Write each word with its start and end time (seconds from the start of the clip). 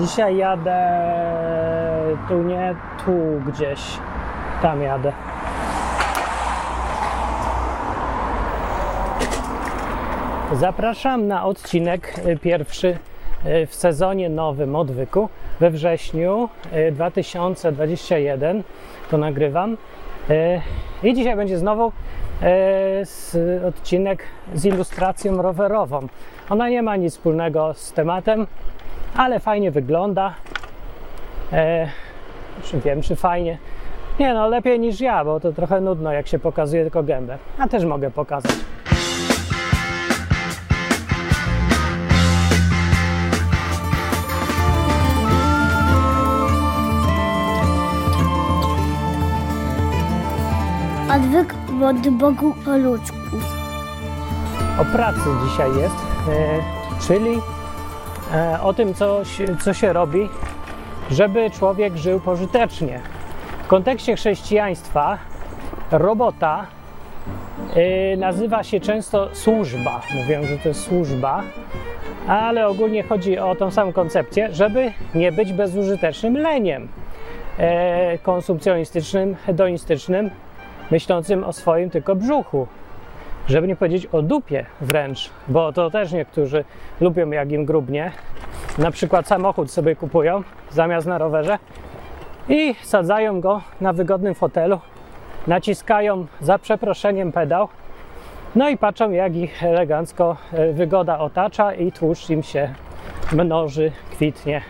Dzisiaj 0.00 0.36
jadę 0.36 0.80
tu 2.28 2.42
nie, 2.42 2.74
tu 3.04 3.12
gdzieś. 3.46 3.80
Tam 4.62 4.82
jadę. 4.82 5.12
Zapraszam 10.52 11.26
na 11.26 11.44
odcinek 11.44 12.14
y, 12.26 12.36
pierwszy 12.36 12.98
y, 13.46 13.66
w 13.66 13.74
sezonie 13.74 14.28
nowym 14.28 14.76
odwyku. 14.76 15.28
We 15.60 15.70
wrześniu 15.70 16.48
y, 16.72 16.92
2021 16.92 18.62
to 19.10 19.18
nagrywam. 19.18 19.76
Y, 20.30 20.60
I 21.02 21.14
dzisiaj 21.14 21.36
będzie 21.36 21.58
znowu 21.58 21.92
y, 23.34 23.66
odcinek 23.66 24.22
z 24.54 24.64
ilustracją 24.64 25.42
rowerową. 25.42 26.08
Ona 26.50 26.68
nie 26.68 26.82
ma 26.82 26.96
nic 26.96 27.12
wspólnego 27.12 27.74
z 27.74 27.92
tematem, 27.92 28.46
ale 29.16 29.40
fajnie 29.40 29.70
wygląda. 29.70 30.34
E, 31.52 31.88
czy 32.62 32.80
wiem, 32.80 33.02
czy 33.02 33.16
fajnie. 33.16 33.58
Nie 34.20 34.34
no, 34.34 34.48
lepiej 34.48 34.80
niż 34.80 35.00
ja, 35.00 35.24
bo 35.24 35.40
to 35.40 35.52
trochę 35.52 35.80
nudno, 35.80 36.12
jak 36.12 36.28
się 36.28 36.38
pokazuje 36.38 36.82
tylko 36.82 37.02
gębę. 37.02 37.38
A 37.58 37.68
też 37.68 37.84
mogę 37.84 38.10
pokazać. 38.10 38.52
Odwyk 51.14 51.54
od 51.84 52.08
Bogu 52.08 52.54
o 52.66 52.76
ludzku. 52.76 53.16
o 54.80 54.84
pracy 54.84 55.20
dzisiaj 55.44 55.70
jest, 55.70 55.96
e, 56.28 57.06
czyli 57.06 57.40
o 58.62 58.72
tym, 58.72 58.94
co, 58.94 59.22
co 59.60 59.74
się 59.74 59.92
robi, 59.92 60.28
żeby 61.10 61.50
człowiek 61.50 61.96
żył 61.96 62.20
pożytecznie. 62.20 63.00
W 63.64 63.66
kontekście 63.66 64.16
chrześcijaństwa 64.16 65.18
robota 65.90 66.66
e, 67.74 68.16
nazywa 68.16 68.62
się 68.62 68.80
często 68.80 69.28
służba. 69.32 70.00
Mówią, 70.14 70.42
że 70.42 70.58
to 70.58 70.68
jest 70.68 70.84
służba, 70.84 71.42
ale 72.28 72.68
ogólnie 72.68 73.02
chodzi 73.02 73.38
o 73.38 73.54
tą 73.54 73.70
samą 73.70 73.92
koncepcję, 73.92 74.48
żeby 74.52 74.92
nie 75.14 75.32
być 75.32 75.52
bezużytecznym 75.52 76.36
leniem 76.36 76.88
e, 77.58 78.18
konsumpcjonistycznym, 78.18 79.34
hedonistycznym, 79.34 80.30
myślącym 80.90 81.44
o 81.44 81.52
swoim 81.52 81.90
tylko 81.90 82.16
brzuchu 82.16 82.66
żeby 83.48 83.68
nie 83.68 83.76
powiedzieć 83.76 84.06
o 84.06 84.22
dupie 84.22 84.66
wręcz, 84.80 85.30
bo 85.48 85.72
to 85.72 85.90
też 85.90 86.12
niektórzy 86.12 86.64
lubią 87.00 87.30
jak 87.30 87.52
im 87.52 87.64
grubnie. 87.64 88.12
Na 88.78 88.90
przykład 88.90 89.26
samochód 89.26 89.70
sobie 89.70 89.96
kupują 89.96 90.42
zamiast 90.70 91.06
na 91.06 91.18
rowerze 91.18 91.58
i 92.48 92.74
sadzają 92.82 93.40
go 93.40 93.60
na 93.80 93.92
wygodnym 93.92 94.34
fotelu, 94.34 94.80
naciskają 95.46 96.26
za 96.40 96.58
przeproszeniem 96.58 97.32
pedał, 97.32 97.68
no 98.56 98.68
i 98.68 98.76
patrzą 98.76 99.10
jak 99.10 99.36
ich 99.36 99.64
elegancko 99.64 100.36
e, 100.52 100.72
wygoda 100.72 101.18
otacza 101.18 101.74
i 101.74 101.92
tłuszcz 101.92 102.30
im 102.30 102.42
się 102.42 102.74
mnoży, 103.32 103.92
kwitnie 104.10 104.62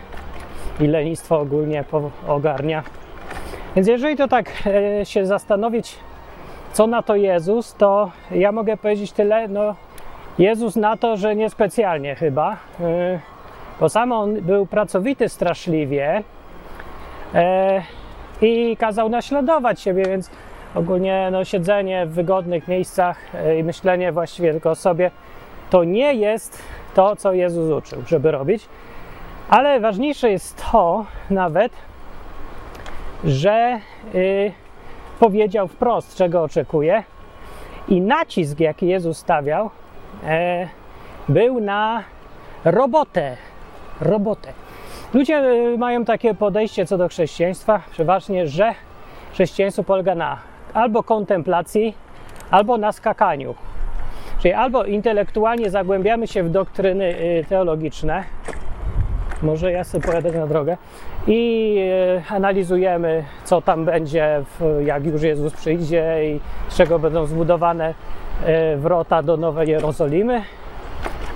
i 0.79 0.87
lenistwo 0.87 1.39
ogólnie 1.39 1.83
ogarnia. 2.27 2.83
Więc 3.75 3.87
jeżeli 3.87 4.15
to 4.15 4.27
tak 4.27 4.51
e, 4.65 5.05
się 5.05 5.25
zastanowić, 5.25 5.97
co 6.75 6.87
na 6.87 7.01
to 7.01 7.15
Jezus, 7.15 7.73
to 7.73 8.11
ja 8.31 8.51
mogę 8.51 8.77
powiedzieć 8.77 9.11
tyle, 9.11 9.47
no 9.47 9.75
Jezus 10.39 10.75
na 10.75 10.97
to, 10.97 11.17
że 11.17 11.35
niespecjalnie 11.35 12.15
chyba, 12.15 12.57
yy, 12.79 13.19
bo 13.79 13.89
sam 13.89 14.11
on 14.11 14.41
był 14.41 14.65
pracowity 14.65 15.29
straszliwie 15.29 16.23
e, 17.33 17.81
i 18.41 18.77
kazał 18.77 19.09
naśladować 19.09 19.81
siebie, 19.81 20.03
więc 20.05 20.31
ogólnie 20.75 21.29
no, 21.31 21.45
siedzenie 21.45 22.05
w 22.05 22.13
wygodnych 22.13 22.67
miejscach 22.67 23.17
e, 23.35 23.59
i 23.59 23.63
myślenie 23.63 24.11
właściwie 24.11 24.51
tylko 24.51 24.69
o 24.69 24.75
sobie, 24.75 25.11
to 25.69 25.83
nie 25.83 26.13
jest 26.13 26.63
to, 26.93 27.15
co 27.15 27.33
Jezus 27.33 27.71
uczył, 27.71 28.01
żeby 28.07 28.31
robić. 28.31 28.67
Ale 29.49 29.79
ważniejsze 29.79 30.31
jest 30.31 30.63
to 30.71 31.05
nawet, 31.29 31.71
że 33.23 33.79
yy, 34.13 34.64
powiedział 35.19 35.67
wprost, 35.67 36.15
czego 36.15 36.43
oczekuje. 36.43 37.03
I 37.87 38.01
nacisk, 38.01 38.59
jaki 38.59 38.87
Jezus 38.87 39.17
stawiał, 39.17 39.69
e, 40.23 40.67
był 41.29 41.59
na 41.59 42.03
robotę. 42.65 43.37
Robotę. 44.01 44.53
Ludzie 45.13 45.35
e, 45.35 45.77
mają 45.77 46.05
takie 46.05 46.33
podejście 46.33 46.85
co 46.85 46.97
do 46.97 47.07
chrześcijaństwa, 47.07 47.81
przeważnie, 47.91 48.47
że 48.47 48.73
chrześcijaństwo 49.33 49.83
polega 49.83 50.15
na 50.15 50.37
albo 50.73 51.03
kontemplacji, 51.03 51.95
albo 52.51 52.77
na 52.77 52.91
skakaniu. 52.91 53.55
Czyli 54.41 54.53
albo 54.53 54.83
intelektualnie 54.83 55.69
zagłębiamy 55.69 56.27
się 56.27 56.43
w 56.43 56.49
doktryny 56.49 57.05
y, 57.05 57.45
teologiczne, 57.49 58.23
może 59.45 59.71
ja 59.71 59.83
sobie 59.83 60.07
pojadę 60.07 60.31
na 60.31 60.47
drogę 60.47 60.77
i 61.27 61.77
e, 62.29 62.33
analizujemy, 62.33 63.23
co 63.43 63.61
tam 63.61 63.85
będzie, 63.85 64.43
jak 64.85 65.05
już 65.05 65.21
Jezus 65.21 65.53
przyjdzie 65.53 66.19
i 66.23 66.39
z 66.69 66.77
czego 66.77 66.99
będą 66.99 67.25
zbudowane 67.25 67.93
e, 68.45 68.77
wrota 68.77 69.23
do 69.23 69.37
Nowej 69.37 69.69
Jerozolimy. 69.69 70.41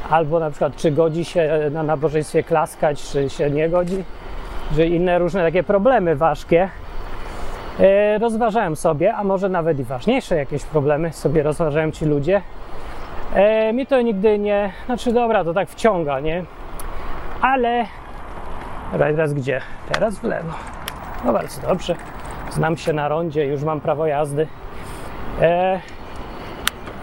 Albo 0.10 0.40
na 0.40 0.50
przykład, 0.50 0.76
czy 0.76 0.92
godzi 0.92 1.26
się 1.26 1.70
na 1.72 1.84
nabożeństwie 1.84 2.44
klaskać, 2.44 3.04
czy 3.12 3.30
się 3.30 3.50
nie 3.50 3.70
godzi, 3.70 4.04
czy 4.76 4.88
inne 4.88 5.20
różne 5.20 5.44
takie 5.44 5.64
problemy 5.64 6.16
ważkie. 6.16 6.70
E, 7.80 8.18
Rozważałem 8.18 8.76
sobie, 8.76 9.14
a 9.14 9.24
może 9.24 9.50
nawet 9.50 9.80
i 9.80 9.84
ważniejsze 9.84 10.36
jakieś 10.36 10.64
problemy 10.64 11.14
sobie 11.14 11.44
rozważają 11.44 11.92
ci 11.92 12.06
ludzie. 12.06 12.42
Mi 13.74 13.88
to 13.88 14.02
nigdy 14.02 14.40
nie, 14.40 14.72
znaczy 14.86 15.14
dobra, 15.14 15.44
to 15.44 15.54
tak 15.54 15.70
wciąga, 15.70 16.20
nie? 16.20 16.44
ale 17.42 17.86
teraz 18.98 19.34
gdzie? 19.34 19.62
Teraz 19.92 20.20
w 20.20 20.24
lewo. 20.24 20.54
No 21.26 21.34
bardzo 21.34 21.68
dobrze. 21.68 21.96
Znam 22.52 22.78
się 22.78 22.94
na 22.94 23.08
rondzie, 23.08 23.46
już 23.46 23.64
mam 23.64 23.82
prawo 23.82 24.08
jazdy. 24.08 24.48
E, 25.42 25.80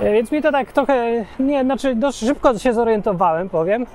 e, 0.00 0.12
więc 0.12 0.32
mi 0.32 0.42
to 0.42 0.52
tak 0.52 0.72
trochę, 0.72 1.24
nie, 1.38 1.64
znaczy 1.64 1.94
dość 1.94 2.18
szybko 2.18 2.58
się 2.58 2.72
zorientowałem, 2.72 3.48
powiem, 3.48 3.86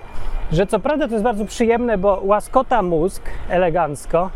że 0.51 0.67
co 0.67 0.79
prawda 0.79 1.07
to 1.07 1.13
jest 1.13 1.23
bardzo 1.23 1.45
przyjemne, 1.45 1.97
bo 1.97 2.21
łaskota 2.23 2.81
mózg 2.81 3.23
elegancko. 3.49 4.29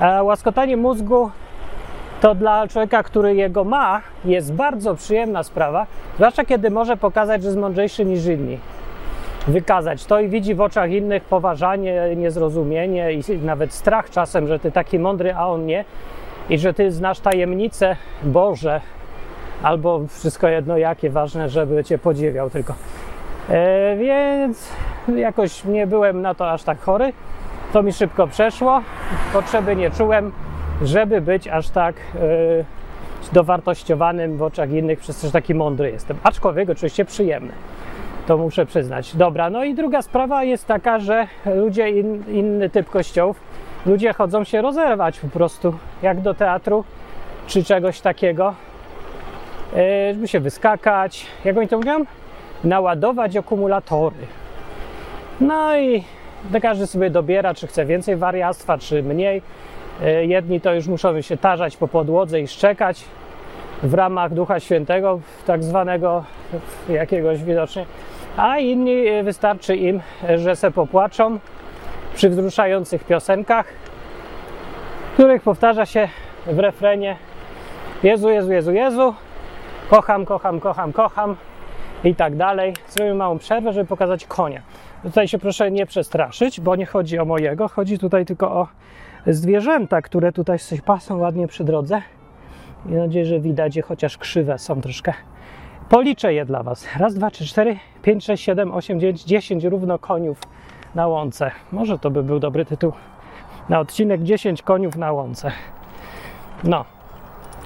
A 0.00 0.22
łaskotanie 0.22 0.76
mózgu 0.76 1.30
to 2.20 2.34
dla 2.34 2.68
człowieka, 2.68 3.02
który 3.02 3.34
jego 3.34 3.64
ma, 3.64 4.00
jest 4.24 4.52
bardzo 4.52 4.94
przyjemna 4.94 5.42
sprawa, 5.42 5.86
zwłaszcza 6.14 6.44
kiedy 6.44 6.70
może 6.70 6.96
pokazać, 6.96 7.42
że 7.42 7.48
jest 7.48 7.60
mądrzejszy 7.60 8.04
niż 8.04 8.26
inni 8.26 8.58
wykazać 9.48 10.04
to 10.04 10.20
i 10.20 10.28
widzi 10.28 10.54
w 10.54 10.60
oczach 10.60 10.90
innych 10.90 11.24
poważanie, 11.24 12.16
niezrozumienie 12.16 13.12
i 13.12 13.22
nawet 13.42 13.72
strach 13.72 14.10
czasem, 14.10 14.46
że 14.46 14.58
ty 14.58 14.72
taki 14.72 14.98
mądry, 14.98 15.34
a 15.34 15.46
on 15.46 15.66
nie. 15.66 15.84
I 16.50 16.58
że 16.58 16.74
ty 16.74 16.92
znasz 16.92 17.20
tajemnice 17.20 17.96
Boże 18.22 18.80
albo 19.62 20.00
wszystko 20.08 20.48
jedno 20.48 20.78
jakie, 20.78 21.10
ważne, 21.10 21.48
żeby 21.48 21.84
cię 21.84 21.98
podziwiał 21.98 22.50
tylko. 22.50 22.74
E, 23.48 23.96
więc 23.96 24.72
jakoś 25.16 25.64
nie 25.64 25.86
byłem 25.86 26.22
na 26.22 26.34
to 26.34 26.50
aż 26.50 26.62
tak 26.62 26.80
chory, 26.80 27.12
to 27.72 27.82
mi 27.82 27.92
szybko 27.92 28.26
przeszło, 28.26 28.82
potrzeby 29.32 29.76
nie 29.76 29.90
czułem, 29.90 30.32
żeby 30.82 31.20
być 31.20 31.48
aż 31.48 31.68
tak 31.68 31.96
e, 31.96 32.18
dowartościowanym 33.32 34.36
w 34.36 34.42
oczach 34.42 34.70
innych, 34.70 34.98
przez 34.98 35.20
to, 35.20 35.26
że 35.26 35.32
taki 35.32 35.54
mądry 35.54 35.90
jestem, 35.90 36.16
aczkolwiek 36.22 36.70
oczywiście 36.70 37.04
przyjemny 37.04 37.52
to 38.28 38.38
muszę 38.38 38.66
przyznać. 38.66 39.16
Dobra, 39.16 39.50
no 39.50 39.64
i 39.64 39.74
druga 39.74 40.02
sprawa 40.02 40.44
jest 40.44 40.66
taka, 40.66 40.98
że 40.98 41.26
ludzie, 41.54 41.90
in, 41.90 42.24
inny 42.32 42.70
typ 42.70 42.90
kościołów, 42.90 43.40
ludzie 43.86 44.12
chodzą 44.12 44.44
się 44.44 44.62
rozerwać 44.62 45.20
po 45.20 45.28
prostu, 45.28 45.74
jak 46.02 46.20
do 46.20 46.34
teatru 46.34 46.84
czy 47.46 47.64
czegoś 47.64 48.00
takiego, 48.00 48.54
e, 49.76 50.14
żeby 50.14 50.28
się 50.28 50.40
wyskakać, 50.40 51.26
jak 51.44 51.58
oni 51.58 51.68
to 51.68 51.76
mówią? 51.76 52.04
Naładować 52.64 53.36
akumulatory. 53.36 54.26
No 55.40 55.78
i 55.78 56.04
każdy 56.62 56.86
sobie 56.86 57.10
dobiera, 57.10 57.54
czy 57.54 57.66
chce 57.66 57.86
więcej 57.86 58.16
wariactwa, 58.16 58.78
czy 58.78 59.02
mniej. 59.02 59.42
E, 60.02 60.24
Jedni 60.24 60.60
to 60.60 60.74
już 60.74 60.86
muszą 60.86 61.20
się 61.20 61.36
tarzać 61.36 61.76
po 61.76 61.88
podłodze 61.88 62.40
i 62.40 62.48
szczekać 62.48 63.04
w 63.82 63.94
ramach 63.94 64.34
Ducha 64.34 64.60
Świętego, 64.60 65.20
tak 65.46 65.64
zwanego 65.64 66.24
jakiegoś 66.88 67.42
widocznie, 67.44 67.86
a 68.38 68.58
inni 68.58 69.06
e, 69.06 69.22
wystarczy 69.22 69.76
im, 69.76 70.00
że 70.36 70.56
se 70.56 70.70
popłaczą 70.70 71.38
przy 72.14 72.30
wzruszających 72.30 73.04
piosenkach, 73.04 73.66
których 75.14 75.42
powtarza 75.42 75.86
się 75.86 76.08
w 76.46 76.58
refrenie 76.58 77.16
Jezu, 78.02 78.30
Jezu, 78.30 78.52
Jezu, 78.52 78.72
Jezu, 78.72 79.14
kocham, 79.90 80.24
kocham, 80.24 80.60
kocham, 80.60 80.92
kocham 80.92 81.36
i 82.04 82.14
tak 82.14 82.36
dalej. 82.36 82.74
Zrobimy 82.88 83.16
małą 83.16 83.38
przerwę, 83.38 83.72
żeby 83.72 83.86
pokazać 83.86 84.26
konia. 84.26 84.62
Tutaj 85.02 85.28
się 85.28 85.38
proszę 85.38 85.70
nie 85.70 85.86
przestraszyć, 85.86 86.60
bo 86.60 86.76
nie 86.76 86.86
chodzi 86.86 87.18
o 87.18 87.24
mojego, 87.24 87.68
chodzi 87.68 87.98
tutaj 87.98 88.26
tylko 88.26 88.52
o 88.52 88.68
zwierzęta, 89.26 90.02
które 90.02 90.32
tutaj 90.32 90.58
się 90.58 90.76
pasą 90.82 91.18
ładnie 91.18 91.48
przy 91.48 91.64
drodze. 91.64 92.02
Mam 92.86 92.98
nadzieję, 92.98 93.24
że 93.24 93.40
widać 93.40 93.76
je, 93.76 93.82
chociaż 93.82 94.18
krzywe 94.18 94.58
są 94.58 94.80
troszkę. 94.80 95.14
Policzę 95.88 96.34
je 96.34 96.44
dla 96.44 96.62
Was. 96.62 96.86
Raz, 96.98 97.14
dwa, 97.14 97.30
trzy, 97.30 97.46
cztery, 97.46 97.76
pięć, 98.02 98.24
sześć, 98.24 98.44
siedem, 98.44 98.74
osiem, 98.74 99.00
dziewięć, 99.00 99.24
dziesięć 99.24 99.64
równo 99.64 99.98
koniów 99.98 100.38
na 100.94 101.06
łące. 101.06 101.50
Może 101.72 101.98
to 101.98 102.10
by 102.10 102.22
był 102.22 102.38
dobry 102.38 102.64
tytuł 102.64 102.92
na 103.68 103.80
odcinek 103.80 104.22
10 104.22 104.62
koniów 104.62 104.96
na 104.96 105.12
łące. 105.12 105.52
No. 106.64 106.84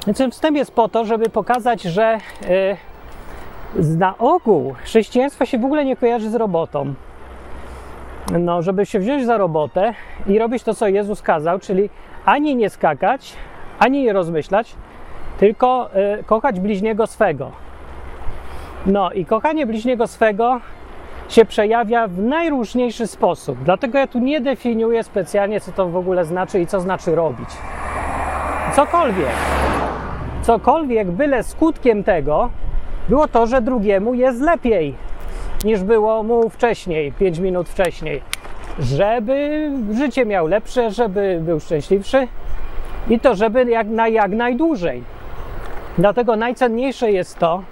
Więc 0.07 0.19
ten 0.19 0.31
wstęp 0.31 0.57
jest 0.57 0.75
po 0.75 0.89
to, 0.89 1.05
żeby 1.05 1.29
pokazać, 1.29 1.83
że 1.83 2.19
yy, 3.77 3.97
na 3.97 4.19
ogół 4.19 4.75
chrześcijaństwo 4.83 5.47
się 5.47 5.59
w 5.59 5.65
ogóle 5.65 5.85
nie 5.85 5.97
kojarzy 5.97 6.31
z 6.31 6.35
robotą. 6.35 6.95
No, 8.41 8.63
żeby 8.63 8.87
się 8.87 8.99
wziąć 8.99 9.27
za 9.27 9.39
robotę 9.39 9.95
i 10.27 10.39
robić 10.39 10.63
to, 10.63 10.75
co 10.75 10.89
Jezus 10.89 11.23
kazał, 11.23 11.59
czyli 11.59 11.91
ani 12.25 12.57
nie 12.57 12.71
skakać, 12.71 13.37
ani 13.79 14.03
nie 14.03 14.13
rozmyślać, 14.13 14.75
tylko 15.39 15.91
yy, 15.95 16.25
kochać 16.25 16.61
bliźniego 16.61 17.07
swego. 17.07 17.53
No 18.87 19.12
i 19.12 19.25
kochanie 19.26 19.67
bliźniego 19.67 20.06
swego 20.06 20.61
się 21.29 21.44
przejawia 21.44 22.08
w 22.08 22.19
najróżniejszy 22.19 23.06
sposób. 23.06 23.58
Dlatego 23.64 23.99
ja 23.99 24.06
tu 24.06 24.19
nie 24.19 24.40
definiuję 24.40 25.05
specjalnie, 25.05 25.61
co 25.61 25.73
to 25.73 25.88
w 25.88 25.96
ogóle 25.96 26.25
znaczy 26.25 26.61
i 26.61 26.67
co 26.67 26.81
znaczy 26.81 27.14
robić. 27.14 27.49
Cokolwiek. 28.76 29.29
Cokolwiek, 30.43 31.11
byle 31.11 31.43
skutkiem 31.43 32.05
tego 32.05 32.50
było 33.08 33.29
to, 33.29 33.46
że 33.46 33.61
drugiemu 33.61 34.14
jest 34.14 34.40
lepiej 34.40 34.94
niż 35.64 35.82
było 35.82 36.23
mu 36.23 36.50
wcześniej, 36.50 37.12
5 37.12 37.38
minut 37.38 37.69
wcześniej. 37.69 38.23
Żeby 38.79 39.70
życie 39.93 40.26
miał 40.26 40.46
lepsze, 40.46 40.90
żeby 40.90 41.40
był 41.43 41.61
szczęśliwszy 41.61 42.29
i 43.08 43.20
to, 43.20 43.34
żeby 43.34 43.64
jak, 43.64 43.87
na, 43.87 44.08
jak 44.08 44.31
najdłużej. 44.31 45.02
Dlatego 45.99 46.37
najcenniejsze 46.37 47.12
jest 47.12 47.38
to, 47.38 47.62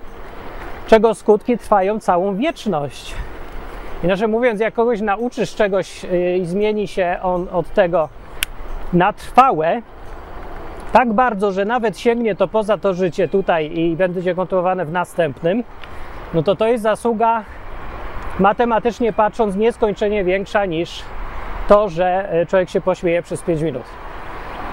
czego 0.91 1.15
skutki 1.15 1.59
trwają 1.59 2.01
całą 2.01 2.37
wieczność. 2.37 3.15
Inaczej 4.05 4.29
mówiąc, 4.29 4.61
jak 4.61 4.75
kogoś 4.75 5.01
nauczysz 5.01 5.55
czegoś 5.55 6.05
y, 6.05 6.39
i 6.39 6.47
zmieni 6.47 6.89
się 6.89 7.17
on 7.23 7.49
od 7.53 7.75
tego 7.75 8.09
na 8.93 9.13
trwałe, 9.13 9.83
tak 10.93 11.13
bardzo, 11.13 11.53
że 11.53 11.65
nawet 11.65 11.99
sięgnie 11.99 12.35
to 12.37 12.49
poza 12.49 12.79
to 12.79 12.95
życie 12.95 13.29
tutaj 13.29 13.79
i 13.79 13.97
będzie 13.97 14.35
kontynuowane 14.35 14.85
w 14.85 14.93
następnym, 14.93 15.65
no 16.35 16.43
to 16.43 16.57
to 16.57 16.67
jest 16.67 16.83
zasługa 16.83 17.45
matematycznie 18.39 19.13
patrząc 19.13 19.57
nieskończenie 19.57 20.25
większa 20.25 20.65
niż 20.65 21.03
to, 21.69 21.89
że 21.89 22.35
y, 22.43 22.47
człowiek 22.47 22.71
się 22.71 22.81
pośmieje 22.81 23.23
przez 23.23 23.43
5 23.43 23.63
minut. 23.63 23.85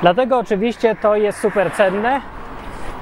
Dlatego 0.02 0.38
oczywiście 0.38 0.96
to 0.96 1.16
jest 1.16 1.40
super 1.40 1.72
cenne 1.72 2.22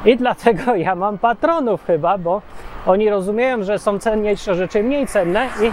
i 0.05 0.17
dlatego 0.17 0.75
ja 0.75 0.95
mam 0.95 1.17
patronów 1.17 1.85
chyba, 1.85 2.17
bo 2.17 2.41
oni 2.85 3.09
rozumieją, 3.09 3.63
że 3.63 3.79
są 3.79 3.99
cenniejsze 3.99 4.55
rzeczy 4.55 4.83
mniej 4.83 5.07
cenne 5.07 5.47
i 5.61 5.71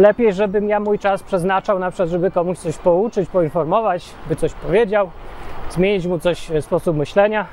lepiej, 0.00 0.32
żebym 0.32 0.68
ja 0.68 0.80
mój 0.80 0.98
czas 0.98 1.22
przeznaczał 1.22 1.78
na 1.78 1.90
przykład, 1.90 2.08
żeby 2.08 2.30
komuś 2.30 2.58
coś 2.58 2.78
pouczyć, 2.78 3.28
poinformować, 3.28 4.14
by 4.28 4.36
coś 4.36 4.52
powiedział, 4.52 5.10
zmienić 5.70 6.06
mu 6.06 6.18
coś 6.18 6.50
e, 6.50 6.62
sposób 6.62 6.96
myślenia, 6.96 7.46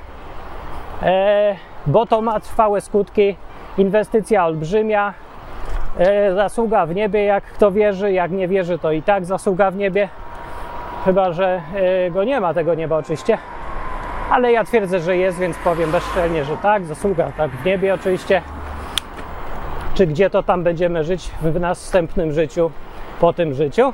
e, 1.02 1.56
bo 1.88 2.06
to 2.06 2.22
ma 2.22 2.40
trwałe 2.40 2.82
skutki, 2.82 3.36
inwestycja 3.78 4.46
olbrzymia, 4.46 5.14
e, 5.98 6.34
zasługa 6.34 6.86
w 6.86 6.96
niebie, 6.96 7.24
jak 7.24 7.44
kto 7.44 7.72
wierzy, 7.72 8.12
jak 8.12 8.32
nie 8.32 8.48
wierzy, 8.48 8.80
to 8.80 8.92
i 8.92 9.02
tak 9.02 9.26
zasługa 9.26 9.72
w 9.72 9.76
niebie, 9.76 10.10
chyba, 11.06 11.32
że 11.32 11.62
e, 11.76 12.12
go 12.12 12.24
nie 12.24 12.40
ma, 12.40 12.54
tego 12.54 12.76
nieba 12.76 12.98
oczywiście, 12.98 13.38
ale 14.30 14.52
ja 14.52 14.64
twierdzę, 14.64 15.00
że 15.00 15.18
jest, 15.18 15.40
więc 15.40 15.58
powiem 15.58 15.92
bezczelnie, 15.92 16.46
że 16.46 16.58
tak, 16.58 16.86
zasługa 16.86 17.32
tak 17.38 17.52
w 17.52 17.66
niebie 17.66 17.94
oczywiście, 17.94 18.42
czy 19.94 20.08
gdzie 20.08 20.30
to 20.30 20.44
tam 20.44 20.64
będziemy 20.64 21.04
żyć 21.04 21.32
w 21.42 21.60
następnym 21.60 22.32
życiu, 22.32 22.72
po 23.20 23.34
tym 23.34 23.54
życiu, 23.54 23.94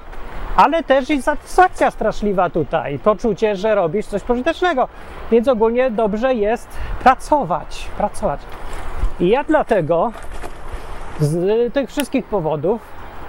ale 0.56 0.84
też 0.84 1.10
i 1.10 1.22
satysfakcja 1.22 1.92
straszliwa 1.92 2.50
tutaj, 2.50 3.00
poczucie, 3.00 3.56
że 3.56 3.76
robisz 3.76 4.06
coś 4.06 4.24
pożytecznego. 4.24 4.88
Więc 5.31 5.48
ogólnie 5.48 5.92
dobrze 5.92 6.34
jest 6.34 6.68
pracować, 7.04 7.88
pracować. 7.98 8.40
I 9.20 9.30
ja 9.30 9.44
dlatego 9.44 10.12
z 11.20 11.74
tych 11.74 11.90
wszystkich 11.90 12.26
powodów, 12.26 12.81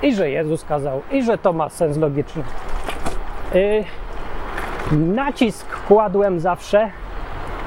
i 0.02 0.14
że 0.14 0.30
Jezus 0.30 0.64
kazał, 0.64 1.02
i 1.12 1.22
że 1.22 1.38
to 1.38 1.52
ma 1.52 1.68
sens 1.68 1.96
logiczny, 1.96 2.42
yy, 3.54 3.84
nacisk 4.92 5.66
kładłem 5.88 6.40
zawsze 6.40 6.90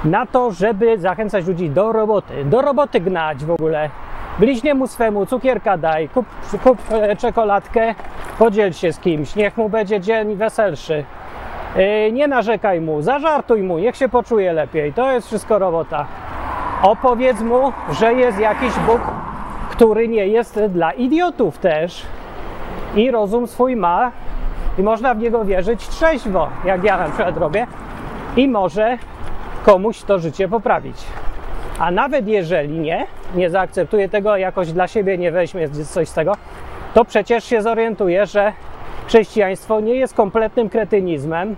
na 0.06 0.26
to, 0.26 0.52
żeby 0.52 0.98
zachęcać 0.98 1.48
ludzi 1.48 1.70
do 1.70 1.92
roboty, 1.92 2.46
do 2.46 2.62
roboty 2.62 3.00
gnać 3.00 3.46
w 3.46 3.52
ogóle, 3.52 3.90
bliźniemu 4.40 4.88
swemu 4.88 5.26
cukierka 5.26 5.78
daj, 5.78 6.10
kup, 6.10 6.26
kup 6.64 6.78
e, 6.92 7.16
czekoladkę, 7.16 7.96
podziel 8.40 8.74
się 8.74 8.94
z 8.94 9.00
kimś, 9.00 9.36
niech 9.36 9.58
mu 9.58 9.70
będzie 9.70 10.00
dzień 10.00 10.36
weselszy. 10.36 11.04
E, 11.76 12.12
nie 12.12 12.28
narzekaj 12.28 12.82
mu, 12.82 13.02
zażartuj 13.02 13.64
mu, 13.64 13.80
niech 13.80 13.96
się 13.96 14.10
poczuje 14.10 14.54
lepiej. 14.54 14.94
To 14.94 15.12
jest 15.12 15.28
wszystko 15.28 15.60
robota. 15.60 16.06
Opowiedz 16.82 17.42
mu, 17.42 17.74
że 17.92 18.14
jest 18.14 18.40
jakiś 18.40 18.74
Bóg, 18.88 19.02
który 19.70 20.08
nie 20.08 20.28
jest 20.28 20.60
dla 20.70 20.92
idiotów 20.92 21.58
też 21.58 22.06
i 22.96 23.12
rozum 23.12 23.48
swój 23.48 23.76
ma 23.76 24.12
i 24.78 24.84
można 24.84 25.14
w 25.14 25.18
niego 25.18 25.46
wierzyć 25.46 25.88
trzeźwo, 25.88 26.48
jak 26.66 26.84
ja 26.84 26.98
na 26.98 27.06
przykład 27.06 27.38
robię 27.38 27.68
i 28.38 28.48
może 28.48 28.98
komuś 29.64 30.02
to 30.02 30.20
życie 30.20 30.48
poprawić. 30.48 30.98
A 31.80 31.92
nawet 31.92 32.28
jeżeli 32.28 32.80
nie, 32.80 33.08
nie 33.36 33.50
zaakceptuje 33.50 34.10
tego, 34.10 34.38
jakoś 34.38 34.72
dla 34.72 34.88
siebie 34.88 35.18
nie 35.18 35.32
weźmie 35.32 35.70
coś 35.70 36.10
z 36.10 36.14
tego, 36.14 36.34
to 36.94 37.06
przecież 37.06 37.44
się 37.44 37.62
zorientuje, 37.62 38.26
że 38.26 38.54
chrześcijaństwo 39.08 39.80
nie 39.80 39.96
jest 39.96 40.14
kompletnym 40.14 40.70
kretynizmem, 40.70 41.56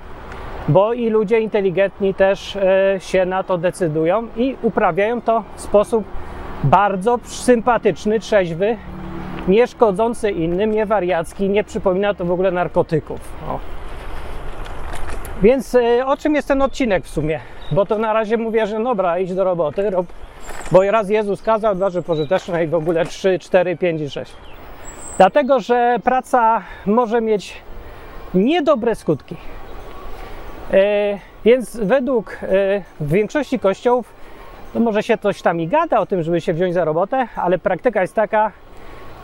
bo 0.68 0.94
i 0.94 1.10
ludzie 1.10 1.40
inteligentni 1.40 2.14
też 2.14 2.56
e, 2.56 2.96
się 3.00 3.26
na 3.26 3.44
to 3.44 3.58
decydują 3.58 4.28
i 4.38 4.56
uprawiają 4.62 5.22
to 5.22 5.44
w 5.56 5.62
sposób 5.62 6.06
bardzo 6.64 7.20
sympatyczny, 7.24 8.20
trzeźwy, 8.20 8.78
nie 9.48 9.68
szkodzący 9.68 10.32
innym, 10.32 10.72
nie 10.72 10.86
wariacki, 10.86 11.50
nie 11.50 11.64
przypomina 11.64 12.14
to 12.14 12.26
w 12.26 12.32
ogóle 12.32 12.52
narkotyków. 12.52 13.20
O. 13.50 13.60
Więc 15.42 15.76
e, 15.76 16.06
o 16.06 16.18
czym 16.18 16.36
jest 16.36 16.48
ten 16.48 16.62
odcinek 16.62 17.06
w 17.06 17.10
sumie? 17.10 17.40
Bo 17.72 17.86
to 17.86 17.98
na 17.98 18.14
razie 18.14 18.38
mówię, 18.38 18.68
że 18.68 18.84
dobra, 18.84 19.20
idź 19.20 19.34
do 19.34 19.44
roboty, 19.44 19.90
rob, 19.90 20.06
bo 20.72 20.92
raz 20.92 21.10
Jezus 21.10 21.42
kazał, 21.42 21.76
dwa, 21.76 21.90
że 21.90 22.02
pożyteczne 22.02 22.64
i 22.64 22.68
w 22.68 22.76
ogóle 22.76 23.06
trzy, 23.06 23.40
cztery, 23.40 23.78
pięć 23.78 24.02
i 24.02 24.10
sześć. 24.10 24.36
Dlatego, 25.18 25.60
że 25.60 25.98
praca 26.04 26.62
może 26.86 27.22
mieć 27.22 27.54
niedobre 28.34 28.96
skutki. 28.96 29.36
E, 30.74 31.20
więc 31.46 31.78
według 31.78 32.40
e, 32.44 32.48
większości 33.02 33.60
kościołów, 33.60 34.14
no 34.76 34.82
może 34.82 35.04
się 35.04 35.18
coś 35.18 35.42
tam 35.42 35.62
i 35.62 35.68
gada 35.68 36.00
o 36.00 36.06
tym, 36.06 36.24
żeby 36.24 36.42
się 36.42 36.54
wziąć 36.54 36.74
za 36.74 36.86
robotę, 36.86 37.28
ale 37.36 37.58
praktyka 37.58 38.02
jest 38.02 38.14
taka, 38.14 38.52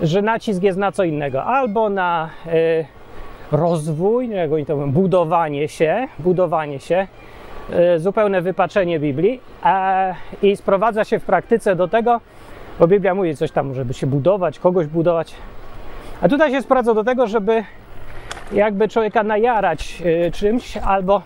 że 0.01 0.21
nacisk 0.21 0.63
jest 0.63 0.77
na 0.77 0.91
co 0.91 1.03
innego. 1.03 1.43
Albo 1.43 1.89
na 1.89 2.29
e, 2.47 2.51
rozwój, 3.51 4.29
jak 4.29 4.51
oni 4.51 4.65
to 4.65 4.75
mówią, 4.75 4.91
budowanie 4.91 5.67
się, 5.67 6.07
budowanie 6.19 6.79
się, 6.79 7.07
E, 7.71 7.99
zupełne 7.99 8.41
wypaczenie 8.41 8.99
Biblii 8.99 9.41
i 10.41 10.55
sprowadza 10.55 11.03
się 11.03 11.19
w 11.19 11.23
praktyce 11.25 11.75
do 11.75 11.87
tego, 11.87 12.21
bo 12.79 12.87
Biblia 12.87 13.15
mówi 13.15 13.35
coś 13.35 13.51
tam, 13.51 13.73
żeby 13.73 13.93
się 13.93 14.07
budować, 14.07 14.59
kogoś 14.59 14.87
budować. 14.87 15.35
A 16.21 16.29
tutaj 16.29 16.51
się 16.51 16.61
sprowadza 16.61 16.93
do 16.93 17.03
tego, 17.03 17.27
żeby 17.27 17.63
jakby 18.51 18.87
człowieka 18.87 19.23
najarać 19.23 20.03
e, 20.05 20.31
czymś 20.31 20.77
albo 20.77 21.21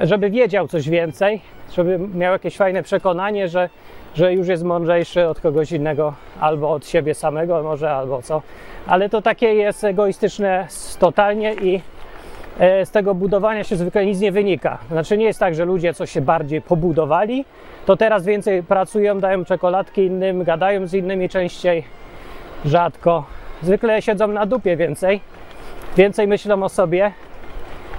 żeby 0.00 0.30
wiedział 0.30 0.68
coś 0.68 0.88
więcej, 0.88 1.40
żeby 1.72 1.98
miał 1.98 2.32
jakieś 2.32 2.56
fajne 2.56 2.82
przekonanie, 2.82 3.48
że, 3.48 3.68
że 4.14 4.34
już 4.34 4.48
jest 4.48 4.64
mądrzejszy 4.64 5.28
od 5.28 5.40
kogoś 5.40 5.72
innego, 5.72 6.14
albo 6.40 6.70
od 6.70 6.86
siebie 6.86 7.14
samego 7.14 7.62
może, 7.62 7.90
albo 7.90 8.22
co. 8.22 8.42
Ale 8.86 9.08
to 9.08 9.22
takie 9.22 9.54
jest 9.54 9.84
egoistyczne 9.84 10.66
totalnie 10.98 11.54
i 11.54 11.80
E, 12.58 12.86
z 12.86 12.90
tego 12.90 13.14
budowania 13.14 13.64
się 13.64 13.76
zwykle 13.76 14.06
nic 14.06 14.20
nie 14.20 14.32
wynika. 14.32 14.78
Znaczy 14.90 15.18
nie 15.18 15.24
jest 15.24 15.40
tak, 15.40 15.54
że 15.54 15.64
ludzie 15.64 15.94
coś 15.94 16.10
się 16.10 16.20
bardziej 16.20 16.62
pobudowali, 16.62 17.44
to 17.86 17.96
teraz 17.96 18.24
więcej 18.24 18.62
pracują, 18.62 19.20
dają 19.20 19.44
czekoladki 19.44 20.04
innym, 20.04 20.44
gadają 20.44 20.86
z 20.86 20.94
innymi 20.94 21.28
częściej, 21.28 21.84
rzadko. 22.64 23.24
Zwykle 23.62 24.02
siedzą 24.02 24.28
na 24.28 24.46
dupie 24.46 24.76
więcej, 24.76 25.20
więcej 25.96 26.28
myślą 26.28 26.62
o 26.62 26.68
sobie, 26.68 27.12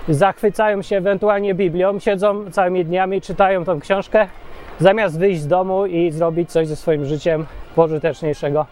zachwycają 0.09 0.81
się 0.81 0.97
ewentualnie 0.97 1.53
Biblią, 1.53 1.99
siedzą 1.99 2.51
całymi 2.51 2.85
dniami, 2.85 3.21
czytają 3.21 3.65
tą 3.65 3.79
książkę, 3.79 4.27
zamiast 4.79 5.19
wyjść 5.19 5.41
z 5.41 5.47
domu 5.47 5.85
i 5.85 6.11
zrobić 6.11 6.51
coś 6.51 6.67
ze 6.67 6.75
swoim 6.75 7.05
życiem 7.05 7.45
pożyteczniejszego. 7.75 8.65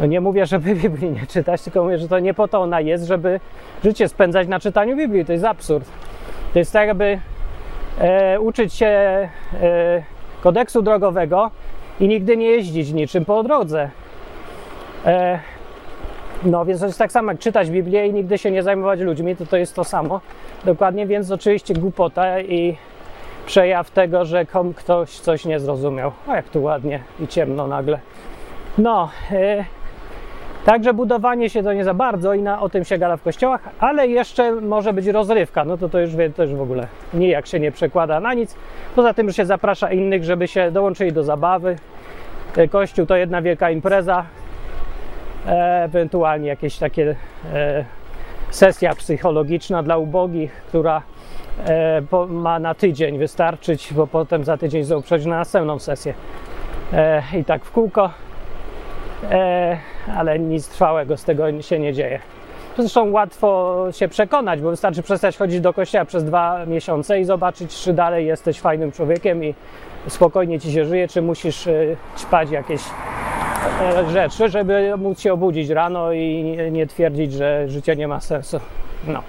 No 0.00 0.06
nie 0.06 0.20
mówię, 0.20 0.46
żeby 0.46 0.74
Biblii 0.82 1.10
nie 1.10 1.26
czytać, 1.26 1.62
tylko 1.62 1.84
mówię, 1.84 1.98
że 1.98 2.08
to 2.08 2.18
nie 2.18 2.34
po 2.34 2.48
to 2.48 2.60
ona 2.60 2.80
jest, 2.80 3.04
żeby 3.04 3.40
życie 3.84 4.08
spędzać 4.08 4.48
na 4.48 4.60
czytaniu 4.60 4.96
Biblii. 4.96 5.24
To 5.24 5.32
jest 5.32 5.44
absurd. 5.44 5.88
To 6.52 6.58
jest 6.58 6.72
tak, 6.72 6.88
jakby 6.88 7.18
e, 7.98 8.40
uczyć 8.40 8.74
się 8.74 8.86
e, 8.86 9.28
kodeksu 10.42 10.82
drogowego 10.82 11.50
i 12.00 12.08
nigdy 12.08 12.36
nie 12.36 12.46
jeździć 12.46 12.92
niczym 12.92 13.24
po 13.24 13.42
drodze. 13.42 13.90
E, 15.06 15.38
no 16.44 16.64
więc 16.64 16.80
to 16.80 16.86
jest 16.86 16.98
tak 16.98 17.12
samo 17.12 17.32
jak 17.32 17.40
czytać 17.40 17.70
Biblię 17.70 18.06
i 18.06 18.12
nigdy 18.12 18.38
się 18.38 18.50
nie 18.50 18.62
zajmować 18.62 19.00
ludźmi, 19.00 19.36
to 19.36 19.46
to 19.46 19.56
jest 19.56 19.74
to 19.74 19.84
samo. 19.84 20.20
Dokładnie, 20.64 21.06
więc 21.06 21.30
oczywiście 21.30 21.74
głupota 21.74 22.40
i 22.40 22.76
przejaw 23.46 23.90
tego, 23.90 24.24
że 24.24 24.46
kom, 24.46 24.74
ktoś 24.74 25.10
coś 25.10 25.44
nie 25.44 25.60
zrozumiał. 25.60 26.12
O, 26.28 26.34
jak 26.34 26.48
tu 26.48 26.62
ładnie 26.62 27.00
i 27.20 27.28
ciemno 27.28 27.66
nagle. 27.66 27.98
No, 28.78 29.10
e, 29.32 29.64
także 30.64 30.94
budowanie 30.94 31.50
się 31.50 31.62
to 31.62 31.72
nie 31.72 31.84
za 31.84 31.94
bardzo 31.94 32.34
i 32.34 32.42
na, 32.42 32.60
o 32.60 32.68
tym 32.68 32.84
się 32.84 32.98
gada 32.98 33.16
w 33.16 33.22
kościołach, 33.22 33.60
ale 33.78 34.08
jeszcze 34.08 34.52
może 34.52 34.92
być 34.92 35.06
rozrywka. 35.06 35.64
No 35.64 35.76
to 35.76 35.88
to 35.88 36.00
już 36.00 36.10
to 36.36 36.42
już 36.42 36.54
w 36.54 36.60
ogóle 36.60 36.86
nijak 37.14 37.46
się 37.46 37.60
nie 37.60 37.72
przekłada 37.72 38.20
na 38.20 38.34
nic. 38.34 38.56
Poza 38.96 39.14
tym, 39.14 39.28
że 39.28 39.34
się 39.34 39.44
zaprasza 39.44 39.92
innych, 39.92 40.24
żeby 40.24 40.48
się 40.48 40.70
dołączyli 40.70 41.12
do 41.12 41.24
zabawy. 41.24 41.76
E, 42.56 42.68
Kościół 42.68 43.06
to 43.06 43.16
jedna 43.16 43.42
wielka 43.42 43.70
impreza, 43.70 44.24
e, 45.46 45.84
ewentualnie 45.84 46.48
jakieś 46.48 46.78
takie 46.78 47.16
e, 47.54 47.84
sesja 48.50 48.94
psychologiczna 48.94 49.82
dla 49.82 49.96
ubogich, 49.96 50.52
która 50.52 51.02
e, 51.66 52.02
ma 52.28 52.58
na 52.58 52.74
tydzień 52.74 53.18
wystarczyć, 53.18 53.92
bo 53.92 54.06
potem 54.06 54.44
za 54.44 54.56
tydzień 54.56 54.84
znowu 54.84 55.16
na 55.26 55.36
następną 55.36 55.78
sesję. 55.78 56.14
E, 56.92 57.22
I 57.40 57.44
tak 57.44 57.64
w 57.64 57.70
kółko, 57.70 58.10
e, 59.30 59.78
ale 60.16 60.38
nic 60.38 60.68
trwałego 60.68 61.16
z 61.16 61.24
tego 61.24 61.62
się 61.62 61.78
nie 61.78 61.92
dzieje. 61.92 62.20
Zresztą 62.78 63.10
łatwo 63.10 63.76
się 63.92 64.08
przekonać, 64.08 64.60
bo 64.60 64.70
wystarczy 64.70 65.02
przestać 65.02 65.36
chodzić 65.36 65.60
do 65.60 65.72
kościoła 65.72 66.04
przez 66.04 66.24
dwa 66.24 66.66
miesiące 66.66 67.20
i 67.20 67.24
zobaczyć, 67.24 67.74
czy 67.74 67.92
dalej 67.92 68.26
jesteś 68.26 68.60
fajnym 68.60 68.92
człowiekiem 68.92 69.44
i 69.44 69.54
spokojnie 70.08 70.60
ci 70.60 70.72
się 70.72 70.84
żyje, 70.84 71.08
czy 71.08 71.22
musisz 71.22 71.66
y, 71.66 71.96
ćpać 72.18 72.50
jakieś 72.50 72.82
e, 73.80 74.10
rzeczy, 74.10 74.48
żeby 74.48 74.94
móc 74.98 75.20
się 75.20 75.32
obudzić 75.32 75.68
rano 75.68 76.12
i 76.12 76.56
nie 76.72 76.86
twierdzić, 76.86 77.32
że 77.32 77.68
życie 77.68 77.96
nie 77.96 78.08
ma 78.08 78.20
sensu. 78.20 78.60
No. 79.06 79.22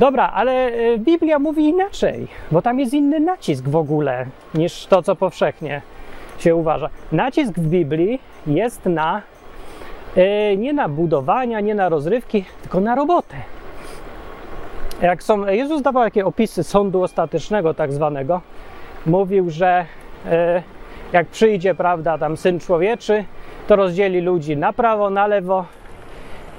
Dobra, 0.00 0.30
ale 0.34 0.72
y, 0.72 0.98
Biblia 0.98 1.38
mówi 1.38 1.68
inaczej, 1.68 2.28
bo 2.50 2.62
tam 2.62 2.80
jest 2.80 2.94
inny 2.94 3.20
nacisk 3.20 3.68
w 3.68 3.76
ogóle 3.76 4.26
niż 4.54 4.86
to, 4.86 5.02
co 5.02 5.16
powszechnie 5.16 5.82
się 6.38 6.54
uważa. 6.54 6.90
Nacisk 7.12 7.54
w 7.54 7.66
Biblii 7.68 8.20
jest 8.46 8.86
na 8.86 9.22
y, 10.16 10.56
nie 10.56 10.72
na 10.72 10.88
budowania, 10.88 11.60
nie 11.60 11.74
na 11.74 11.88
rozrywki, 11.88 12.44
tylko 12.62 12.80
na 12.80 12.94
robotę. 12.94 13.36
Jak 15.02 15.22
są, 15.22 15.46
Jezus 15.46 15.82
dawał 15.82 16.04
jakieś 16.04 16.22
opisy 16.22 16.64
sądu 16.64 17.02
ostatecznego, 17.02 17.74
tak 17.74 17.92
zwanego, 17.92 18.40
mówił, 19.06 19.50
że 19.50 19.86
e, 20.26 20.62
jak 21.12 21.26
przyjdzie, 21.26 21.74
prawda, 21.74 22.18
tam 22.18 22.36
syn 22.36 22.60
człowieczy, 22.60 23.24
to 23.66 23.76
rozdzieli 23.76 24.20
ludzi 24.20 24.56
na 24.56 24.72
prawo, 24.72 25.10
na 25.10 25.26
lewo 25.26 25.64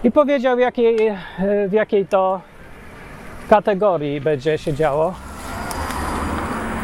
i 0.04 0.12
powiedział, 0.12 0.56
w 0.56 0.60
jakiej, 0.60 1.08
e, 1.08 1.16
w 1.68 1.74
jakiej 1.74 2.06
to 2.06 2.42
kategorii 3.52 4.22
będzie 4.22 4.58
się 4.58 4.74
działo. 4.74 5.14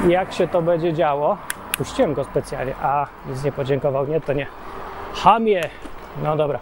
Jak 0.08 0.34
się 0.34 0.48
to 0.48 0.62
będzie 0.62 0.94
działo. 0.94 1.38
Puściłem 1.78 2.14
go 2.14 2.24
specjalnie. 2.24 2.74
A, 2.82 3.08
nic 3.30 3.44
nie 3.44 3.52
podziękował. 3.52 4.08
Nie, 4.08 4.22
to 4.22 4.34
nie. 4.34 4.48
Hamie. 5.14 5.62
No 6.24 6.36
dobra. 6.36 6.60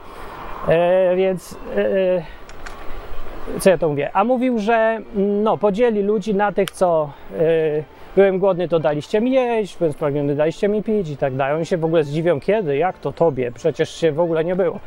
E, 0.67 1.15
więc 1.15 1.57
e, 3.55 3.59
co 3.59 3.69
ja 3.69 3.77
to 3.77 3.89
mówię? 3.89 4.09
A 4.13 4.24
mówił, 4.24 4.59
że 4.59 5.00
no, 5.15 5.57
podzieli 5.57 6.01
ludzi 6.01 6.35
na 6.35 6.51
tych, 6.51 6.71
co 6.71 7.09
e, 7.39 7.39
byłem 8.15 8.39
głodny, 8.39 8.67
to 8.67 8.79
daliście 8.79 9.21
mi 9.21 9.31
jeść, 9.31 9.77
byłem 9.77 9.93
spragniony, 9.93 10.35
daliście 10.35 10.67
mi 10.67 10.83
pić 10.83 11.09
i 11.09 11.17
tak 11.17 11.35
dalej. 11.35 11.55
Oni 11.55 11.65
się 11.65 11.77
w 11.77 11.85
ogóle 11.85 12.03
zdziwią, 12.03 12.39
kiedy, 12.39 12.77
jak 12.77 13.00
to 13.00 13.12
tobie? 13.12 13.51
Przecież 13.51 13.95
się 13.95 14.12
w 14.12 14.19
ogóle 14.19 14.43
nie 14.43 14.55
było. 14.55 14.79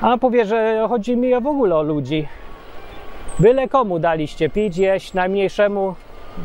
A 0.00 0.18
powie, 0.18 0.44
że 0.44 0.86
chodzi 0.88 1.16
mi 1.16 1.40
w 1.40 1.46
ogóle 1.46 1.76
o 1.76 1.82
ludzi. 1.82 2.26
Byle 3.38 3.68
komu 3.68 3.98
daliście 3.98 4.50
pić, 4.50 4.76
jeść, 4.76 5.14
najmniejszemu 5.14 5.94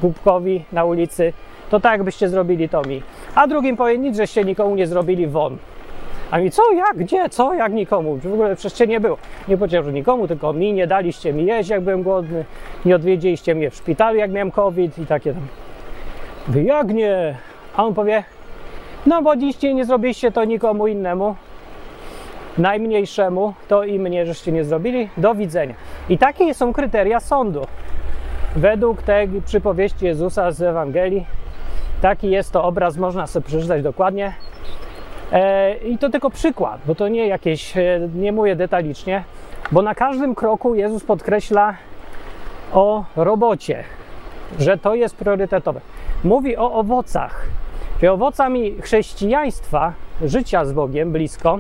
głupkowi 0.02 0.64
na 0.72 0.86
ulicy, 0.86 1.34
to 1.70 1.80
tak 1.80 2.04
byście 2.04 2.30
zrobili 2.30 2.70
to 2.70 2.82
mi. 2.82 3.02
A 3.36 3.48
drugim 3.48 3.78
powie, 3.78 3.98
nic 3.98 4.18
żeście 4.18 4.44
nikomu 4.44 4.76
nie 4.76 4.88
zrobili, 4.88 5.28
won. 5.28 5.58
A 6.32 6.38
mi 6.38 6.52
co, 6.52 6.74
jak, 6.74 6.98
gdzie, 6.98 7.30
co, 7.30 7.54
jak 7.54 7.74
nikomu? 7.74 8.18
W 8.18 8.34
ogóle 8.34 8.56
przecież 8.56 8.88
nie 8.88 9.00
było. 9.00 9.18
Nie 9.48 9.58
powiedział, 9.58 9.84
że 9.84 9.94
nikomu, 9.94 10.28
tylko 10.28 10.54
mi, 10.54 10.74
nie 10.74 10.88
daliście 10.88 11.34
mi 11.34 11.46
jeść, 11.46 11.70
jak 11.70 11.82
byłem 11.82 12.04
głodny, 12.04 12.46
nie 12.86 12.96
odwiedziliście 12.96 13.56
mnie 13.56 13.70
w 13.70 13.76
szpitalu, 13.76 14.18
jak 14.18 14.32
miałem 14.32 14.52
COVID 14.52 15.00
i 15.00 15.06
takie 15.06 15.34
tam. 15.34 15.48
Wy 16.48 16.64
jak 16.64 16.94
nie? 16.94 17.38
A 17.76 17.86
on 17.86 17.94
powie, 17.94 18.24
no 19.06 19.22
bo 19.22 19.36
dziście 19.36 19.74
nie 19.74 19.86
zrobiliście 19.86 20.32
to 20.32 20.46
nikomu 20.46 20.88
innemu, 20.88 21.36
najmniejszemu, 22.60 23.54
to 23.68 23.84
i 23.84 24.00
mnie 24.00 24.26
żeście 24.26 24.52
nie 24.52 24.64
zrobili, 24.64 25.10
do 25.18 25.36
widzenia. 25.36 25.76
I 26.10 26.18
takie 26.18 26.54
są 26.54 26.74
kryteria 26.74 27.20
sądu. 27.20 27.68
Według 28.56 29.02
tej 29.02 29.30
przypowieści 29.46 30.06
Jezusa 30.06 30.52
z 30.52 30.62
Ewangelii, 30.62 31.26
taki 32.02 32.30
jest 32.30 32.52
to 32.52 32.64
obraz, 32.64 32.98
można 32.98 33.28
sobie 33.28 33.46
przeczytać 33.46 33.84
dokładnie. 33.84 34.34
E, 35.32 35.76
I 35.76 35.98
to 35.98 36.10
tylko 36.10 36.30
przykład, 36.30 36.82
bo 36.86 36.96
to 36.96 37.08
nie 37.08 37.28
jakieś, 37.28 37.78
e, 37.78 38.10
nie 38.16 38.32
mówię 38.32 38.56
detalicznie, 38.56 39.24
bo 39.72 39.82
na 39.82 39.96
każdym 39.96 40.36
kroku 40.36 40.76
Jezus 40.76 41.04
podkreśla 41.04 41.74
o 42.74 43.04
robocie, 43.16 43.84
że 44.60 44.78
to 44.78 44.96
jest 44.96 45.16
priorytetowe. 45.16 45.82
Mówi 46.24 46.58
o 46.58 46.74
owocach. 46.74 47.46
Czyli 47.96 48.08
owocami 48.08 48.76
chrześcijaństwa, 48.82 49.94
życia 50.22 50.66
z 50.66 50.74
Bogiem 50.74 51.12
blisko, 51.12 51.60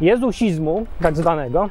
jezusizmu 0.00 0.86
tak 1.02 1.16
zwanego, 1.16 1.70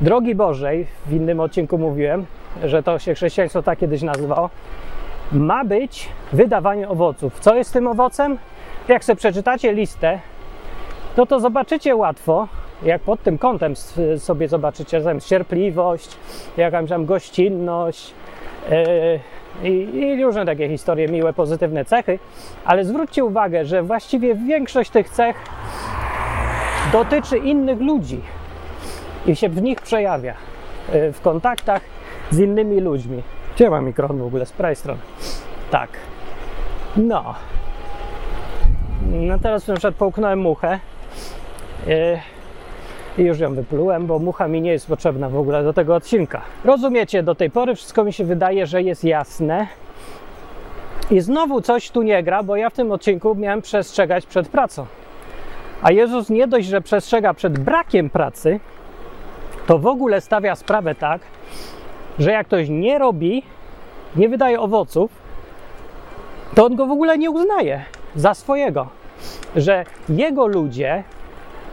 drogi 0.00 0.34
Bożej, 0.34 0.86
w 1.06 1.12
innym 1.12 1.40
odcinku 1.40 1.78
mówiłem, 1.78 2.26
że 2.64 2.82
to 2.82 2.98
się 2.98 3.14
chrześcijaństwo 3.14 3.62
tak 3.62 3.78
kiedyś 3.78 4.02
nazywało, 4.02 4.50
ma 5.32 5.64
być 5.64 6.08
wydawanie 6.32 6.88
owoców. 6.88 7.40
Co 7.40 7.54
jest 7.54 7.72
tym 7.72 7.86
owocem? 7.86 8.38
Jak 8.88 9.04
sobie 9.04 9.16
przeczytacie 9.16 9.72
listę, 9.72 10.20
no 11.16 11.26
to 11.26 11.40
zobaczycie 11.40 11.96
łatwo, 11.96 12.48
jak 12.82 13.02
pod 13.02 13.22
tym 13.22 13.38
kątem 13.38 13.74
sobie 14.18 14.48
zobaczycie, 14.48 15.00
tam 15.00 15.20
cierpliwość, 15.20 16.16
jakaś 16.56 16.88
tam 16.88 17.06
gościnność 17.06 18.14
yy, 19.62 19.70
i, 19.70 19.98
i 19.98 20.24
różne 20.24 20.46
takie 20.46 20.68
historie, 20.68 21.08
miłe, 21.08 21.32
pozytywne 21.32 21.84
cechy, 21.84 22.18
ale 22.64 22.84
zwróćcie 22.84 23.24
uwagę, 23.24 23.64
że 23.64 23.82
właściwie 23.82 24.34
większość 24.34 24.90
tych 24.90 25.10
cech 25.10 25.36
dotyczy 26.92 27.38
innych 27.38 27.80
ludzi 27.80 28.20
i 29.26 29.36
się 29.36 29.48
w 29.48 29.62
nich 29.62 29.80
przejawia 29.80 30.34
yy, 30.92 31.12
w 31.12 31.20
kontaktach 31.20 31.82
z 32.30 32.38
innymi 32.38 32.80
ludźmi. 32.80 33.22
Gdzie 33.54 33.70
mam 33.70 33.84
mikrofon 33.84 34.18
w 34.18 34.26
ogóle? 34.26 34.46
Z 34.46 34.52
prawej 34.52 34.76
strony. 34.76 35.00
Tak. 35.70 35.90
No. 36.96 37.34
No 39.10 39.38
teraz 39.38 39.68
na 39.68 39.74
przykład 39.74 39.94
połknąłem 39.94 40.38
muchę 40.38 40.78
yy, 41.86 42.20
i 43.18 43.22
już 43.22 43.38
ją 43.38 43.54
wyplułem, 43.54 44.06
bo 44.06 44.18
mucha 44.18 44.48
mi 44.48 44.60
nie 44.60 44.72
jest 44.72 44.86
potrzebna 44.86 45.28
w 45.28 45.36
ogóle 45.36 45.64
do 45.64 45.72
tego 45.72 45.94
odcinka. 45.94 46.40
Rozumiecie, 46.64 47.22
do 47.22 47.34
tej 47.34 47.50
pory 47.50 47.74
wszystko 47.74 48.04
mi 48.04 48.12
się 48.12 48.24
wydaje, 48.24 48.66
że 48.66 48.82
jest 48.82 49.04
jasne. 49.04 49.66
I 51.10 51.20
znowu 51.20 51.60
coś 51.60 51.90
tu 51.90 52.02
nie 52.02 52.22
gra, 52.22 52.42
bo 52.42 52.56
ja 52.56 52.70
w 52.70 52.74
tym 52.74 52.92
odcinku 52.92 53.34
miałem 53.34 53.62
przestrzegać 53.62 54.26
przed 54.26 54.48
pracą. 54.48 54.86
A 55.82 55.92
Jezus 55.92 56.30
nie 56.30 56.46
dość, 56.46 56.68
że 56.68 56.80
przestrzega 56.80 57.34
przed 57.34 57.58
brakiem 57.58 58.10
pracy, 58.10 58.60
to 59.66 59.78
w 59.78 59.86
ogóle 59.86 60.20
stawia 60.20 60.56
sprawę 60.56 60.94
tak, 60.94 61.20
że 62.18 62.30
jak 62.30 62.46
ktoś 62.46 62.68
nie 62.68 62.98
robi, 62.98 63.42
nie 64.16 64.28
wydaje 64.28 64.60
owoców, 64.60 65.10
to 66.54 66.66
on 66.66 66.76
go 66.76 66.86
w 66.86 66.90
ogóle 66.90 67.18
nie 67.18 67.30
uznaje 67.30 67.84
za 68.14 68.34
swojego. 68.34 68.88
Że 69.56 69.84
jego 70.08 70.46
ludzie 70.46 71.04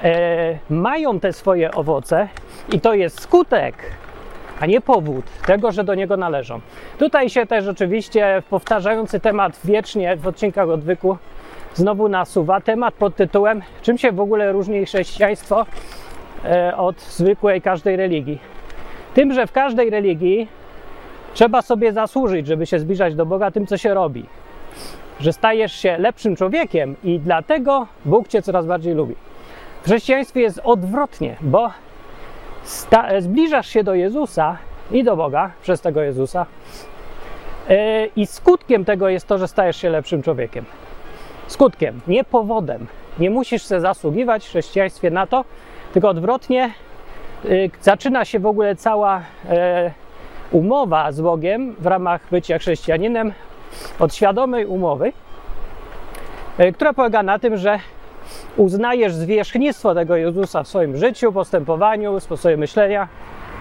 e, 0.03 0.57
mają 0.69 1.19
te 1.19 1.33
swoje 1.33 1.71
owoce 1.71 2.27
i 2.71 2.81
to 2.81 2.93
jest 2.93 3.21
skutek, 3.21 3.75
a 4.59 4.65
nie 4.65 4.81
powód 4.81 5.25
tego, 5.45 5.71
że 5.71 5.83
do 5.83 5.95
niego 5.95 6.17
należą. 6.17 6.59
Tutaj 6.97 7.29
się 7.29 7.45
też 7.45 7.67
oczywiście 7.67 8.43
powtarzający 8.49 9.19
temat 9.19 9.59
wiecznie 9.63 10.15
w 10.15 10.27
odcinkach 10.27 10.69
odwyku 10.69 11.17
znowu 11.77 12.10
nasuwa 12.10 12.62
temat 12.62 12.93
pod 12.93 13.15
tytułem 13.15 13.62
czym 13.81 13.98
się 13.98 14.12
w 14.12 14.19
ogóle 14.19 14.51
różni 14.51 14.86
chrześcijaństwo 14.86 15.65
e, 16.46 16.77
od 16.77 17.01
zwykłej 17.01 17.62
każdej 17.62 17.96
religii. 17.96 18.39
Tym, 19.13 19.34
że 19.34 19.48
w 19.48 19.51
każdej 19.51 19.89
religii 19.89 20.48
trzeba 21.34 21.62
sobie 21.62 21.93
zasłużyć, 21.93 22.48
żeby 22.48 22.65
się 22.65 22.79
zbliżać 22.79 23.15
do 23.15 23.25
Boga 23.25 23.51
tym, 23.51 23.67
co 23.67 23.77
się 23.77 23.93
robi. 23.93 24.25
Że 25.19 25.34
stajesz 25.34 25.74
się 25.74 25.98
lepszym 25.98 26.36
człowiekiem 26.36 26.96
i 27.03 27.19
dlatego 27.19 27.88
Bóg 28.05 28.27
cię 28.27 28.41
coraz 28.41 28.65
bardziej 28.65 28.93
lubi. 28.93 29.15
chrześcijaństwie 29.84 30.41
jest 30.41 30.62
odwrotnie, 30.63 31.36
bo 31.41 31.72
zbliżasz 33.19 33.67
się 33.67 33.84
do 33.84 33.96
Jezusa 33.96 34.57
i 34.91 35.03
do 35.03 35.15
Boga 35.15 35.51
przez 35.62 35.81
tego 35.81 36.01
Jezusa. 36.01 36.46
Yy, 37.69 37.75
I 38.15 38.25
skutkiem 38.25 38.86
tego 38.86 39.10
jest 39.10 39.27
to, 39.27 39.38
że 39.38 39.48
stajesz 39.48 39.77
się 39.77 39.89
lepszym 39.89 40.24
człowiekiem. 40.24 40.65
Skutkiem, 41.48 42.01
nie 42.08 42.24
powodem. 42.24 42.88
Nie 43.20 43.30
musisz 43.30 43.70
się 43.70 43.80
zasługiwać 43.80 44.46
w 44.46 44.50
chrześcijaństwie 44.50 45.12
na 45.12 45.27
to, 45.27 45.46
tylko 45.94 46.10
odwrotnie 46.10 46.72
yy, 47.44 47.70
zaczyna 47.82 48.25
się 48.25 48.39
w 48.39 48.46
ogóle 48.46 48.75
cała 48.75 49.18
yy, 49.50 49.92
umowa 50.51 51.12
z 51.12 51.22
Bogiem 51.22 51.75
w 51.80 51.86
ramach 51.86 52.22
bycia 52.32 52.58
chrześcijaninem 52.60 53.34
od 54.00 54.16
świadomej 54.16 54.66
umowy, 54.66 55.13
yy, 56.60 56.74
która 56.74 56.94
polega 56.94 57.24
na 57.24 57.39
tym, 57.39 57.58
że 57.58 57.80
uznajesz 58.58 59.13
zwierzchnictwo 59.13 59.96
tego 59.96 60.16
Jezusa 60.16 60.63
w 60.63 60.68
swoim 60.68 60.98
życiu, 60.98 61.34
postępowaniu, 61.34 62.20
sposobie 62.20 62.58
myślenia, 62.58 63.08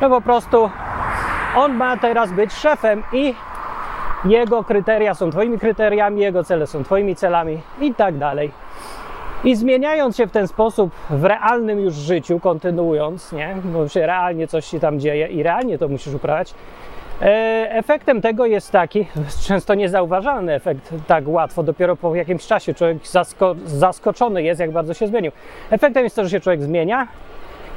no 0.00 0.08
po 0.08 0.20
prostu 0.20 0.70
on 1.56 1.74
ma 1.74 1.96
teraz 1.96 2.32
być 2.32 2.52
szefem 2.52 3.02
i 3.12 3.34
jego 4.24 4.64
kryteria 4.64 5.14
są 5.14 5.30
Twoimi 5.30 5.58
kryteriami, 5.58 6.20
jego 6.20 6.44
cele 6.44 6.66
są 6.66 6.84
Twoimi 6.84 7.16
celami 7.16 7.60
i 7.80 7.94
tak 7.94 8.18
dalej. 8.18 8.50
I 9.44 9.56
zmieniając 9.56 10.16
się 10.16 10.26
w 10.26 10.30
ten 10.30 10.48
sposób 10.48 10.90
w 11.10 11.24
realnym 11.24 11.80
już 11.80 11.94
życiu, 11.94 12.40
kontynuując, 12.40 13.32
nie? 13.32 13.56
bo 13.64 13.88
się 13.88 14.06
realnie 14.06 14.48
coś 14.48 14.66
się 14.66 14.80
tam 14.80 15.00
dzieje 15.00 15.26
i 15.26 15.42
realnie 15.42 15.78
to 15.78 15.88
musisz 15.88 16.14
uprawiać, 16.14 16.54
e, 17.22 17.26
efektem 17.70 18.20
tego 18.20 18.46
jest 18.46 18.72
taki, 18.72 19.06
często 19.46 19.74
niezauważalny 19.74 20.54
efekt 20.54 20.94
tak 21.06 21.28
łatwo, 21.28 21.62
dopiero 21.62 21.96
po 21.96 22.14
jakimś 22.14 22.46
czasie 22.46 22.74
człowiek 22.74 23.06
zasko 23.06 23.54
zaskoczony 23.64 24.42
jest, 24.42 24.60
jak 24.60 24.72
bardzo 24.72 24.94
się 24.94 25.06
zmienił. 25.06 25.32
Efektem 25.70 26.04
jest 26.04 26.16
to, 26.16 26.24
że 26.24 26.30
się 26.30 26.40
człowiek 26.40 26.62
zmienia 26.62 27.08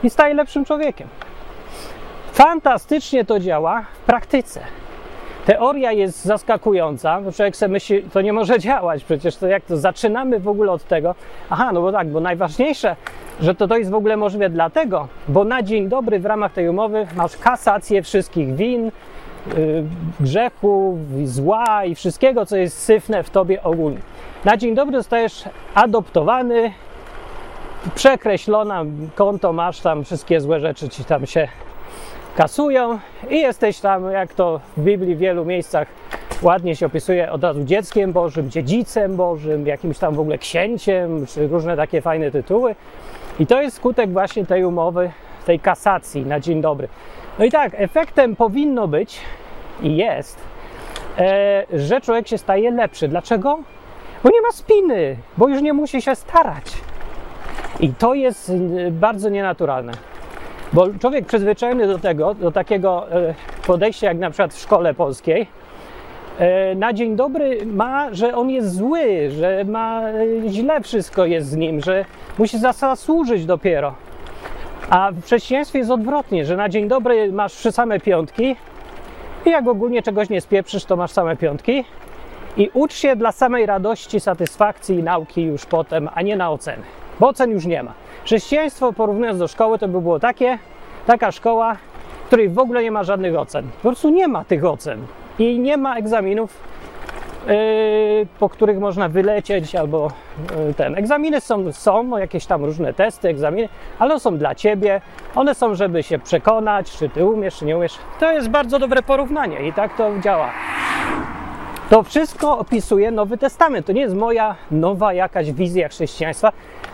i 0.04 0.10
staje 0.10 0.34
lepszym 0.34 0.66
człowiekiem. 0.66 1.08
Fantastycznie 2.32 3.26
to 3.26 3.40
działa 3.40 3.86
w 3.94 4.00
praktyce. 4.00 4.62
Teoria 5.50 5.92
jest 5.92 6.26
zaskakująca, 6.26 7.22
bo 7.22 7.32
człowiek 7.32 7.56
sobie 7.56 7.72
myśli, 7.72 8.04
to 8.04 8.22
nie 8.22 8.34
może 8.34 8.60
działać, 8.70 9.04
przecież 9.04 9.36
to 9.36 9.48
jak 9.48 9.64
to 9.66 9.78
zaczynamy 9.78 10.40
w 10.40 10.48
ogóle 10.48 10.72
od 10.72 10.84
tego. 10.84 11.16
Aha, 11.50 11.72
no 11.74 11.82
bo 11.82 11.92
tak, 11.92 12.08
bo 12.08 12.20
najważniejsze, 12.20 12.96
że 13.42 13.56
to, 13.56 13.68
to 13.68 13.78
jest 13.78 13.92
w 13.92 13.94
ogóle 13.94 14.18
możliwe 14.18 14.50
dlatego, 14.50 15.08
bo 15.28 15.44
na 15.44 15.64
dzień 15.64 15.90
dobry 15.90 16.20
w 16.20 16.26
ramach 16.26 16.54
tej 16.54 16.70
umowy 16.70 17.08
masz 17.16 17.38
kasację 17.38 18.04
wszystkich 18.04 18.56
win, 18.56 18.86
yy, 18.86 19.84
grzechów, 20.20 20.98
zła 21.24 21.86
i 21.86 21.96
wszystkiego, 21.96 22.46
co 22.46 22.58
jest 22.58 22.78
syfne 22.78 23.24
w 23.24 23.30
tobie 23.30 23.64
ogólnie. 23.64 24.00
Na 24.46 24.58
dzień 24.58 24.76
dobry 24.76 24.98
zostajesz 24.98 25.44
adoptowany, 25.76 26.74
przekreślona 27.96 28.86
konto, 29.16 29.54
masz 29.54 29.80
tam 29.80 30.04
wszystkie 30.04 30.42
złe 30.42 30.60
rzeczy 30.60 30.90
ci 30.90 31.06
tam 31.06 31.26
się 31.26 31.48
kasują 32.36 33.00
i 33.30 33.40
jesteś 33.40 33.80
tam, 33.80 34.12
jak 34.12 34.34
to 34.34 34.60
w 34.78 34.84
Biblii 34.84 35.16
w 35.16 35.20
wielu 35.20 35.46
miejscach 35.46 35.88
ładnie 36.42 36.76
się 36.76 36.86
opisuje, 36.86 37.32
od 37.32 37.44
razu 37.44 37.64
dzieckiem 37.64 38.14
Bożym, 38.14 38.50
dziedzicem 38.50 39.16
Bożym, 39.16 39.68
jakimś 39.68 39.98
tam 39.98 40.16
w 40.16 40.20
ogóle 40.20 40.38
księciem, 40.38 41.26
czy 41.26 41.48
różne 41.48 41.78
takie 41.78 42.02
fajne 42.02 42.32
tytuły. 42.32 42.76
I 43.40 43.48
to 43.48 43.62
jest 43.62 43.78
skutek 43.78 44.12
właśnie 44.12 44.46
tej 44.46 44.64
umowy, 44.64 45.12
tej 45.46 45.60
kasacji 45.60 46.26
na 46.26 46.40
dzień 46.40 46.62
dobry. 46.62 46.88
No 47.40 47.46
i 47.46 47.52
tak, 47.52 47.72
efektem 47.76 48.36
powinno 48.36 48.88
być 48.88 49.20
i 49.82 49.98
jest, 49.98 50.40
e, 51.18 51.66
że 51.74 52.02
człowiek 52.02 52.28
się 52.28 52.38
staje 52.38 52.72
lepszy. 52.72 53.08
Dlaczego? 53.08 53.60
Bo 54.24 54.30
nie 54.30 54.42
ma 54.42 54.52
spiny, 54.52 55.16
bo 55.38 55.48
już 55.48 55.62
nie 55.62 55.74
musi 55.74 56.02
się 56.02 56.16
starać. 56.16 56.74
I 57.80 57.94
to 57.94 58.14
jest 58.14 58.50
e, 58.50 58.92
bardzo 58.92 59.30
nienaturalne. 59.30 59.92
Bo 60.74 60.88
człowiek 61.00 61.26
przyzwyczajony 61.26 61.88
do 61.88 62.00
tego, 62.00 62.34
do 62.34 62.52
takiego 62.52 63.12
e, 63.12 63.34
podejścia 63.68 64.08
jak 64.08 64.18
na 64.18 64.30
przykład 64.30 64.54
w 64.54 64.60
szkole 64.60 64.94
polskiej, 64.94 65.48
e, 66.40 66.76
na 66.76 66.94
dzień 66.94 67.16
dobry 67.16 67.66
ma, 67.66 68.14
że 68.14 68.36
on 68.36 68.50
jest 68.50 68.76
zły, 68.76 69.30
że 69.30 69.64
ma 69.64 70.02
e, 70.10 70.50
źle 70.50 70.82
wszystko 70.82 71.26
jest 71.26 71.50
z 71.50 71.56
nim, 71.56 71.82
że 71.82 72.06
musi 72.38 72.60
zasłużyć 72.60 73.46
dopiero. 73.46 73.94
A 74.90 75.12
w 75.12 75.26
chrześcijaństwie 75.26 75.80
jest 75.80 75.92
odwrotnie, 75.92 76.46
że 76.46 76.58
na 76.58 76.70
dzień 76.70 76.88
dobry 76.88 77.32
masz 77.32 77.54
trzy 77.54 77.72
same 77.72 78.00
piątki 78.00 78.56
i 79.46 79.50
jak 79.50 79.68
ogólnie 79.68 80.02
czegoś 80.02 80.30
nie 80.30 80.42
spieprzysz, 80.42 80.86
to 80.86 80.96
masz 80.96 81.12
same 81.12 81.38
piątki 81.38 81.86
i 82.58 82.70
ucz 82.74 82.94
się 82.94 83.16
dla 83.16 83.32
samej 83.32 83.66
radości, 83.66 84.20
satysfakcji 84.20 84.96
i 84.96 85.04
nauki 85.04 85.44
już 85.44 85.66
potem, 85.66 86.10
a 86.14 86.22
nie 86.22 86.36
na 86.36 86.52
oceny, 86.52 86.84
bo 87.20 87.28
ocen 87.28 87.52
już 87.52 87.66
nie 87.66 87.84
ma. 87.84 87.94
Chrześcijaństwo 88.26 88.94
porównując 88.94 89.40
do 89.40 89.48
szkoły 89.48 89.80
to 89.80 89.88
by 89.88 90.02
było 90.02 90.20
takie, 90.20 90.60
taka 91.06 91.32
szkoła, 91.32 91.76
w 92.24 92.28
której 92.28 92.50
w 92.50 92.60
ogóle 92.60 92.84
nie 92.84 92.92
ma 92.92 93.04
żadnych 93.04 93.36
ocen. 93.38 93.68
Po 93.76 93.90
prostu 93.90 94.10
nie 94.10 94.28
ma 94.28 94.44
tych 94.46 94.66
ocen 94.66 95.06
i 95.40 95.60
nie 95.60 95.78
ma 95.78 95.96
egzaminów, 95.96 96.62
yy, 97.48 97.54
po 98.40 98.50
których 98.50 98.80
można 98.80 99.10
wylecieć 99.10 99.76
albo 99.76 100.12
yy, 100.68 100.74
ten. 100.74 100.98
Egzaminy 100.98 101.42
są, 101.42 101.72
są, 101.72 102.18
jakieś 102.18 102.46
tam 102.46 102.66
różne 102.66 102.94
testy, 102.94 103.30
egzaminy, 103.30 103.70
ale 104.00 104.20
są 104.20 104.38
dla 104.38 104.56
ciebie. 104.56 105.02
One 105.36 105.56
są, 105.56 105.76
żeby 105.76 106.04
się 106.04 106.20
przekonać, 106.20 106.92
czy 106.92 107.10
ty 107.10 107.26
umiesz, 107.26 107.58
czy 107.58 107.66
nie 107.66 107.78
umiesz. 107.78 107.98
To 108.20 108.32
jest 108.32 108.50
bardzo 108.50 108.80
dobre 108.80 109.04
porównanie 109.04 109.68
i 109.68 109.74
tak 109.74 109.98
to 109.98 110.20
działa. 110.20 110.52
To 111.90 112.04
wszystko 112.04 112.58
opisuje 112.60 113.12
Nowy 113.12 113.38
Testament. 113.38 113.86
To 113.86 113.92
nie 113.92 114.02
jest 114.02 114.16
moja 114.16 114.56
nowa 114.72 115.14
jakaś 115.14 115.52
wizja 115.52 115.90
chrześcijaństwa. 115.90 116.52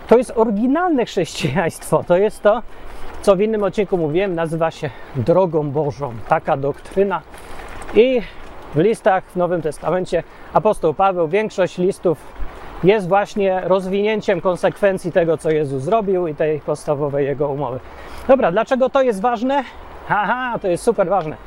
To 0.07 0.17
jest 0.17 0.33
oryginalne 0.35 1.05
chrześcijaństwo. 1.05 2.03
To 2.07 2.17
jest 2.17 2.41
to, 2.41 2.61
co 3.21 3.35
w 3.35 3.41
innym 3.41 3.63
odcinku 3.63 3.97
mówiłem, 3.97 4.35
nazywa 4.35 4.71
się 4.71 4.89
drogą 5.15 5.71
Bożą. 5.71 6.13
Taka 6.27 6.57
doktryna. 6.57 7.21
I 7.93 8.21
w 8.75 8.79
listach 8.79 9.23
w 9.23 9.35
Nowym 9.35 9.61
Testamencie 9.61 10.23
apostoł 10.53 10.93
Paweł, 10.93 11.27
większość 11.27 11.77
listów 11.77 12.17
jest 12.83 13.07
właśnie 13.07 13.61
rozwinięciem 13.63 14.41
konsekwencji 14.41 15.11
tego, 15.11 15.37
co 15.37 15.51
Jezus 15.51 15.83
zrobił 15.83 16.27
i 16.27 16.35
tej 16.35 16.59
podstawowej 16.59 17.25
jego 17.25 17.49
umowy. 17.49 17.79
Dobra, 18.27 18.51
dlaczego 18.51 18.89
to 18.89 19.01
jest 19.01 19.21
ważne? 19.21 19.63
Haha, 20.07 20.59
to 20.59 20.67
jest 20.67 20.83
super 20.83 21.09
ważne. 21.09 21.37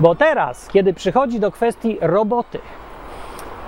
Bo 0.00 0.14
teraz, 0.14 0.68
kiedy 0.68 0.94
przychodzi 0.94 1.40
do 1.40 1.50
kwestii 1.50 1.98
roboty, 2.00 2.58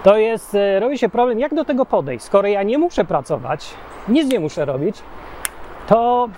to 0.07 0.17
jest, 0.17 0.55
e, 0.55 0.81
robi 0.81 0.99
się 0.99 1.09
problem, 1.09 1.39
jak 1.41 1.55
do 1.55 1.65
tego 1.65 1.87
podejść. 1.87 2.25
Skoro 2.25 2.49
ja 2.49 2.63
nie 2.63 2.79
muszę 2.79 3.05
pracować, 3.05 3.75
nic 4.09 4.33
nie 4.33 4.41
muszę 4.41 4.65
robić, 4.65 4.97
to 5.87 6.29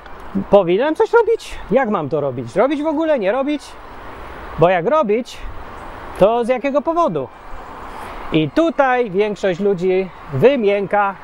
powinienem 0.51 0.95
coś 0.95 1.13
robić? 1.13 1.59
Jak 1.71 1.89
mam 1.89 2.09
to 2.09 2.21
robić? 2.21 2.57
Robić 2.57 2.83
w 2.83 2.87
ogóle, 2.87 3.19
nie 3.19 3.33
robić? 3.33 3.63
Bo 4.59 4.69
jak 4.69 4.87
robić, 4.87 5.39
to 6.19 6.45
z 6.45 6.49
jakiego 6.49 6.83
powodu? 6.83 7.29
I 8.33 8.51
tutaj 8.51 9.11
większość 9.11 9.61
ludzi 9.61 10.09
wymięka, 10.33 11.15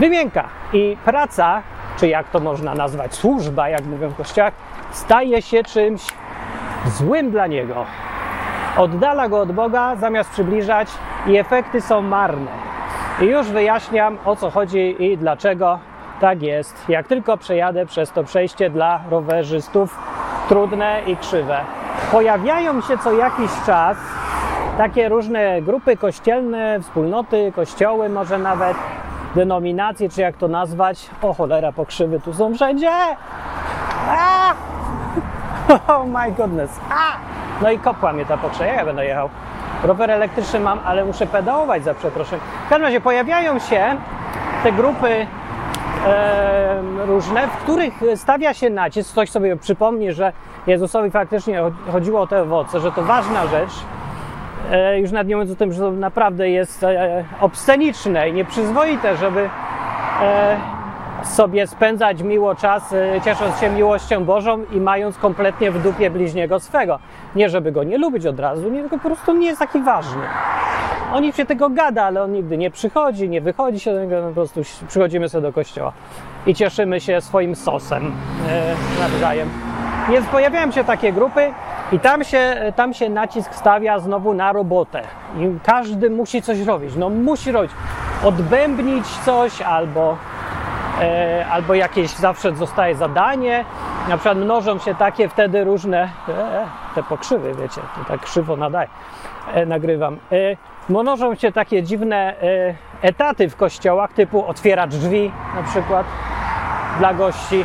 wymięka. 0.00 0.48
I 0.72 0.96
praca, 1.04 1.62
czy 1.98 2.08
jak 2.08 2.28
to 2.28 2.40
można 2.40 2.74
nazwać, 2.74 3.14
służba, 3.14 3.68
jak 3.68 3.84
mówią 3.84 4.08
w 4.08 4.16
kościołach, 4.16 4.54
staje 4.92 5.42
się 5.42 5.62
czymś 5.62 6.02
złym 6.86 7.30
dla 7.30 7.46
niego. 7.46 7.86
Oddala 8.76 9.28
go 9.28 9.40
od 9.40 9.52
Boga 9.52 9.96
zamiast 9.96 10.30
przybliżać, 10.30 10.88
i 11.26 11.36
efekty 11.36 11.80
są 11.80 12.02
marne. 12.02 12.50
I 13.20 13.24
już 13.24 13.48
wyjaśniam 13.48 14.18
o 14.24 14.36
co 14.36 14.50
chodzi 14.50 14.96
i 14.98 15.18
dlaczego 15.18 15.78
tak 16.20 16.42
jest. 16.42 16.88
Jak 16.88 17.08
tylko 17.08 17.36
przejadę 17.36 17.86
przez 17.86 18.12
to 18.12 18.24
przejście 18.24 18.70
dla 18.70 19.00
rowerzystów 19.10 19.98
trudne 20.48 21.00
i 21.06 21.16
krzywe. 21.16 21.60
Pojawiają 22.12 22.80
się 22.80 22.98
co 22.98 23.12
jakiś 23.12 23.50
czas 23.66 23.96
takie 24.78 25.08
różne 25.08 25.62
grupy 25.62 25.96
kościelne, 25.96 26.80
wspólnoty, 26.80 27.52
kościoły, 27.56 28.08
może 28.08 28.38
nawet 28.38 28.76
denominacje, 29.34 30.08
czy 30.08 30.20
jak 30.20 30.36
to 30.36 30.48
nazwać. 30.48 31.10
O 31.22 31.34
cholera, 31.34 31.72
pokrzywy 31.72 32.20
tu 32.20 32.34
są 32.34 32.54
wszędzie! 32.54 32.90
A! 34.08 34.54
Oh 35.88 36.04
my 36.04 36.32
goodness! 36.32 36.80
A! 36.90 37.16
No 37.62 37.70
i 37.70 37.78
kopła 37.78 38.12
mnie 38.12 38.26
ta 38.26 38.36
pokrzywa, 38.36 38.66
ja 38.66 38.84
będę 38.84 39.04
jechał. 39.04 39.28
Rower 39.84 40.10
elektryczny 40.10 40.60
mam, 40.60 40.78
ale 40.84 41.04
muszę 41.04 41.26
pedałować 41.26 41.84
za 41.84 41.94
przeproszeniem. 41.94 42.44
W 42.66 42.68
każdym 42.68 42.86
razie 42.86 43.00
pojawiają 43.00 43.58
się 43.58 43.96
te 44.62 44.72
grupy 44.72 45.26
e, 46.06 46.82
różne, 47.06 47.48
w 47.48 47.56
których 47.56 47.94
stawia 48.16 48.54
się 48.54 48.70
nacisk, 48.70 49.12
ktoś 49.12 49.30
sobie 49.30 49.56
przypomni, 49.56 50.12
że 50.12 50.32
Jezusowi 50.66 51.10
faktycznie 51.10 51.62
chodziło 51.92 52.20
o 52.20 52.26
te 52.26 52.42
owoce, 52.42 52.80
że 52.80 52.92
to 52.92 53.02
ważna 53.02 53.46
rzecz, 53.46 53.72
e, 54.72 55.00
już 55.00 55.12
nad 55.12 55.26
nie 55.26 55.36
mówiąc 55.36 55.52
o 55.52 55.56
tym, 55.56 55.72
że 55.72 55.80
to 55.80 55.90
naprawdę 55.90 56.50
jest 56.50 56.82
e, 56.82 57.24
obsceniczne 57.40 58.28
i 58.28 58.32
nieprzyzwoite, 58.32 59.16
żeby 59.16 59.48
e, 60.22 60.56
sobie 61.24 61.66
spędzać 61.66 62.22
miło 62.22 62.54
czas, 62.54 62.92
e, 62.92 63.20
ciesząc 63.24 63.60
się 63.60 63.70
miłością 63.70 64.24
Bożą 64.24 64.64
i 64.72 64.80
mając 64.80 65.18
kompletnie 65.18 65.70
w 65.70 65.82
dupie 65.82 66.10
bliźniego 66.10 66.60
swego. 66.60 66.98
Nie, 67.34 67.48
żeby 67.48 67.72
go 67.72 67.84
nie 67.84 67.98
lubić 67.98 68.26
od 68.26 68.40
razu, 68.40 68.70
nie, 68.70 68.80
tylko 68.80 68.98
po 68.98 69.04
prostu 69.04 69.32
nie 69.32 69.46
jest 69.46 69.58
taki 69.58 69.82
ważny. 69.82 70.22
Oni 71.12 71.32
się 71.32 71.46
tego 71.46 71.70
gada, 71.70 72.04
ale 72.04 72.22
on 72.22 72.32
nigdy 72.32 72.58
nie 72.58 72.70
przychodzi, 72.70 73.28
nie 73.28 73.40
wychodzi 73.40 73.80
się 73.80 73.92
do 73.92 74.00
niego, 74.00 74.28
po 74.28 74.34
prostu 74.34 74.60
przychodzimy 74.88 75.28
sobie 75.28 75.42
do 75.42 75.52
kościoła 75.52 75.92
i 76.46 76.54
cieszymy 76.54 77.00
się 77.00 77.20
swoim 77.20 77.56
sosem 77.56 78.12
e, 78.48 78.74
nawzajem. 79.00 79.48
Więc 80.10 80.26
pojawiają 80.26 80.70
się 80.70 80.84
takie 80.84 81.12
grupy 81.12 81.52
i 81.92 81.98
tam 81.98 82.24
się, 82.24 82.72
tam 82.76 82.94
się 82.94 83.08
nacisk 83.08 83.54
stawia 83.54 83.98
znowu 83.98 84.34
na 84.34 84.52
robotę. 84.52 85.02
I 85.38 85.58
każdy 85.64 86.10
musi 86.10 86.42
coś 86.42 86.60
robić, 86.60 86.96
no 86.96 87.08
musi 87.08 87.52
robić. 87.52 87.70
Odbębnić 88.24 89.06
coś 89.06 89.62
albo 89.62 90.12
e, 90.12 90.16
albo 91.50 91.74
jakieś 91.74 92.10
zawsze 92.10 92.56
zostaje 92.56 92.94
zadanie. 92.94 93.64
Na 94.08 94.16
przykład 94.16 94.38
mnożą 94.38 94.78
się 94.78 94.94
takie 94.94 95.28
wtedy 95.28 95.64
różne, 95.64 96.10
e, 96.28 96.66
te 96.94 97.02
pokrzywy, 97.02 97.54
wiecie, 97.54 97.80
to 97.96 98.04
tak 98.08 98.20
krzywo 98.20 98.56
nadaje, 98.56 98.88
e, 99.54 99.66
nagrywam. 99.66 100.18
E, 100.32 100.56
mnożą 100.88 101.34
się 101.34 101.52
takie 101.52 101.82
dziwne 101.82 102.16
e, 102.16 102.74
etaty 103.02 103.48
w 103.48 103.56
kościołach, 103.56 104.12
typu 104.12 104.46
otwieracz 104.46 104.90
drzwi 104.90 105.32
na 105.54 105.62
przykład 105.62 106.06
dla 106.98 107.14
gości, 107.14 107.64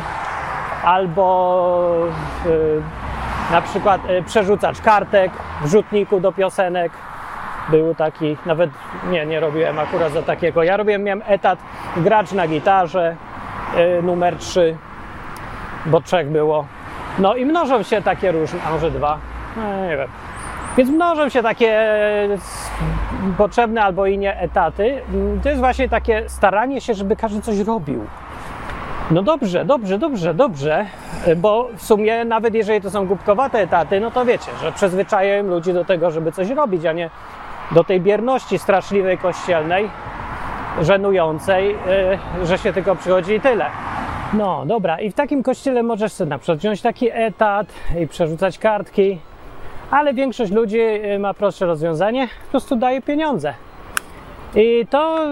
albo 0.84 2.06
e, 2.46 3.52
na 3.52 3.62
przykład 3.62 4.00
e, 4.08 4.22
przerzucacz 4.22 4.80
kartek 4.80 5.32
w 5.62 5.66
rzutniku 5.66 6.20
do 6.20 6.32
piosenek, 6.32 6.92
był 7.68 7.94
taki, 7.94 8.36
nawet 8.46 8.70
nie, 9.10 9.26
nie 9.26 9.40
robiłem 9.40 9.78
akurat 9.78 10.12
za 10.12 10.22
takiego. 10.22 10.62
Ja 10.62 10.76
robiłem, 10.76 11.02
miałem 11.02 11.22
etat 11.26 11.58
gracz 11.96 12.32
na 12.32 12.48
gitarze, 12.48 13.16
y, 13.98 14.02
numer 14.02 14.36
3, 14.36 14.76
bo 15.86 16.00
trzech 16.00 16.28
było. 16.30 16.66
No 17.18 17.34
i 17.34 17.44
mnożą 17.46 17.82
się 17.82 18.02
takie 18.02 18.32
różne, 18.32 18.58
a 18.66 18.70
może 18.70 18.90
dwa, 18.90 19.18
no, 19.56 19.86
nie 19.86 19.96
wiem. 19.96 20.08
Więc 20.76 20.90
mnożą 20.90 21.28
się 21.28 21.42
takie 21.42 21.80
s- 22.32 22.70
potrzebne 23.38 23.82
albo 23.82 24.06
i 24.06 24.18
nie 24.18 24.40
etaty. 24.40 25.00
To 25.42 25.48
jest 25.48 25.60
właśnie 25.60 25.88
takie 25.88 26.28
staranie 26.28 26.80
się, 26.80 26.94
żeby 26.94 27.16
każdy 27.16 27.40
coś 27.40 27.58
robił. 27.58 28.06
No 29.10 29.22
dobrze, 29.22 29.64
dobrze, 29.64 29.98
dobrze, 29.98 30.34
dobrze, 30.34 30.86
y, 31.28 31.36
bo 31.36 31.68
w 31.76 31.82
sumie 31.82 32.24
nawet 32.24 32.54
jeżeli 32.54 32.80
to 32.80 32.90
są 32.90 33.06
głupkowate 33.06 33.58
etaty, 33.58 34.00
no 34.00 34.10
to 34.10 34.24
wiecie, 34.24 34.50
że 34.62 34.72
przyzwyczajają 34.72 35.42
ludzi 35.42 35.72
do 35.72 35.84
tego, 35.84 36.10
żeby 36.10 36.32
coś 36.32 36.50
robić, 36.50 36.84
a 36.86 36.92
nie 36.92 37.10
do 37.72 37.84
tej 37.84 38.00
bierności 38.00 38.58
straszliwej 38.58 39.18
kościelnej, 39.18 39.90
żenującej, 40.82 41.70
y, 42.42 42.46
że 42.46 42.58
się 42.58 42.72
tylko 42.72 42.96
przychodzi 42.96 43.34
i 43.34 43.40
tyle. 43.40 43.66
No 44.32 44.66
dobra, 44.66 45.00
i 45.00 45.10
w 45.10 45.14
takim 45.14 45.42
kościele 45.42 45.82
możesz 45.82 46.12
sobie 46.12 46.30
na 46.30 46.38
przykład 46.38 46.58
wziąć 46.58 46.82
taki 46.82 47.08
etat 47.12 47.66
i 48.00 48.06
przerzucać 48.06 48.58
kartki, 48.58 49.18
ale 49.90 50.14
większość 50.14 50.52
ludzi 50.52 50.80
y, 50.80 51.18
ma 51.18 51.34
prostsze 51.34 51.66
rozwiązanie, 51.66 52.28
po 52.44 52.50
prostu 52.50 52.76
daje 52.76 53.02
pieniądze. 53.02 53.54
I 54.54 54.86
to 54.90 55.26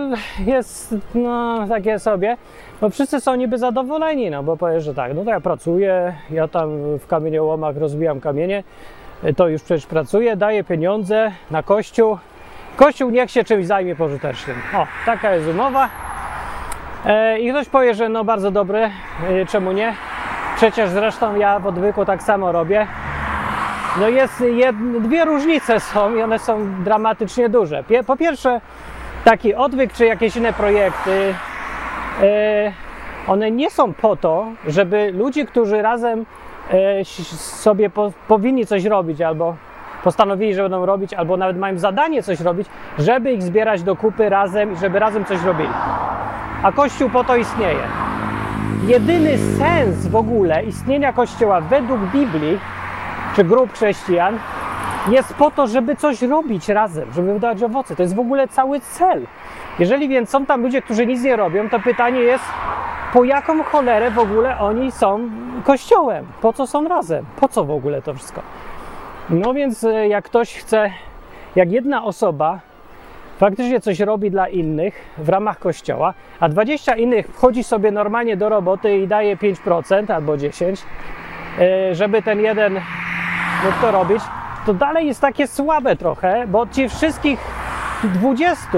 jest 0.47 0.95
no, 1.15 1.69
takie 1.69 1.99
sobie, 1.99 2.37
bo 2.81 2.91
wszyscy 2.91 3.21
są 3.21 3.35
niby 3.35 3.59
zadowoleni, 3.59 4.31
no 4.31 4.43
bo 4.43 4.57
powiesz, 4.57 4.85
że 4.85 4.95
tak, 4.95 5.15
no 5.15 5.25
to 5.25 5.31
ja 5.31 5.41
pracuję, 5.41 6.15
ja 6.31 6.49
tam 6.49 6.99
w 6.99 7.07
kamieniołomach 7.07 7.77
rozbijam 7.77 8.21
kamienie, 8.21 8.63
to 9.33 9.49
już 9.49 9.63
przecież 9.63 9.87
pracuję, 9.87 10.37
daję 10.37 10.65
pieniądze 10.65 11.33
na 11.51 11.63
kościół. 11.63 12.19
Kościół 12.77 13.11
niech 13.11 13.31
się 13.31 13.45
czymś 13.45 13.67
zajmie 13.67 13.97
pożytecznym. 13.97 14.57
O, 14.75 14.87
taka 15.07 15.35
jest 15.35 15.49
umowa. 15.49 15.89
E, 17.07 17.39
I 17.39 17.51
ktoś 17.51 17.69
powie, 17.69 17.95
że 17.95 18.09
no 18.09 18.25
bardzo 18.25 18.51
dobry, 18.51 18.91
e, 19.31 19.47
czemu 19.47 19.73
nie? 19.73 19.95
Przecież 20.57 20.91
zresztą 20.91 21.37
ja 21.37 21.59
w 21.59 21.67
odwyku 21.67 22.05
tak 22.05 22.23
samo 22.23 22.53
robię. 22.53 22.87
No 24.01 24.09
jest 24.09 24.45
dwie 25.01 25.25
różnice 25.25 25.81
są 25.81 26.15
i 26.15 26.23
one 26.23 26.39
są 26.39 26.83
dramatycznie 26.83 27.49
duże. 27.49 27.85
Po 28.07 28.17
pierwsze, 28.17 28.61
taki 29.25 29.55
odwyk 29.55 29.93
czy 29.93 30.07
jakieś 30.07 30.37
inne 30.37 30.53
projekty, 30.53 31.35
e, 32.23 32.73
one 33.27 33.51
nie 33.51 33.71
są 33.71 33.95
po 33.95 34.17
to, 34.17 34.47
żeby 34.67 35.13
ludzie, 35.13 35.47
którzy 35.47 35.83
razem 35.83 36.27
sobie 37.37 37.91
po, 37.91 38.13
powinni 38.29 38.67
coś 38.67 38.85
robić 38.85 39.21
albo 39.21 39.57
postanowili, 40.05 40.55
że 40.55 40.63
będą 40.63 40.87
robić, 40.87 41.15
albo 41.15 41.37
nawet 41.37 41.59
mają 41.59 41.79
zadanie 41.79 42.23
coś 42.23 42.41
robić, 42.41 42.69
żeby 42.99 43.33
ich 43.33 43.43
zbierać 43.43 43.83
do 43.83 43.97
kupy 43.97 44.29
razem 44.29 44.73
i 44.73 44.77
żeby 44.77 44.99
razem 44.99 45.25
coś 45.25 45.43
robili. 45.43 45.69
A 46.63 46.73
Kościół 46.73 47.11
po 47.11 47.25
to 47.25 47.37
istnieje. 47.37 47.83
Jedyny 48.87 49.39
sens 49.39 50.07
w 50.07 50.17
ogóle 50.17 50.65
istnienia 50.65 51.13
Kościoła 51.13 51.61
według 51.61 52.01
Biblii 52.01 52.59
czy 53.37 53.45
grup 53.45 53.73
chrześcijan 53.73 54.39
jest 55.09 55.35
po 55.35 55.51
to, 55.51 55.67
żeby 55.67 55.97
coś 55.97 56.23
robić 56.23 56.69
razem, 56.69 57.13
żeby 57.13 57.33
wydawać 57.33 57.63
owoce. 57.63 57.97
To 57.97 58.03
jest 58.03 58.15
w 58.15 58.19
ogóle 58.19 58.49
cały 58.49 58.81
cel. 58.81 59.27
Jeżeli 59.79 60.09
więc 60.09 60.31
są 60.31 60.47
tam 60.47 60.63
ludzie, 60.63 60.83
którzy 60.83 61.07
nic 61.07 61.23
nie 61.23 61.37
robią, 61.37 61.69
to 61.69 61.81
pytanie 61.81 62.21
jest, 62.21 62.45
po 63.13 63.25
jaką 63.25 63.63
cholerę 63.63 64.11
w 64.11 64.19
ogóle 64.19 64.59
oni 64.59 64.93
są 64.93 65.31
kościołem? 65.65 66.27
Po 66.41 66.53
co 66.53 66.67
są 66.67 66.89
razem? 66.89 67.25
Po 67.41 67.49
co 67.49 67.65
w 67.65 67.71
ogóle 67.71 68.03
to 68.03 68.15
wszystko? 68.15 68.41
No 69.31 69.55
więc 69.55 69.85
e, 69.85 70.09
jak 70.09 70.25
ktoś 70.25 70.55
chce, 70.55 70.91
jak 71.57 71.73
jedna 71.73 72.05
osoba 72.05 72.61
faktycznie 73.39 73.81
coś 73.81 74.01
robi 74.01 74.31
dla 74.31 74.49
innych 74.49 74.95
w 75.19 75.29
ramach 75.29 75.59
kościoła, 75.59 76.15
a 76.41 76.49
20 76.49 76.97
innych 76.97 77.27
wchodzi 77.27 77.65
sobie 77.65 77.91
normalnie 77.91 78.37
do 78.37 78.49
roboty 78.49 78.99
i 78.99 79.09
daje 79.09 79.37
5% 79.37 80.13
albo 80.13 80.33
10%, 80.33 80.85
e, 81.59 81.95
żeby 81.95 82.23
ten 82.23 82.41
jeden 82.41 82.81
mógł 83.65 83.81
to 83.81 83.91
robić, 83.91 84.23
to 84.67 84.75
dalej 84.75 85.07
jest 85.07 85.21
takie 85.21 85.47
słabe 85.47 85.97
trochę, 85.97 86.47
bo 86.47 86.67
ci 86.67 86.89
wszystkich 86.89 87.41
20, 88.05 88.69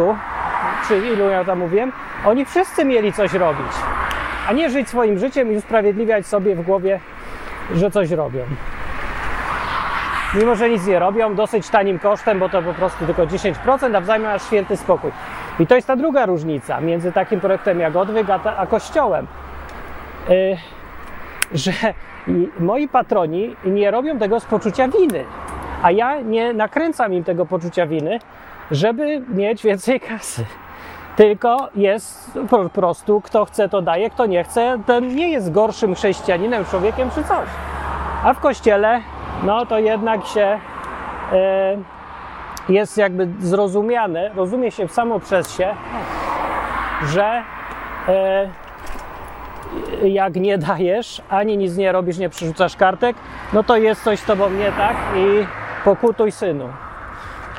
czy 0.89 0.99
ilu 0.99 1.29
ja 1.29 1.45
tam 1.45 1.59
mówiłem, 1.59 1.93
oni 2.27 2.45
wszyscy 2.45 2.85
mieli 2.85 3.13
coś 3.13 3.33
robić, 3.33 3.73
a 4.49 4.53
nie 4.53 4.71
żyć 4.71 4.89
swoim 4.89 5.19
życiem 5.19 5.53
i 5.53 5.57
usprawiedliwiać 5.57 6.27
sobie 6.27 6.57
w 6.57 6.63
głowie, 6.63 7.01
że 7.75 7.91
coś 7.91 8.11
robią. 8.11 8.41
Mimo, 10.35 10.57
że 10.57 10.71
nic 10.71 10.87
nie 10.87 10.99
robią, 10.99 11.35
dosyć 11.35 11.69
tanim 11.69 11.99
kosztem, 11.99 12.39
bo 12.39 12.49
to 12.49 12.63
po 12.63 12.75
prostu 12.75 13.07
tylko 13.07 13.27
10%, 13.27 13.97
a 13.97 14.01
w 14.01 14.23
masz 14.23 14.43
święty 14.43 14.77
spokój. 14.77 15.11
I 15.59 15.67
to 15.67 15.75
jest 15.75 15.87
ta 15.87 15.97
druga 15.97 16.27
różnica 16.27 16.81
między 16.81 17.13
takim 17.13 17.41
projektem 17.41 17.81
jak 17.81 17.97
Odwyk, 17.97 18.31
a, 18.31 18.39
ta, 18.39 18.57
a 18.57 18.67
Kościołem. 18.67 19.27
Yy, 20.29 20.57
że 21.55 21.73
moi 22.61 22.89
patroni 22.89 23.57
nie 23.65 23.91
robią 23.91 24.19
tego 24.19 24.41
z 24.41 24.45
poczucia 24.45 24.89
winy, 24.89 25.25
a 25.87 25.91
ja 25.91 26.21
nie 26.21 26.53
nakręcam 26.53 27.15
im 27.15 27.25
tego 27.25 27.47
poczucia 27.47 27.87
winy, 27.87 28.19
żeby 28.71 29.23
mieć 29.29 29.63
więcej 29.63 30.01
kasy. 30.01 30.45
Tylko 31.17 31.69
jest 31.75 32.39
po 32.51 32.69
prostu, 32.69 33.21
kto 33.21 33.45
chce, 33.45 33.69
to 33.69 33.83
daje, 33.83 34.11
kto 34.11 34.27
nie 34.27 34.45
chce, 34.45 34.79
ten 34.87 35.15
nie 35.15 35.31
jest 35.31 35.53
gorszym 35.53 35.95
chrześcijaninem, 35.95 36.65
człowiekiem 36.65 37.11
czy 37.11 37.25
coś. 37.25 37.49
A 38.25 38.35
w 38.35 38.41
kościele, 38.41 39.01
no 39.43 39.67
to 39.67 39.79
jednak 39.79 40.27
się 40.27 40.59
e, 41.33 41.77
jest 42.69 42.99
jakby 42.99 43.29
zrozumiane, 43.39 44.31
rozumie 44.35 44.71
się 44.71 44.89
samo 44.89 45.21
przez 45.21 45.57
się, 45.57 45.75
że 47.07 47.43
e, 48.09 48.49
jak 50.09 50.35
nie 50.35 50.59
dajesz, 50.59 51.23
ani 51.29 51.57
nic 51.57 51.77
nie 51.77 51.93
robisz, 51.93 52.19
nie 52.19 52.29
przerzucasz 52.29 52.77
kartek, 52.77 53.17
no 53.53 53.63
to 53.63 53.77
jest 53.77 54.05
coś 54.05 54.19
z 54.21 54.25
tobą 54.25 54.51
nie 54.51 54.73
tak 54.73 54.97
i 55.17 55.47
pokutuj 55.87 56.33
synu. 56.33 56.69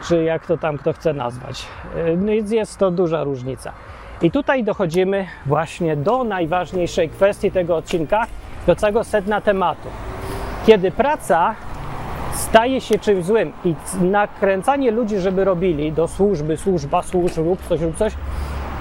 Czy 0.04 0.24
jak 0.24 0.46
to 0.46 0.58
tam 0.58 0.78
kto 0.78 0.94
chce 0.94 1.14
nazwać. 1.14 1.66
Więc 2.26 2.52
jest 2.52 2.78
to 2.78 2.92
duża 2.92 3.24
różnica. 3.24 3.72
I 4.22 4.32
tutaj 4.32 4.64
dochodzimy 4.64 5.26
właśnie 5.46 5.96
do 5.96 6.24
najważniejszej 6.24 7.10
kwestii 7.10 7.52
tego 7.52 7.76
odcinka, 7.76 8.28
do 8.68 8.76
całego 8.76 9.04
sedna 9.04 9.42
tematu. 9.42 9.90
Kiedy 10.66 10.92
praca 10.92 11.56
staje 12.34 12.82
się 12.82 13.00
czymś 13.00 13.26
złym 13.26 13.54
i 13.66 13.76
nakręcanie 14.02 14.92
ludzi, 14.92 15.20
żeby 15.20 15.44
robili 15.44 15.92
do 15.92 16.08
służby, 16.08 16.58
służba, 16.58 17.02
służb, 17.02 17.38
rób 17.38 17.62
coś, 17.70 17.82
rób 17.82 17.96
coś, 17.96 18.14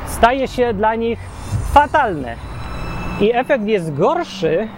staje 0.06 0.48
się 0.48 0.74
dla 0.74 0.94
nich 0.94 1.18
fatalne. 1.72 2.34
I 3.20 3.34
efekt 3.34 3.64
jest 3.64 3.94
gorszy, 3.94 4.68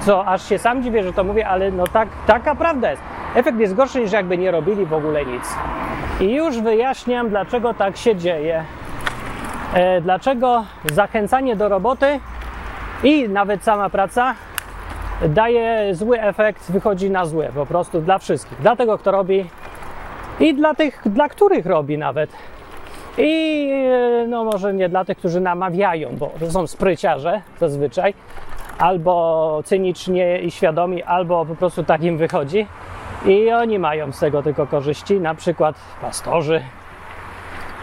co 0.00 0.26
aż 0.26 0.48
się 0.48 0.58
sam 0.58 0.82
dziwię, 0.82 1.02
że 1.02 1.12
to 1.12 1.24
mówię, 1.24 1.48
ale 1.48 1.70
no 1.70 1.84
tak, 1.86 2.08
taka 2.26 2.54
prawda 2.54 2.90
jest. 2.90 3.02
Efekt 3.36 3.58
jest 3.58 3.74
gorszy 3.74 4.00
niż 4.00 4.12
jakby 4.12 4.38
nie 4.38 4.50
robili 4.50 4.86
w 4.86 4.92
ogóle 4.92 5.26
nic. 5.26 5.54
I 6.20 6.34
już 6.34 6.60
wyjaśniam, 6.60 7.28
dlaczego 7.28 7.74
tak 7.74 7.96
się 7.96 8.16
dzieje. 8.16 8.64
E, 9.74 10.00
dlaczego 10.00 10.64
zachęcanie 10.92 11.56
do 11.56 11.68
roboty 11.68 12.20
i 13.02 13.28
nawet 13.28 13.62
sama 13.62 13.90
praca 13.90 14.34
daje 15.28 15.94
zły 15.94 16.20
efekt, 16.20 16.72
wychodzi 16.72 17.10
na 17.10 17.26
złe 17.26 17.48
po 17.54 17.66
prostu 17.66 18.00
dla 18.00 18.18
wszystkich. 18.18 18.60
Dla 18.60 18.76
tego, 18.76 18.98
kto 18.98 19.10
robi 19.10 19.44
i 20.40 20.54
dla 20.54 20.74
tych, 20.74 21.02
dla 21.06 21.28
których 21.28 21.66
robi 21.66 21.98
nawet. 21.98 22.30
I 23.18 23.70
e, 24.22 24.26
no 24.28 24.44
może 24.44 24.74
nie 24.74 24.88
dla 24.88 25.04
tych, 25.04 25.18
którzy 25.18 25.40
namawiają, 25.40 26.16
bo 26.16 26.50
są 26.50 26.66
spryciarze 26.66 27.42
zazwyczaj, 27.60 28.14
albo 28.78 29.60
cynicznie 29.64 30.40
i 30.40 30.50
świadomi, 30.50 31.02
albo 31.02 31.46
po 31.46 31.54
prostu 31.54 31.84
tak 31.84 32.02
im 32.02 32.18
wychodzi. 32.18 32.66
I 33.24 33.52
oni 33.52 33.78
mają 33.78 34.12
z 34.12 34.18
tego 34.18 34.42
tylko 34.42 34.66
korzyści, 34.66 35.20
na 35.20 35.34
przykład 35.34 35.76
pastorzy, 36.00 36.62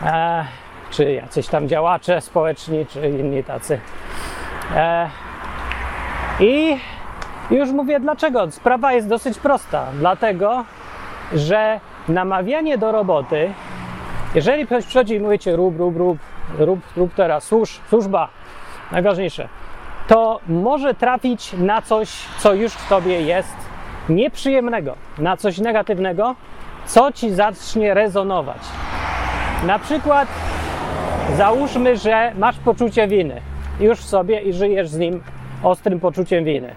e, 0.02 0.46
czy 0.90 1.12
jacyś 1.12 1.48
tam 1.48 1.68
działacze 1.68 2.22
społeczni, 2.22 2.86
czy 2.86 3.10
inni 3.10 3.44
tacy. 3.44 3.80
E, 4.76 5.10
I 6.40 6.78
już 7.52 7.72
mówię 7.72 8.00
dlaczego. 8.00 8.52
Sprawa 8.52 8.94
jest 8.94 9.08
dosyć 9.08 9.40
prosta. 9.40 9.86
Dlatego, 10.00 10.66
że 11.34 11.80
namawianie 12.08 12.78
do 12.78 12.92
roboty, 12.92 13.54
jeżeli 14.36 14.66
ktoś 14.66 14.86
przychodzi 14.86 15.16
i 15.16 15.20
mówicie 15.20 15.56
rób, 15.56 15.80
rób, 15.80 15.98
rób, 15.98 16.18
rób, 16.60 16.80
rób 16.98 17.14
teraz, 17.14 17.44
służ, 17.44 17.80
służba, 17.90 18.28
najważniejsze, 18.92 19.48
to 20.08 20.40
może 20.48 20.94
trafić 20.94 21.54
na 21.54 21.82
coś, 21.82 22.26
co 22.40 22.54
już 22.54 22.74
w 22.74 22.90
tobie 22.90 23.22
jest 23.22 23.56
nieprzyjemnego, 24.10 24.96
na 25.18 25.38
coś 25.38 25.58
negatywnego, 25.58 26.36
co 26.86 27.12
ci 27.12 27.32
zacznie 27.32 27.94
rezonować. 27.94 28.62
Na 29.66 29.80
przykład 29.80 30.28
załóżmy, 31.38 31.98
że 31.98 32.32
masz 32.38 32.58
poczucie 32.58 33.08
winy 33.08 33.42
już 33.80 34.00
w 34.00 34.06
sobie 34.06 34.42
i 34.42 34.54
żyjesz 34.54 34.90
z 34.90 34.98
nim 34.98 35.24
ostrym 35.64 36.00
poczuciem 36.00 36.44
winy. 36.44 36.76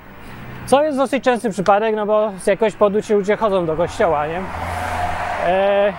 Co 0.66 0.82
jest 0.82 0.98
dosyć 0.98 1.24
częsty 1.24 1.50
przypadek, 1.50 1.96
no 1.96 2.06
bo 2.06 2.32
z 2.38 2.46
jakiegoś 2.46 2.72
powodu 2.72 3.02
ci 3.02 3.14
ludzie 3.14 3.36
chodzą 3.36 3.66
do 3.66 3.76
kościoła, 3.76 4.26
nie? 4.26 4.40
E, 5.46 5.92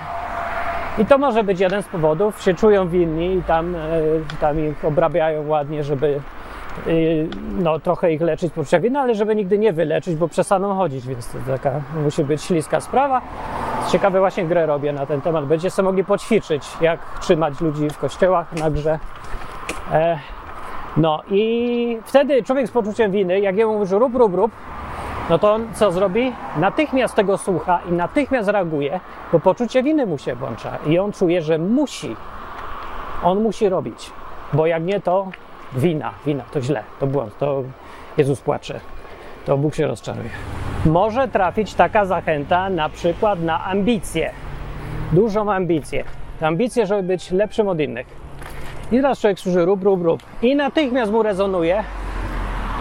I 0.98 1.06
to 1.06 1.18
może 1.18 1.44
być 1.44 1.60
jeden 1.60 1.84
z 1.84 1.88
powodów, 1.88 2.42
się 2.42 2.54
czują 2.54 2.88
winni 2.88 3.36
i 3.36 3.44
tam, 3.44 3.76
e, 3.76 3.80
tam 4.42 4.60
ich 4.60 4.86
obrabiają 4.86 5.48
ładnie, 5.48 5.84
żeby 5.84 6.20
no, 7.60 7.80
trochę 7.80 8.14
ich 8.14 8.22
leczyć 8.22 8.54
poczucia 8.54 8.80
winy, 8.80 9.00
ale 9.00 9.16
żeby 9.16 9.36
nigdy 9.36 9.58
nie 9.58 9.74
wyleczyć, 9.74 10.16
bo 10.16 10.28
przestaną 10.28 10.76
chodzić, 10.76 11.08
więc 11.08 11.32
to 11.32 11.38
taka 11.48 11.72
musi 12.04 12.24
być 12.24 12.44
śliska 12.44 12.82
sprawa. 12.82 13.22
Ciekawe 13.92 14.20
właśnie 14.20 14.46
grę 14.46 14.66
robię 14.66 14.94
na 14.94 15.06
ten 15.06 15.22
temat. 15.22 15.46
Będziecie 15.46 15.82
mogli 15.82 16.04
poćwiczyć, 16.04 16.64
jak 16.82 17.20
trzymać 17.20 17.62
ludzi 17.62 17.90
w 17.90 17.98
kościołach 17.98 18.54
na 18.54 18.70
grze. 18.70 19.00
E, 19.92 20.20
no 20.98 21.22
i 21.32 22.00
wtedy 22.06 22.44
człowiek 22.44 22.68
z 22.68 22.72
poczuciem 22.72 23.12
winy, 23.12 23.40
jak 23.40 23.58
jemu 23.58 23.74
mówi, 23.74 23.88
że 23.88 24.00
rób, 24.00 24.16
rób, 24.16 24.34
rób, 24.34 24.52
no 25.30 25.40
to 25.40 25.54
on 25.54 25.74
co 25.74 25.92
zrobi? 25.92 26.34
Natychmiast 26.58 27.16
tego 27.16 27.38
słucha 27.38 27.80
i 27.90 27.92
natychmiast 27.92 28.50
reaguje, 28.50 29.00
bo 29.32 29.40
poczucie 29.40 29.84
winy 29.84 30.06
mu 30.06 30.18
się 30.18 30.36
włącza 30.36 30.78
i 30.86 31.00
on 31.00 31.12
czuje, 31.12 31.42
że 31.42 31.58
musi. 31.58 32.16
On 33.24 33.42
musi 33.42 33.70
robić, 33.70 34.12
bo 34.54 34.68
jak 34.68 34.84
nie, 34.84 35.02
to 35.02 35.28
wina, 35.76 36.14
wina, 36.26 36.44
to 36.52 36.62
źle, 36.62 36.84
to 37.00 37.08
błąd, 37.08 37.38
to 37.38 37.64
Jezus 38.18 38.42
płacze, 38.42 38.80
to 39.46 39.58
Bóg 39.58 39.76
się 39.76 39.88
rozczaruje. 39.88 40.30
Może 40.86 41.28
trafić 41.28 41.74
taka 41.74 42.06
zachęta 42.06 42.70
na 42.70 42.90
przykład 42.90 43.42
na 43.42 43.66
ambicje, 43.66 44.32
dużą 45.12 45.52
ambicję. 45.52 46.04
Ambicje, 46.42 46.86
żeby 46.86 47.04
być 47.04 47.32
lepszym 47.32 47.68
od 47.68 47.80
innych. 47.80 48.08
I 48.92 48.96
teraz 48.96 49.20
człowiek 49.20 49.40
służy 49.40 49.66
rób, 49.66 49.84
rób, 49.84 50.04
rób. 50.04 50.24
I 50.42 50.56
natychmiast 50.56 51.12
mu 51.12 51.24
rezonuje 51.24 51.84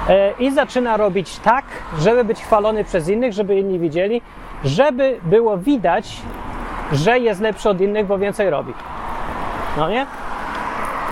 e, 0.08 0.32
i 0.38 0.50
zaczyna 0.50 0.96
robić 0.96 1.38
tak, 1.38 1.64
żeby 1.98 2.24
być 2.24 2.40
chwalony 2.42 2.84
przez 2.84 3.08
innych, 3.08 3.32
żeby 3.32 3.58
inni 3.58 3.78
widzieli, 3.78 4.22
żeby 4.64 5.18
było 5.22 5.58
widać, 5.58 6.16
że 6.92 7.18
jest 7.18 7.40
lepszy 7.40 7.68
od 7.68 7.80
innych, 7.80 8.06
bo 8.06 8.18
więcej 8.18 8.50
robi. 8.50 8.72
No 9.76 9.88
nie? 9.90 10.06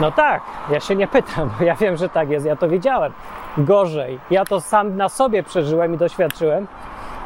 No 0.00 0.12
tak, 0.12 0.42
ja 0.70 0.80
się 0.80 0.96
nie 0.96 1.08
pytam, 1.08 1.50
bo 1.58 1.64
ja 1.64 1.74
wiem, 1.74 1.96
że 1.96 2.08
tak 2.08 2.30
jest, 2.30 2.46
ja 2.46 2.56
to 2.56 2.68
widziałem. 2.68 3.12
Gorzej. 3.58 4.18
Ja 4.30 4.44
to 4.44 4.60
sam 4.60 4.96
na 4.96 5.08
sobie 5.08 5.42
przeżyłem 5.42 5.94
i 5.94 5.98
doświadczyłem. 5.98 6.66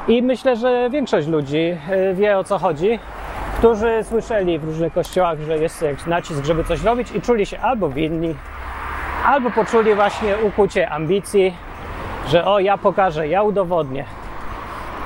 I 0.09 0.23
myślę, 0.23 0.57
że 0.57 0.91
większość 0.91 1.29
ludzi 1.29 1.79
e, 1.91 2.15
wie 2.15 2.39
o 2.39 2.45
co 2.45 2.59
chodzi, 2.59 2.99
którzy 3.59 4.05
słyszeli 4.05 4.59
w 4.59 4.65
różnych 4.65 4.93
kościołach, 4.93 5.39
że 5.41 5.59
jest 5.59 5.83
jakiś 5.83 6.07
nacisk, 6.07 6.45
żeby 6.45 6.65
coś 6.65 6.83
robić 6.83 7.13
i 7.13 7.21
czuli 7.21 7.47
się 7.47 7.61
albo 7.61 7.89
winni, 7.89 8.35
albo 9.27 9.51
poczuli 9.51 9.95
właśnie 9.95 10.37
ukucie 10.39 10.91
ambicji, 10.91 11.55
że 12.27 12.45
o, 12.45 12.59
ja 12.59 12.79
pokażę, 12.79 13.29
ja 13.29 13.43
udowodnię. 13.43 14.05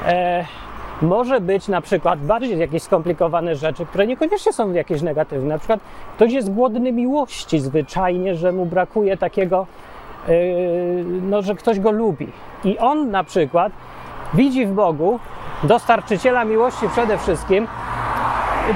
E, 0.07 0.44
może 1.03 1.41
być 1.41 1.69
na 1.69 1.81
przykład 1.81 2.21
bardziej 2.21 2.59
jakieś 2.59 2.83
skomplikowane 2.83 3.57
rzeczy, 3.57 3.87
które 3.87 4.07
niekoniecznie 4.07 4.53
są 4.53 4.73
jakieś 4.73 5.03
negatywne. 5.03 5.49
Na 5.49 5.59
przykład 5.59 5.81
ktoś 6.17 6.33
jest 6.33 6.53
głodny 6.53 6.93
miłości 6.93 7.59
zwyczajnie, 7.59 8.35
że 8.35 8.53
mu 8.53 8.67
brakuje 8.67 9.17
takiego, 9.17 9.67
yy, 10.29 10.35
no, 11.23 11.43
że 11.43 11.55
ktoś 11.55 11.81
go 11.81 11.91
lubi. 11.91 12.33
I 12.65 12.79
on 12.79 13.11
na 13.11 13.25
przykład 13.25 13.73
widzi 14.35 14.67
w 14.67 14.73
Bogu 14.73 15.19
dostarczyciela 15.62 16.45
miłości 16.45 16.88
przede 16.88 17.19
wszystkim, 17.19 17.67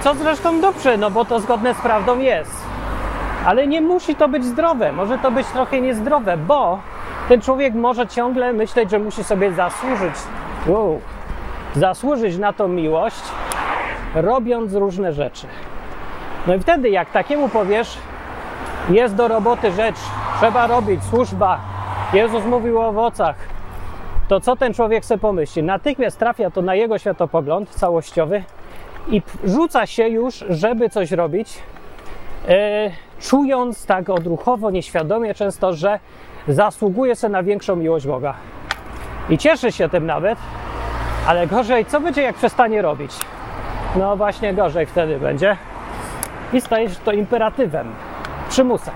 co 0.01 0.15
zresztą 0.15 0.61
dobrze, 0.61 0.97
no 0.97 1.11
bo 1.11 1.25
to 1.25 1.41
zgodne 1.41 1.75
z 1.75 1.81
prawdą 1.81 2.19
jest. 2.19 2.67
Ale 3.47 3.67
nie 3.67 3.81
musi 3.81 4.15
to 4.15 4.29
być 4.29 4.45
zdrowe, 4.45 4.93
może 4.93 5.19
to 5.19 5.31
być 5.31 5.47
trochę 5.47 5.81
niezdrowe, 5.81 6.37
bo 6.37 6.79
ten 7.29 7.41
człowiek 7.41 7.75
może 7.75 8.07
ciągle 8.07 8.53
myśleć, 8.53 8.91
że 8.91 8.99
musi 8.99 9.25
sobie 9.25 9.53
zasłużyć. 9.53 10.15
Wow 10.67 11.01
zasłużyć 11.77 12.39
na 12.39 12.53
tą 12.53 12.69
miłość, 12.69 13.23
robiąc 14.15 14.75
różne 14.75 15.13
rzeczy. 15.13 15.47
No 16.47 16.55
i 16.55 16.59
wtedy, 16.59 16.91
jak 16.91 17.13
takiemu 17.13 17.49
powiesz, 17.49 17.99
jest 18.91 19.15
do 19.15 19.29
roboty 19.29 19.73
rzecz, 19.73 19.97
trzeba 20.39 20.67
robić, 20.67 21.05
służba, 21.05 21.61
Jezus 22.13 22.45
mówił 22.45 22.81
o 22.81 22.89
owocach, 22.89 23.37
to 24.29 24.41
co 24.41 24.57
ten 24.57 24.75
człowiek 24.75 25.05
sobie 25.05 25.19
pomyśli? 25.19 25.63
Natychmiast 25.63 26.19
trafia 26.19 26.51
to 26.51 26.63
na 26.63 26.75
jego 26.75 26.99
światopogląd 26.99 27.71
całościowy 27.71 28.45
i 29.09 29.23
rzuca 29.45 29.87
się 29.87 30.09
już, 30.09 30.45
żeby 30.49 30.89
coś 30.91 31.13
robić, 31.13 31.59
e, 32.49 32.91
czując 33.21 33.87
tak 33.87 34.11
odruchowo, 34.11 34.71
nieświadomie 34.71 35.35
często, 35.35 35.73
że 35.73 36.01
zasługuje 36.49 37.17
sobie 37.17 37.33
na 37.33 37.43
większą 37.43 37.77
miłość 37.77 38.07
Boga. 38.07 38.35
I 39.31 39.39
cieszy 39.39 39.73
się 39.73 39.89
tym 39.89 40.07
nawet, 40.07 40.39
ale 41.27 41.47
gorzej, 41.47 41.85
co 41.85 42.01
będzie 42.01 42.23
jak 42.23 42.37
przestanie 42.37 42.83
robić? 42.83 43.13
No 43.97 44.17
właśnie 44.17 44.55
gorzej 44.55 44.87
wtedy 44.87 45.19
będzie. 45.19 45.57
I 46.53 46.61
staje 46.61 46.91
się 46.91 46.97
to 47.05 47.13
imperatywem, 47.13 47.93
przymusem. 48.49 48.95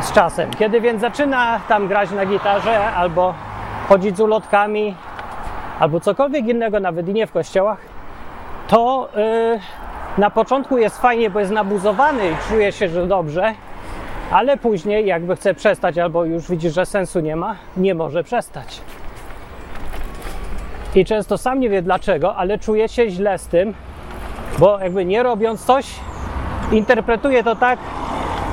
Z 0.00 0.12
czasem. 0.12 0.50
Kiedy 0.50 0.80
więc 0.80 1.00
zaczyna 1.00 1.60
tam 1.68 1.88
grać 1.88 2.10
na 2.10 2.26
gitarze, 2.26 2.92
albo 2.92 3.34
chodzić 3.88 4.16
z 4.16 4.20
ulotkami, 4.20 4.94
albo 5.80 6.00
cokolwiek 6.00 6.46
innego, 6.46 6.80
nawet 6.80 7.08
i 7.08 7.12
nie 7.12 7.26
w 7.26 7.32
kościołach, 7.32 7.78
to 8.68 9.08
yy, 9.16 9.60
na 10.18 10.30
początku 10.30 10.78
jest 10.78 11.00
fajnie, 11.00 11.30
bo 11.30 11.40
jest 11.40 11.52
nabuzowany 11.52 12.30
i 12.30 12.48
czuje 12.48 12.72
się, 12.72 12.88
że 12.88 13.06
dobrze, 13.06 13.54
ale 14.32 14.56
później, 14.56 15.06
jakby 15.06 15.36
chce 15.36 15.54
przestać, 15.54 15.98
albo 15.98 16.24
już 16.24 16.50
widzi, 16.50 16.70
że 16.70 16.86
sensu 16.86 17.20
nie 17.20 17.36
ma, 17.36 17.56
nie 17.76 17.94
może 17.94 18.24
przestać. 18.24 18.80
I 20.94 21.04
często 21.04 21.38
sam 21.38 21.60
nie 21.60 21.68
wie 21.68 21.82
dlaczego, 21.82 22.36
ale 22.36 22.58
czuje 22.58 22.88
się 22.88 23.10
źle 23.10 23.38
z 23.38 23.46
tym, 23.46 23.74
bo 24.58 24.78
jakby 24.78 25.04
nie 25.04 25.22
robiąc 25.22 25.64
coś, 25.64 25.86
interpretuje 26.72 27.44
to 27.44 27.56
tak, 27.56 27.78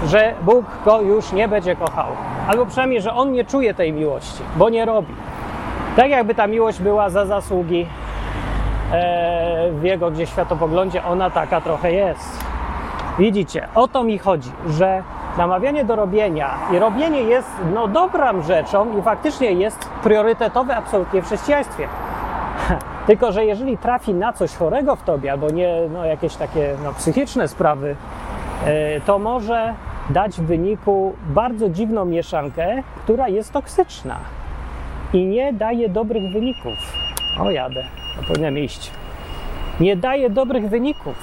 że 0.06 0.34
Bóg 0.42 0.66
go 0.86 1.02
już 1.02 1.32
nie 1.32 1.48
będzie 1.48 1.76
kochał. 1.76 2.08
Albo 2.48 2.66
przynajmniej, 2.66 3.02
że 3.02 3.14
on 3.14 3.32
nie 3.32 3.46
czuje 3.46 3.74
tej 3.74 3.94
miłości, 3.94 4.44
bo 4.56 4.70
nie 4.70 4.86
robi. 4.86 5.14
Tak 5.96 6.10
jakby 6.10 6.36
ta 6.36 6.48
miłość 6.48 6.80
była 6.80 7.10
za 7.10 7.26
zasługi 7.26 7.88
e, 8.92 9.72
w 9.72 9.84
jego 9.84 10.12
gdzieś 10.12 10.30
światopoglądzie, 10.30 11.04
ona 11.04 11.30
taka 11.30 11.62
trochę 11.62 11.92
jest. 11.92 12.44
Widzicie, 13.20 13.68
o 13.76 13.88
to 13.88 14.04
mi 14.04 14.18
chodzi, 14.18 14.52
że 14.70 15.04
namawianie 15.38 15.86
do 15.86 15.96
robienia 15.96 16.58
i 16.74 16.80
robienie 16.80 17.22
jest 17.22 17.50
no, 17.74 17.88
dobrą 17.88 18.42
rzeczą 18.42 19.00
i 19.00 19.02
faktycznie 19.02 19.52
jest 19.52 19.90
priorytetowe 20.04 20.76
absolutnie 20.76 21.22
w 21.22 21.26
chrześcijaństwie. 21.26 21.88
Tylko, 23.08 23.32
że 23.32 23.46
jeżeli 23.46 23.78
trafi 23.78 24.14
na 24.14 24.34
coś 24.34 24.56
chorego 24.56 24.96
w 24.96 25.04
tobie, 25.04 25.32
albo 25.32 25.50
nie, 25.50 25.76
no, 25.94 26.06
jakieś 26.06 26.36
takie 26.36 26.76
no, 26.84 26.94
psychiczne 26.94 27.48
sprawy, 27.48 27.96
e, 28.66 29.02
to 29.02 29.20
może 29.20 29.74
dać 30.10 30.36
w 30.36 30.44
wyniku 30.44 31.14
bardzo 31.30 31.70
dziwną 31.70 32.06
mieszankę, 32.06 32.84
która 33.04 33.30
jest 33.30 33.54
toksyczna 33.54 34.18
i 35.14 35.26
nie 35.26 35.54
daje 35.54 35.90
dobrych 35.90 36.34
wyników. 36.34 36.74
O, 37.40 37.52
jadę, 37.52 37.84
to 38.16 38.28
powinienem 38.28 38.58
iść. 38.58 38.92
Nie 39.80 39.96
daje 39.96 40.30
dobrych 40.30 40.70
wyników. 40.70 41.16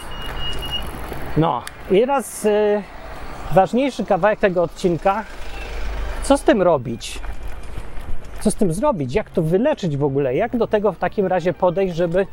No, 1.37 1.63
i 1.91 2.01
teraz 2.01 2.45
y, 2.45 2.83
ważniejszy 3.53 4.05
kawałek 4.05 4.41
tego 4.41 4.63
odcinka. 4.63 5.25
Co 6.23 6.39
z 6.39 6.43
tym 6.43 6.63
robić? 6.63 7.19
Co 8.45 8.51
z 8.51 8.55
tym 8.55 8.73
zrobić, 8.73 9.15
jak 9.15 9.31
to 9.31 9.43
wyleczyć 9.43 9.97
w 9.97 10.05
ogóle, 10.05 10.35
jak 10.35 10.57
do 10.57 10.67
tego 10.67 10.93
w 10.93 10.99
takim 10.99 11.27
razie 11.27 11.53
podejść, 11.53 11.97
żeby 11.97 12.27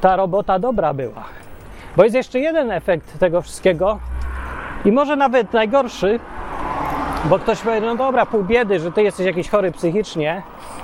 ta 0.00 0.16
robota 0.16 0.58
dobra 0.58 0.94
była. 0.94 1.24
Bo 1.96 2.04
jest 2.04 2.16
jeszcze 2.16 2.38
jeden 2.38 2.70
efekt 2.70 3.18
tego 3.18 3.42
wszystkiego 3.42 3.98
i 4.84 4.92
może 4.92 5.16
nawet 5.16 5.52
najgorszy, 5.52 6.20
bo 7.24 7.38
ktoś 7.38 7.60
powie, 7.60 7.80
no 7.80 7.96
dobra, 7.96 8.26
pół 8.26 8.44
biedy, 8.44 8.80
że 8.80 8.92
ty 8.92 9.02
jesteś 9.02 9.26
jakiś 9.26 9.48
chory 9.48 9.72
psychicznie, 9.72 10.42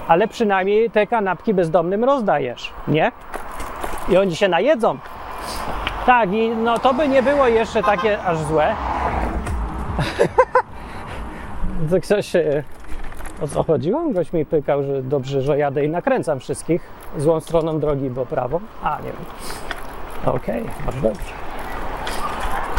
ale 0.08 0.28
przynajmniej 0.28 0.90
te 0.90 1.06
kanapki 1.06 1.54
bezdomnym 1.54 2.04
rozdajesz, 2.04 2.72
nie? 2.88 3.12
I 4.08 4.16
oni 4.16 4.36
się 4.36 4.48
najedzą. 4.48 4.98
Tak, 6.06 6.32
i 6.32 6.50
no 6.50 6.78
to 6.78 6.94
by 6.94 7.08
nie 7.08 7.22
było 7.22 7.48
jeszcze 7.48 7.82
takie 7.82 8.22
aż 8.22 8.38
złe. 8.38 8.74
to 11.90 12.00
ktoś. 12.00 12.32
O 13.42 13.48
co 13.48 13.62
chodziło? 13.62 14.10
Ktoś 14.10 14.32
mi 14.32 14.46
pykał, 14.46 14.82
że 14.82 15.02
dobrze, 15.02 15.42
że 15.42 15.58
jadę 15.58 15.84
i 15.84 15.88
nakręcam 15.88 16.40
wszystkich 16.40 16.82
złą 17.16 17.40
stroną 17.40 17.78
drogi, 17.78 18.10
bo 18.10 18.26
prawą. 18.26 18.60
A, 18.82 18.98
nie 18.98 19.04
wiem. 19.04 20.34
Okej, 20.34 20.64
bardzo 20.86 21.08
dobrze. 21.08 21.32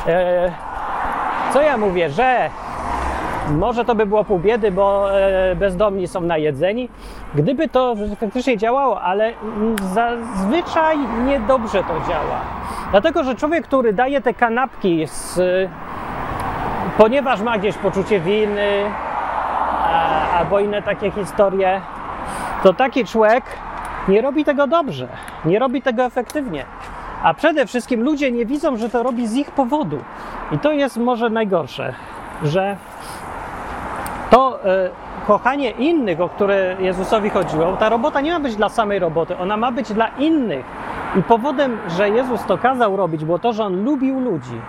E, 0.08 0.52
co 1.54 1.62
ja 1.62 1.78
mówię, 1.78 2.10
że 2.10 2.50
może 3.50 3.86
to 3.86 3.96
by 3.96 4.06
było 4.06 4.24
pół 4.24 4.40
biedy, 4.40 4.72
bo 4.72 5.20
e, 5.20 5.56
bezdomni 5.56 6.08
są 6.08 6.22
najedzeni. 6.22 6.90
Gdyby 7.36 7.70
to 7.70 7.96
faktycznie 8.20 8.58
działało, 8.58 9.02
ale 9.02 9.26
mm, 9.26 9.76
zazwyczaj 9.94 10.98
niedobrze 11.26 11.84
to 11.84 12.10
działa. 12.10 12.42
Dlatego, 12.92 13.24
że 13.24 13.36
człowiek, 13.36 13.68
który 13.68 13.94
daje 13.94 14.22
te 14.22 14.34
kanapki, 14.34 15.08
z, 15.08 15.40
ponieważ 16.98 17.42
ma 17.42 17.58
gdzieś 17.58 17.78
poczucie 17.78 18.20
winy 18.20 18.84
albo 20.42 20.60
inne 20.60 20.82
takie 20.82 21.12
historie, 21.12 21.82
to 22.64 22.74
taki 22.74 23.06
człowiek 23.06 23.44
nie 24.08 24.22
robi 24.22 24.46
tego 24.46 24.68
dobrze, 24.68 25.08
nie 25.46 25.60
robi 25.60 25.82
tego 25.82 26.04
efektywnie. 26.04 26.66
A 27.24 27.34
przede 27.34 27.66
wszystkim 27.66 28.04
ludzie 28.04 28.32
nie 28.32 28.46
widzą, 28.46 28.78
że 28.78 28.90
to 28.90 29.04
robi 29.04 29.28
z 29.28 29.36
ich 29.36 29.52
powodu. 29.52 30.00
I 30.52 30.60
to 30.60 30.72
jest 30.72 30.98
może 30.98 31.30
najgorsze, 31.30 31.94
że 32.44 32.78
to 34.30 34.66
e, 34.66 34.90
kochanie 35.28 35.72
innych, 35.72 36.22
o 36.22 36.30
które 36.30 36.76
Jezusowi 36.80 37.30
chodziło, 37.30 37.78
ta 37.78 37.90
robota 37.90 38.22
nie 38.22 38.32
ma 38.32 38.40
być 38.40 38.56
dla 38.56 38.70
samej 38.70 39.00
roboty, 39.00 39.38
ona 39.38 39.58
ma 39.58 39.72
być 39.72 39.94
dla 39.94 40.08
innych. 40.08 40.66
I 41.20 41.24
powodem, 41.24 41.78
że 41.88 42.10
Jezus 42.10 42.46
to 42.46 42.58
kazał 42.58 42.96
robić, 42.96 43.26
było 43.26 43.40
to, 43.40 43.54
że 43.54 43.64
on 43.64 43.84
lubił 43.84 44.20
ludzi. 44.20 44.62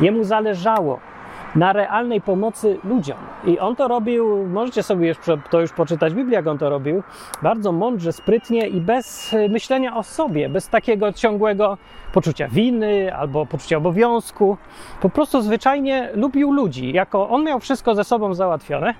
Jemu 0.00 0.24
zależało 0.24 1.11
na 1.54 1.72
realnej 1.72 2.20
pomocy 2.20 2.78
ludziom. 2.84 3.16
I 3.46 3.58
on 3.58 3.76
to 3.76 3.88
robił, 3.88 4.46
możecie 4.46 4.82
sobie 4.82 5.08
już, 5.08 5.16
to 5.50 5.60
już 5.60 5.72
poczytać 5.72 6.12
w 6.12 6.16
Biblii, 6.16 6.34
jak 6.34 6.46
on 6.46 6.58
to 6.58 6.70
robił, 6.70 7.02
bardzo 7.42 7.72
mądrze, 7.72 8.12
sprytnie 8.12 8.68
i 8.68 8.80
bez 8.80 9.34
e, 9.34 9.48
myślenia 9.48 9.96
o 9.96 10.02
sobie, 10.02 10.48
bez 10.48 10.68
takiego 10.68 11.12
ciągłego 11.12 11.78
poczucia 12.12 12.48
winy 12.48 13.16
albo 13.16 13.46
poczucia 13.46 13.76
obowiązku. 13.76 14.56
Po 15.00 15.08
prostu 15.08 15.42
zwyczajnie 15.42 16.10
lubił 16.14 16.52
ludzi. 16.52 16.92
Jako 16.92 17.28
on 17.28 17.44
miał 17.44 17.60
wszystko 17.60 17.94
ze 17.94 18.04
sobą 18.04 18.34
załatwione, 18.34 18.94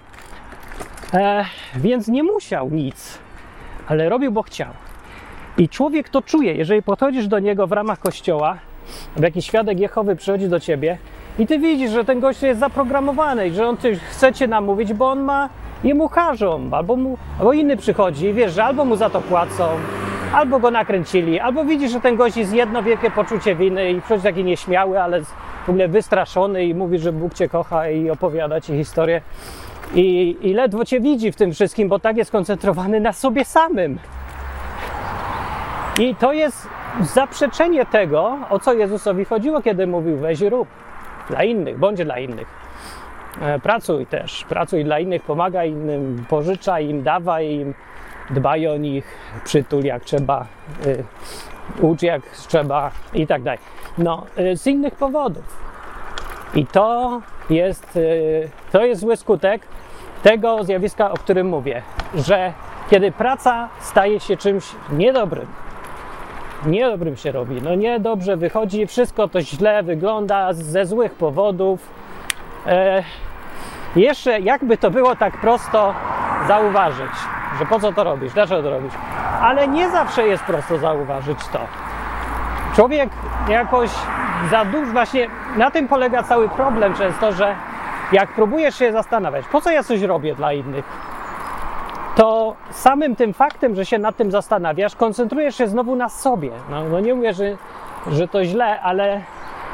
e, 1.14 1.44
więc 1.76 2.08
nie 2.08 2.22
musiał 2.22 2.70
nic, 2.70 3.18
ale 3.88 4.08
robił, 4.08 4.32
bo 4.32 4.42
chciał. 4.42 4.68
I 5.58 5.68
człowiek 5.68 6.08
to 6.08 6.22
czuje, 6.22 6.54
jeżeli 6.54 6.82
podchodzisz 6.82 7.28
do 7.28 7.38
niego 7.38 7.66
w 7.66 7.72
ramach 7.72 7.98
kościoła, 7.98 8.58
albo 9.14 9.26
jakiś 9.26 9.46
świadek 9.46 9.80
Jehowy 9.80 10.16
przychodzi 10.16 10.48
do 10.48 10.60
ciebie 10.60 10.98
i 11.38 11.46
ty 11.46 11.58
widzisz, 11.58 11.90
że 11.90 12.04
ten 12.04 12.20
gość 12.20 12.42
jest 12.42 12.60
zaprogramowany 12.60 13.52
że 13.52 13.68
on 13.68 13.76
coś 13.76 13.98
chce 13.98 14.32
cię 14.32 14.46
namówić, 14.46 14.92
bo 14.92 15.10
on 15.10 15.20
ma 15.20 15.48
jemu 15.84 16.08
każą, 16.08 16.70
albo, 16.72 16.96
mu, 16.96 17.18
albo 17.38 17.52
inny 17.52 17.76
przychodzi 17.76 18.26
i 18.26 18.32
wiesz, 18.32 18.52
że 18.52 18.64
albo 18.64 18.84
mu 18.84 18.96
za 18.96 19.10
to 19.10 19.20
płacą, 19.20 19.68
albo 20.34 20.58
go 20.58 20.70
nakręcili, 20.70 21.40
albo 21.40 21.64
widzisz, 21.64 21.92
że 21.92 22.00
ten 22.00 22.16
gość 22.16 22.36
jest 22.36 22.54
jedno 22.54 22.82
wielkie 22.82 23.10
poczucie 23.10 23.54
winy 23.54 23.90
i 23.90 24.00
przychodzi 24.00 24.22
taki 24.22 24.44
nieśmiały, 24.44 25.02
ale 25.02 25.22
w 25.66 25.68
ogóle 25.68 25.88
wystraszony 25.88 26.64
i 26.64 26.74
mówi, 26.74 26.98
że 26.98 27.12
Bóg 27.12 27.34
cię 27.34 27.48
kocha 27.48 27.88
i 27.88 28.10
opowiada 28.10 28.60
ci 28.60 28.76
historię. 28.76 29.20
I, 29.94 30.36
I 30.40 30.54
ledwo 30.54 30.84
cię 30.84 31.00
widzi 31.00 31.32
w 31.32 31.36
tym 31.36 31.52
wszystkim, 31.52 31.88
bo 31.88 31.98
tak 31.98 32.16
jest 32.16 32.28
skoncentrowany 32.28 33.00
na 33.00 33.12
sobie 33.12 33.44
samym. 33.44 33.98
I 36.00 36.14
to 36.14 36.32
jest 36.32 36.68
zaprzeczenie 37.00 37.86
tego, 37.86 38.38
o 38.50 38.58
co 38.58 38.72
Jezusowi 38.72 39.24
chodziło, 39.24 39.62
kiedy 39.62 39.86
mówił: 39.86 40.16
weź 40.16 40.40
rób 40.40 40.68
dla 41.28 41.42
innych, 41.42 41.78
bądź 41.78 42.04
dla 42.04 42.18
innych. 42.18 42.48
E, 43.42 43.58
Pracuj 43.58 44.06
też, 44.06 44.44
pracuj 44.48 44.84
dla 44.84 44.98
innych, 44.98 45.22
pomagaj 45.22 45.70
innym, 45.70 46.24
pożyczaj 46.28 46.88
im, 46.88 47.02
dawaj 47.02 47.50
im, 47.50 47.74
dbaj 48.30 48.68
o 48.68 48.76
nich, 48.76 49.04
przytul 49.44 49.84
jak 49.84 50.04
trzeba, 50.04 50.46
y, 50.86 51.04
ucz 51.80 52.02
jak 52.02 52.22
trzeba 52.48 52.90
i 53.14 53.26
tak 53.26 53.42
dalej. 53.42 53.60
No, 53.98 54.26
y, 54.38 54.56
z 54.56 54.66
innych 54.66 54.94
powodów. 54.94 55.62
I 56.54 56.66
to 56.66 57.20
jest, 57.50 57.96
y, 57.96 58.48
to 58.72 58.84
jest 58.84 59.00
zły 59.00 59.16
skutek 59.16 59.62
tego 60.22 60.64
zjawiska, 60.64 61.10
o 61.10 61.14
którym 61.14 61.46
mówię, 61.48 61.82
że 62.14 62.52
kiedy 62.90 63.12
praca 63.12 63.68
staje 63.80 64.20
się 64.20 64.36
czymś 64.36 64.64
niedobrym, 64.92 65.46
niedobrym 66.66 67.16
się 67.16 67.32
robi, 67.32 67.62
no 67.62 67.74
niedobrze 67.74 68.36
wychodzi, 68.36 68.86
wszystko 68.86 69.28
to 69.28 69.40
źle 69.40 69.82
wygląda 69.82 70.52
ze 70.52 70.86
złych 70.86 71.14
powodów. 71.14 71.90
E, 72.66 73.02
jeszcze 73.96 74.40
jakby 74.40 74.76
to 74.76 74.90
było 74.90 75.16
tak 75.16 75.40
prosto 75.40 75.94
zauważyć, 76.48 77.12
że 77.58 77.66
po 77.66 77.80
co 77.80 77.92
to 77.92 78.04
robisz, 78.04 78.32
dlaczego 78.32 78.62
to 78.62 78.70
robisz. 78.70 78.94
Ale 79.42 79.68
nie 79.68 79.90
zawsze 79.90 80.26
jest 80.28 80.44
prosto 80.44 80.78
zauważyć 80.78 81.38
to. 81.52 81.58
Człowiek 82.74 83.10
jakoś 83.48 83.90
za 84.50 84.64
dużo, 84.64 84.92
właśnie 84.92 85.28
na 85.56 85.70
tym 85.70 85.88
polega 85.88 86.22
cały 86.22 86.48
problem 86.48 86.94
często, 86.94 87.32
że 87.32 87.54
jak 88.12 88.32
próbujesz 88.32 88.78
się 88.78 88.92
zastanawiać, 88.92 89.46
po 89.46 89.60
co 89.60 89.70
ja 89.70 89.82
coś 89.82 90.02
robię 90.02 90.34
dla 90.34 90.52
innych, 90.52 90.84
to 92.16 92.56
samym 92.70 93.16
tym 93.16 93.32
faktem, 93.32 93.74
że 93.74 93.86
się 93.86 93.98
nad 93.98 94.16
tym 94.16 94.30
zastanawiasz, 94.30 94.96
koncentrujesz 94.96 95.56
się 95.56 95.68
znowu 95.68 95.96
na 95.96 96.08
sobie. 96.08 96.50
No, 96.70 96.84
no 96.84 97.00
nie 97.00 97.14
mówię, 97.14 97.34
że, 97.34 97.56
że 98.10 98.28
to 98.28 98.44
źle, 98.44 98.80
ale 98.80 99.20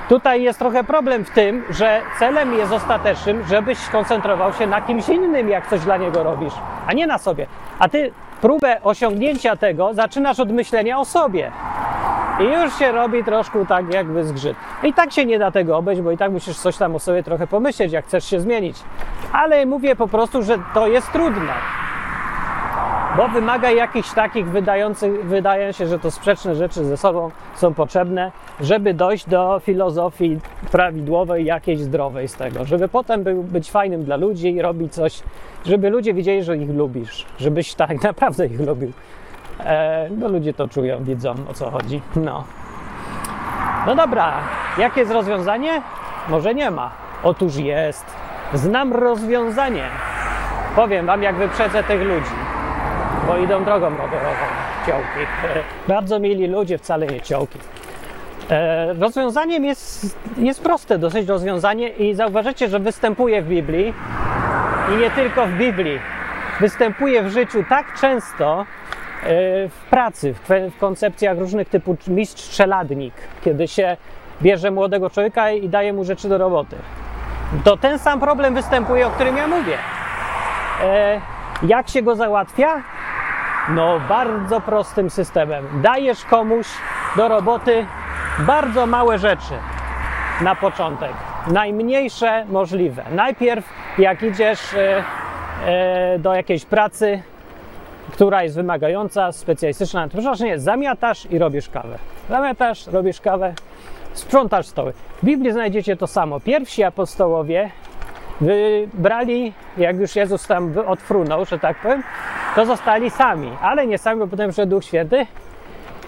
tutaj 0.08 0.42
jest 0.42 0.58
trochę 0.58 0.84
problem 0.84 1.24
w 1.24 1.30
tym, 1.30 1.64
że 1.70 2.00
celem 2.18 2.54
jest 2.54 2.72
ostatecznym, 2.72 3.44
żebyś 3.48 3.88
koncentrował 3.88 4.52
się 4.52 4.66
na 4.66 4.80
kimś 4.80 5.08
innym, 5.08 5.48
jak 5.48 5.66
coś 5.70 5.80
dla 5.80 5.96
niego 5.96 6.22
robisz, 6.22 6.54
a 6.86 6.92
nie 6.92 7.06
na 7.06 7.18
sobie. 7.18 7.46
A 7.78 7.88
ty 7.88 8.12
próbę 8.40 8.82
osiągnięcia 8.82 9.56
tego 9.56 9.94
zaczynasz 9.94 10.40
od 10.40 10.52
myślenia 10.52 10.98
o 10.98 11.04
sobie. 11.04 11.52
I 12.40 12.44
już 12.44 12.78
się 12.78 12.92
robi 12.92 13.24
troszkę 13.24 13.66
tak 13.66 13.94
jakby 13.94 14.24
zgrzyt. 14.24 14.56
I 14.82 14.94
tak 14.94 15.12
się 15.12 15.26
nie 15.26 15.38
da 15.38 15.50
tego 15.50 15.76
obejść, 15.76 16.02
bo 16.02 16.10
i 16.10 16.16
tak 16.16 16.32
musisz 16.32 16.58
coś 16.58 16.76
tam 16.76 16.94
o 16.94 16.98
sobie 16.98 17.22
trochę 17.22 17.46
pomyśleć, 17.46 17.92
jak 17.92 18.04
chcesz 18.04 18.24
się 18.24 18.40
zmienić. 18.40 18.76
Ale 19.32 19.66
mówię 19.66 19.96
po 19.96 20.08
prostu, 20.08 20.42
że 20.42 20.58
to 20.74 20.86
jest 20.86 21.12
trudne 21.12 21.52
bo 23.18 23.28
wymaga 23.28 23.70
jakichś 23.70 24.12
takich 24.12 24.48
wydających, 24.48 25.24
wydaje 25.24 25.72
się, 25.72 25.86
że 25.86 25.98
to 25.98 26.10
sprzeczne 26.10 26.54
rzeczy 26.54 26.84
ze 26.84 26.96
sobą 26.96 27.30
są 27.54 27.74
potrzebne, 27.74 28.32
żeby 28.60 28.94
dojść 28.94 29.28
do 29.28 29.60
filozofii 29.64 30.38
prawidłowej, 30.72 31.44
jakiejś 31.44 31.80
zdrowej 31.80 32.28
z 32.28 32.34
tego, 32.34 32.64
żeby 32.64 32.88
potem 32.88 33.22
był, 33.22 33.42
być 33.42 33.70
fajnym 33.70 34.04
dla 34.04 34.16
ludzi 34.16 34.54
i 34.54 34.62
robić 34.62 34.94
coś, 34.94 35.22
żeby 35.66 35.90
ludzie 35.90 36.14
widzieli, 36.14 36.42
że 36.42 36.56
ich 36.56 36.70
lubisz, 36.70 37.26
żebyś 37.38 37.74
tak 37.74 38.02
naprawdę 38.10 38.46
ich 38.46 38.60
lubił. 38.60 38.92
E, 39.60 40.08
bo 40.10 40.28
ludzie 40.28 40.54
to 40.54 40.68
czują, 40.68 41.04
widzą 41.04 41.34
o 41.50 41.54
co 41.54 41.70
chodzi. 41.70 42.02
No. 42.16 42.44
No 43.86 43.94
dobra, 43.94 44.32
jakie 44.78 45.00
jest 45.00 45.12
rozwiązanie? 45.12 45.82
Może 46.28 46.54
nie 46.54 46.70
ma. 46.70 46.90
Otóż 47.22 47.56
jest. 47.56 48.06
Znam 48.54 48.92
rozwiązanie. 48.92 49.84
Powiem 50.76 51.06
wam, 51.06 51.22
jak 51.22 51.36
wyprzedzę 51.36 51.82
tych 51.82 52.02
ludzi 52.02 52.47
bo 53.28 53.36
idą 53.36 53.64
drogą 53.64 53.90
rowerową, 53.90 54.46
ciołki. 54.86 55.26
Bardzo 55.88 56.20
mili 56.20 56.46
ludzie, 56.46 56.78
wcale 56.78 57.06
nie 57.06 57.20
ciołki. 57.20 57.58
E, 58.50 58.94
rozwiązaniem 58.94 59.64
jest, 59.64 60.18
jest 60.36 60.62
proste, 60.62 60.98
dosyć 60.98 61.28
rozwiązanie 61.28 61.88
i 61.88 62.14
zauważycie, 62.14 62.68
że 62.68 62.78
występuje 62.78 63.42
w 63.42 63.48
Biblii 63.48 63.94
i 64.94 64.96
nie 64.96 65.10
tylko 65.10 65.46
w 65.46 65.50
Biblii. 65.50 66.00
Występuje 66.60 67.22
w 67.22 67.30
życiu 67.30 67.64
tak 67.68 68.00
często 68.00 68.60
e, 68.60 68.64
w 69.68 69.86
pracy, 69.90 70.34
w, 70.34 70.78
koncepcjach 70.78 71.38
różnych 71.38 71.68
typu 71.68 71.96
mistrz 72.06 72.42
strzeladnik, 72.42 73.14
kiedy 73.44 73.68
się 73.68 73.96
bierze 74.42 74.70
młodego 74.70 75.10
człowieka 75.10 75.50
i 75.50 75.68
daje 75.68 75.92
mu 75.92 76.04
rzeczy 76.04 76.28
do 76.28 76.38
roboty. 76.38 76.76
To 77.64 77.76
ten 77.76 77.98
sam 77.98 78.20
problem 78.20 78.54
występuje, 78.54 79.06
o 79.06 79.10
którym 79.10 79.36
ja 79.36 79.46
mówię. 79.46 79.78
E, 80.82 81.20
jak 81.62 81.88
się 81.88 82.02
go 82.02 82.16
załatwia? 82.16 82.82
No, 83.68 84.00
bardzo 84.08 84.60
prostym 84.60 85.10
systemem. 85.10 85.82
Dajesz 85.82 86.24
komuś 86.24 86.66
do 87.16 87.28
roboty 87.28 87.86
bardzo 88.38 88.86
małe 88.86 89.18
rzeczy 89.18 89.54
na 90.40 90.54
początek. 90.54 91.12
Najmniejsze 91.46 92.44
możliwe. 92.44 93.04
Najpierw, 93.10 93.68
jak 93.98 94.22
idziesz 94.22 94.74
e, 94.74 95.04
e, 95.66 96.18
do 96.18 96.34
jakiejś 96.34 96.64
pracy, 96.64 97.22
która 98.12 98.42
jest 98.42 98.56
wymagająca, 98.56 99.32
specjalistyczna, 99.32 100.08
to 100.08 100.18
przecież 100.18 100.40
nie, 100.40 100.58
zamiatasz 100.58 101.26
i 101.30 101.38
robisz 101.38 101.68
kawę. 101.68 101.98
Zamiatasz, 102.28 102.86
robisz 102.86 103.20
kawę, 103.20 103.54
sprzątasz 104.12 104.66
stoły. 104.66 104.92
W 105.22 105.24
Biblii 105.24 105.52
znajdziecie 105.52 105.96
to 105.96 106.06
samo. 106.06 106.40
Pierwsi 106.40 106.82
apostołowie 106.84 107.70
wybrali, 108.40 109.52
jak 109.76 109.96
już 109.96 110.16
Jezus 110.16 110.46
tam 110.46 110.74
odfrunął, 110.86 111.44
że 111.44 111.58
tak 111.58 111.76
powiem, 111.76 112.02
to 112.54 112.66
zostali 112.66 113.10
sami, 113.10 113.50
ale 113.62 113.86
nie 113.86 113.98
sami, 113.98 114.20
bo 114.20 114.26
potem 114.26 114.50
przyszedł 114.50 114.70
Duch 114.70 114.84
Święty 114.84 115.26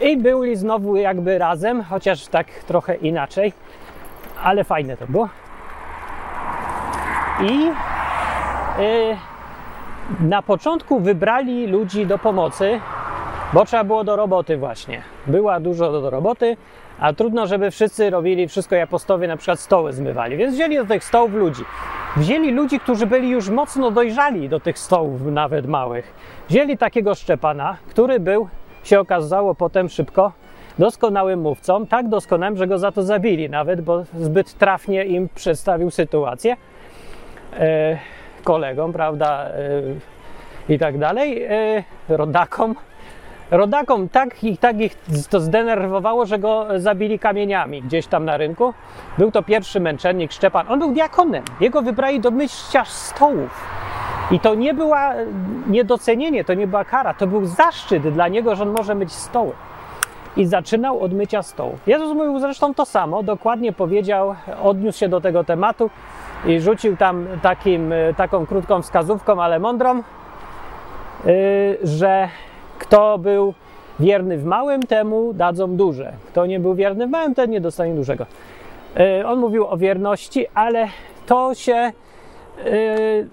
I 0.00 0.16
byli 0.16 0.56
znowu 0.56 0.96
jakby 0.96 1.38
razem, 1.38 1.82
chociaż 1.84 2.26
tak 2.26 2.46
trochę 2.46 2.94
inaczej, 2.94 3.52
ale 4.42 4.64
fajne 4.64 4.96
to 4.96 5.06
było. 5.06 5.28
I 7.40 7.70
y, 8.82 9.16
na 10.20 10.42
początku 10.42 11.00
wybrali 11.00 11.66
ludzi 11.66 12.06
do 12.06 12.18
pomocy, 12.18 12.80
bo 13.52 13.64
trzeba 13.64 13.84
było 13.84 14.04
do 14.04 14.16
roboty 14.16 14.56
właśnie. 14.56 15.02
Była 15.26 15.60
dużo 15.60 15.92
do, 15.92 16.00
do 16.00 16.10
roboty, 16.10 16.56
a 17.00 17.12
trudno, 17.12 17.46
żeby 17.46 17.70
wszyscy 17.70 18.10
robili 18.10 18.48
wszystko 18.48 18.74
jak 18.74 18.88
apostowie, 18.88 19.28
na 19.28 19.36
przykład 19.36 19.60
stoły 19.60 19.92
zmywali. 19.92 20.36
Więc 20.36 20.54
wzięli 20.54 20.76
do 20.76 20.86
tych 20.86 21.04
stołów 21.04 21.34
ludzi. 21.34 21.62
Wzięli 22.16 22.50
ludzi, 22.50 22.80
którzy 22.80 23.06
byli 23.06 23.28
już 23.28 23.48
mocno 23.48 23.90
dojrzali 23.90 24.48
do 24.48 24.60
tych 24.60 24.78
stołów, 24.78 25.26
nawet 25.26 25.66
małych. 25.66 26.14
Wzięli 26.48 26.78
takiego 26.78 27.14
Szczepana, 27.14 27.76
który 27.88 28.20
był, 28.20 28.48
się 28.84 29.00
okazało 29.00 29.54
potem 29.54 29.88
szybko, 29.88 30.32
doskonałym 30.78 31.40
mówcą, 31.40 31.86
tak 31.86 32.08
doskonałym, 32.08 32.56
że 32.56 32.66
go 32.66 32.78
za 32.78 32.92
to 32.92 33.02
zabili 33.02 33.50
nawet, 33.50 33.80
bo 33.80 34.04
zbyt 34.14 34.54
trafnie 34.54 35.04
im 35.04 35.28
przedstawił 35.34 35.90
sytuację 35.90 36.56
e, 37.52 37.98
kolegom, 38.44 38.92
prawda, 38.92 39.46
e, 40.68 40.74
i 40.74 40.78
tak 40.78 40.98
dalej, 40.98 41.42
e, 41.42 41.84
rodakom. 42.08 42.74
Rodakom 43.50 44.08
tak 44.08 44.44
ich, 44.44 44.60
tak 44.60 44.80
ich 44.80 44.94
to 45.30 45.40
zdenerwowało, 45.40 46.26
że 46.26 46.38
go 46.38 46.66
zabili 46.76 47.18
kamieniami 47.18 47.82
gdzieś 47.82 48.06
tam 48.06 48.24
na 48.24 48.36
rynku. 48.36 48.74
Był 49.18 49.30
to 49.30 49.42
pierwszy 49.42 49.80
męczennik 49.80 50.32
Szczepan. 50.32 50.66
On 50.68 50.78
był 50.78 50.92
diakonem. 50.92 51.44
Jego 51.60 51.82
wybrali 51.82 52.20
do 52.20 52.30
mycia 52.30 52.84
stołów. 52.84 53.50
I 54.30 54.40
to 54.40 54.54
nie 54.54 54.74
była 54.74 55.12
niedocenienie, 55.66 56.44
to 56.44 56.54
nie 56.54 56.66
była 56.66 56.84
kara, 56.84 57.14
to 57.14 57.26
był 57.26 57.44
zaszczyt 57.44 58.08
dla 58.08 58.28
niego, 58.28 58.56
że 58.56 58.62
on 58.62 58.70
może 58.70 58.94
myć 58.94 59.12
stoły. 59.12 59.52
I 60.36 60.46
zaczynał 60.46 61.00
od 61.00 61.12
mycia 61.12 61.42
stołów. 61.42 61.80
Jezus 61.86 62.14
mówił 62.14 62.38
zresztą 62.38 62.74
to 62.74 62.84
samo, 62.86 63.22
dokładnie 63.22 63.72
powiedział, 63.72 64.34
odniósł 64.62 64.98
się 64.98 65.08
do 65.08 65.20
tego 65.20 65.44
tematu 65.44 65.90
i 66.46 66.60
rzucił 66.60 66.96
tam 66.96 67.26
takim, 67.42 67.92
taką 68.16 68.46
krótką 68.46 68.82
wskazówką, 68.82 69.42
ale 69.42 69.58
mądrą, 69.58 70.02
yy, 71.24 71.78
że 71.82 72.28
kto 72.80 73.18
był 73.18 73.54
wierny 74.00 74.38
w 74.38 74.44
małym, 74.44 74.82
temu 74.82 75.32
dadzą 75.32 75.76
duże. 75.76 76.12
Kto 76.28 76.46
nie 76.46 76.60
był 76.60 76.74
wierny 76.74 77.06
w 77.06 77.10
małym, 77.10 77.34
ten 77.34 77.50
nie 77.50 77.60
dostanie 77.60 77.94
dużego. 77.94 78.26
Yy, 78.96 79.26
on 79.26 79.38
mówił 79.38 79.66
o 79.66 79.76
wierności, 79.76 80.46
ale 80.54 80.88
to 81.26 81.54
się 81.54 81.92
Yy, 82.64 83.28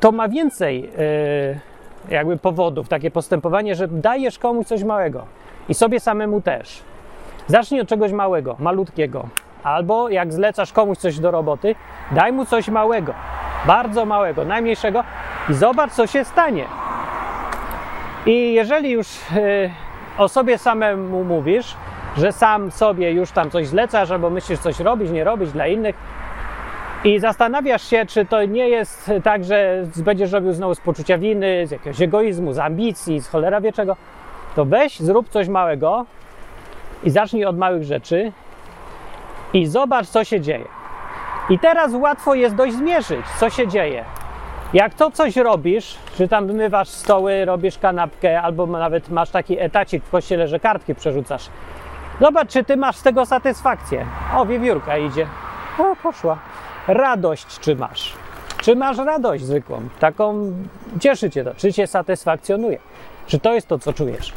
to 0.00 0.12
ma 0.12 0.28
więcej 0.28 0.82
yy, 0.82 1.60
jakby 2.08 2.36
powodów, 2.36 2.88
takie 2.88 3.10
postępowanie, 3.10 3.74
że 3.74 3.88
dajesz 3.88 4.38
komuś 4.38 4.66
coś 4.66 4.84
małego 4.84 5.24
i 5.68 5.74
sobie 5.74 6.00
samemu 6.00 6.40
też. 6.40 6.82
Zacznij 7.46 7.80
od 7.80 7.88
czegoś 7.88 8.12
małego, 8.12 8.56
malutkiego. 8.58 9.28
Albo 9.62 10.08
jak 10.08 10.32
zlecasz 10.32 10.72
komuś 10.72 10.98
coś 10.98 11.18
do 11.18 11.30
roboty, 11.30 11.74
daj 12.10 12.32
mu 12.32 12.46
coś 12.46 12.68
małego, 12.68 13.14
bardzo 13.66 14.06
małego, 14.06 14.44
najmniejszego 14.44 15.04
i 15.50 15.54
zobacz, 15.54 15.92
co 15.92 16.06
się 16.06 16.24
stanie. 16.24 16.64
I 18.26 18.54
jeżeli 18.54 18.90
już 18.90 19.08
yy, 19.34 19.70
o 20.18 20.28
sobie 20.28 20.58
samemu 20.58 21.24
mówisz, 21.24 21.76
że 22.16 22.32
sam 22.32 22.70
sobie 22.70 23.12
już 23.12 23.30
tam 23.30 23.50
coś 23.50 23.66
zlecasz, 23.66 24.10
albo 24.10 24.30
myślisz 24.30 24.58
coś 24.58 24.80
robić, 24.80 25.10
nie 25.10 25.24
robić 25.24 25.52
dla 25.52 25.66
innych, 25.66 25.96
i 27.04 27.18
zastanawiasz 27.18 27.90
się, 27.90 28.06
czy 28.06 28.24
to 28.24 28.44
nie 28.44 28.68
jest 28.68 29.10
tak, 29.24 29.44
że 29.44 29.86
będziesz 29.96 30.32
robił 30.32 30.52
znowu 30.52 30.74
z 30.74 30.80
poczucia 30.80 31.18
winy, 31.18 31.66
z 31.66 31.70
jakiegoś 31.70 32.00
egoizmu, 32.00 32.52
z 32.52 32.58
ambicji, 32.58 33.20
z 33.20 33.28
cholera 33.28 33.60
wie 33.60 33.72
czego, 33.72 33.96
to 34.54 34.64
weź, 34.64 35.00
zrób 35.00 35.28
coś 35.28 35.48
małego 35.48 36.06
i 37.04 37.10
zacznij 37.10 37.44
od 37.44 37.58
małych 37.58 37.82
rzeczy 37.82 38.32
i 39.52 39.66
zobacz, 39.66 40.06
co 40.06 40.24
się 40.24 40.40
dzieje. 40.40 40.64
I 41.50 41.58
teraz 41.58 41.94
łatwo 41.94 42.34
jest 42.34 42.54
dość 42.54 42.74
zmierzyć, 42.74 43.26
co 43.38 43.50
się 43.50 43.68
dzieje. 43.68 44.04
Jak 44.72 44.94
to 44.94 45.10
coś 45.10 45.36
robisz, 45.36 45.96
czy 46.16 46.28
tam 46.28 46.52
mywasz 46.52 46.88
stoły, 46.88 47.44
robisz 47.44 47.78
kanapkę, 47.78 48.42
albo 48.42 48.66
nawet 48.66 49.08
masz 49.08 49.30
taki 49.30 49.58
etacik 49.58 50.04
w 50.04 50.10
kościele, 50.10 50.48
że 50.48 50.60
kartki 50.60 50.94
przerzucasz. 50.94 51.48
Zobacz, 52.20 52.48
czy 52.48 52.64
ty 52.64 52.76
masz 52.76 52.96
z 52.96 53.02
tego 53.02 53.26
satysfakcję. 53.26 54.06
O, 54.36 54.46
wiewiórka 54.46 54.98
idzie. 54.98 55.26
O, 55.78 55.96
poszła 56.02 56.38
radość 56.88 57.58
czy 57.60 57.76
masz. 57.76 58.12
Czy 58.62 58.76
masz 58.76 58.98
radość 58.98 59.44
zwykłą, 59.44 59.88
taką 60.00 60.52
cieszy 61.00 61.30
cię 61.30 61.44
to, 61.44 61.54
czy 61.54 61.72
cię 61.72 61.86
satysfakcjonuje, 61.86 62.78
czy 63.26 63.38
to 63.40 63.54
jest 63.54 63.68
to, 63.68 63.78
co 63.78 63.92
czujesz. 63.92 64.32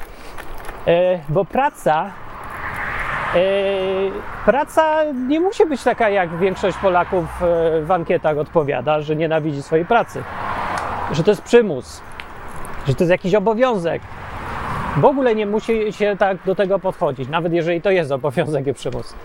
E, 0.87 1.19
bo 1.29 1.45
praca, 1.45 2.11
praca 4.45 5.03
nie 5.27 5.39
musi 5.39 5.65
być 5.65 5.83
taka, 5.83 6.09
jak 6.09 6.37
większość 6.37 6.77
Polaków 6.77 7.25
e, 7.41 7.81
w 7.81 7.91
ankietach 7.91 8.37
odpowiada, 8.37 9.01
że 9.01 9.15
nienawidzi 9.15 9.63
swojej 9.63 9.85
pracy, 9.85 10.23
że 11.11 11.23
to 11.23 11.31
jest 11.31 11.41
przymus, 11.41 12.01
że 12.87 12.95
to 12.95 13.03
jest 13.03 13.11
jakiś 13.11 13.35
obowiązek. 13.35 14.01
W 14.97 15.05
ogóle 15.05 15.35
nie 15.35 15.45
musi 15.45 15.93
się 15.93 16.15
tak 16.19 16.37
do 16.45 16.55
tego 16.55 16.79
podchodzić, 16.79 17.29
nawet 17.29 17.53
jeżeli 17.53 17.81
to 17.81 17.91
jest 17.91 18.11
obowiązek 18.11 18.67
i 18.67 18.73
przymus. 18.73 19.15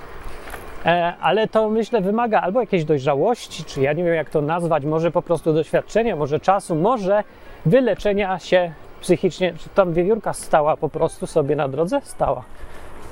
E, 0.87 1.15
ale 1.21 1.49
to 1.49 1.69
myślę 1.69 2.01
wymaga 2.01 2.41
albo 2.41 2.61
jakiejś 2.61 2.85
dojrzałości, 2.85 3.65
czy 3.65 3.81
ja 3.81 3.93
nie 3.93 4.05
wiem 4.05 4.15
jak 4.15 4.31
to 4.31 4.41
nazwać, 4.41 4.85
może 4.85 5.11
po 5.11 5.23
prostu 5.23 5.53
doświadczenia, 5.53 6.17
może 6.17 6.41
czasu, 6.41 6.75
może 6.75 7.25
wyleczenia 7.67 8.39
się 8.39 8.73
psychicznie. 9.01 9.55
Czy 9.59 9.69
tam 9.69 9.93
wiewiórka 9.93 10.33
stała 10.33 10.77
po 10.77 10.89
prostu 10.89 11.27
sobie 11.27 11.57
na 11.57 11.69
drodze? 11.69 12.01
Stała. 12.05 12.43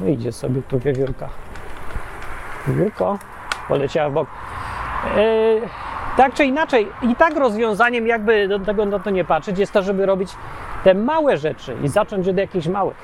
No 0.01 0.07
idzie 0.07 0.33
sobie 0.33 0.63
tu 0.63 0.79
wiewiórka. 0.79 1.29
Wiewiórko 2.67 3.19
poleciała 3.69 4.11
w 4.11 4.13
bok. 4.13 4.29
E, 5.17 5.21
tak 6.17 6.35
czy 6.35 6.45
inaczej, 6.45 6.89
i 7.03 7.17
tak 7.17 7.37
rozwiązaniem, 7.37 8.07
jakby 8.07 8.49
do 8.49 8.59
tego 8.59 8.85
no 8.85 9.01
to 9.01 9.11
nie 9.11 9.25
patrzeć, 9.25 9.59
jest 9.59 9.73
to, 9.73 9.83
żeby 9.83 10.07
robić 10.07 10.31
te 10.85 10.95
małe 10.95 11.37
rzeczy 11.37 11.77
i 11.83 11.89
zacząć 11.89 12.29
od 12.29 12.37
jakichś 12.37 12.67
małych. 12.67 12.97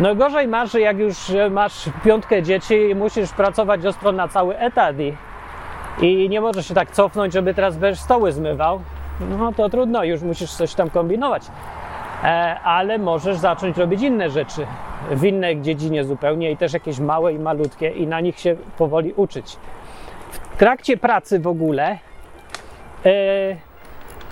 No 0.00 0.14
gorzej 0.14 0.48
masz, 0.48 0.74
jak 0.74 0.98
już 0.98 1.16
masz 1.50 1.90
piątkę 2.04 2.42
dzieci 2.42 2.74
i 2.90 2.94
musisz 2.94 3.32
pracować 3.32 3.86
ostro 3.86 4.12
na 4.12 4.28
cały 4.28 4.58
etat 4.58 4.96
i, 4.98 5.14
i 6.00 6.28
nie 6.28 6.40
możesz 6.40 6.68
się 6.68 6.74
tak 6.74 6.90
cofnąć, 6.90 7.32
żeby 7.32 7.54
teraz 7.54 7.76
będziesz 7.76 8.00
stoły 8.00 8.32
zmywał, 8.32 8.80
no 9.38 9.52
to 9.52 9.68
trudno, 9.68 10.04
już 10.04 10.22
musisz 10.22 10.52
coś 10.52 10.74
tam 10.74 10.90
kombinować. 10.90 11.42
E, 12.22 12.60
ale 12.60 12.98
możesz 12.98 13.36
zacząć 13.36 13.76
robić 13.76 14.02
inne 14.02 14.30
rzeczy 14.30 14.66
w 15.10 15.24
innej 15.24 15.60
dziedzinie 15.60 16.04
zupełnie 16.04 16.50
i 16.50 16.56
też 16.56 16.72
jakieś 16.72 16.98
małe 16.98 17.32
i 17.32 17.38
malutkie 17.38 17.88
i 17.88 18.06
na 18.06 18.20
nich 18.20 18.40
się 18.40 18.56
powoli 18.78 19.12
uczyć. 19.12 19.56
W 20.30 20.56
trakcie 20.56 20.96
pracy 20.96 21.40
w 21.40 21.46
ogóle 21.46 21.98
e, 23.06 23.56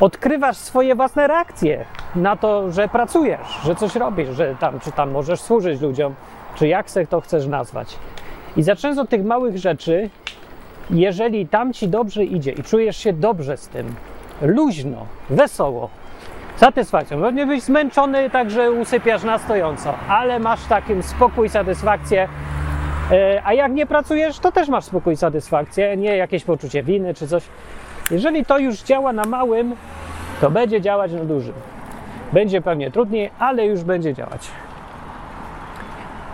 odkrywasz 0.00 0.56
swoje 0.56 0.94
własne 0.94 1.26
reakcje 1.26 1.84
na 2.14 2.36
to, 2.36 2.72
że 2.72 2.88
pracujesz, 2.88 3.60
że 3.64 3.74
coś 3.74 3.96
robisz, 3.96 4.28
że 4.28 4.54
tam, 4.60 4.80
czy 4.80 4.92
tam 4.92 5.10
możesz 5.10 5.40
służyć 5.40 5.80
ludziom, 5.80 6.14
czy 6.54 6.68
jak 6.68 6.90
se 6.90 7.06
to 7.06 7.20
chcesz 7.20 7.46
nazwać. 7.46 7.98
I 8.56 8.62
zaczynając 8.62 8.98
od 8.98 9.08
tych 9.08 9.24
małych 9.24 9.58
rzeczy, 9.58 10.10
jeżeli 10.90 11.48
tam 11.48 11.72
ci 11.72 11.88
dobrze 11.88 12.24
idzie 12.24 12.50
i 12.52 12.62
czujesz 12.62 12.96
się 12.96 13.12
dobrze 13.12 13.56
z 13.56 13.68
tym, 13.68 13.94
luźno, 14.42 15.06
wesoło, 15.30 15.90
satysfakcją. 16.56 17.20
Pewnie 17.20 17.46
być 17.46 17.62
zmęczony, 17.62 18.30
także 18.30 18.72
usypiasz 18.72 19.22
na 19.22 19.38
stojąco, 19.38 19.94
ale 20.08 20.38
masz 20.38 20.64
takim 20.64 21.02
spokój, 21.02 21.48
satysfakcję. 21.48 22.28
E, 23.10 23.42
a 23.44 23.52
jak 23.52 23.72
nie 23.72 23.86
pracujesz, 23.86 24.38
to 24.38 24.52
też 24.52 24.68
masz 24.68 24.84
spokój, 24.84 25.16
satysfakcję, 25.16 25.96
nie 25.96 26.16
jakieś 26.16 26.44
poczucie 26.44 26.82
winy 26.82 27.14
czy 27.14 27.28
coś. 27.28 27.44
Jeżeli 28.10 28.44
to 28.44 28.58
już 28.58 28.82
działa 28.82 29.12
na 29.12 29.24
małym, 29.24 29.76
to 30.40 30.50
będzie 30.50 30.80
działać 30.80 31.12
na 31.12 31.24
dużym. 31.24 31.54
Będzie 32.32 32.60
pewnie 32.60 32.90
trudniej, 32.90 33.30
ale 33.38 33.66
już 33.66 33.82
będzie 33.84 34.14
działać. 34.14 34.48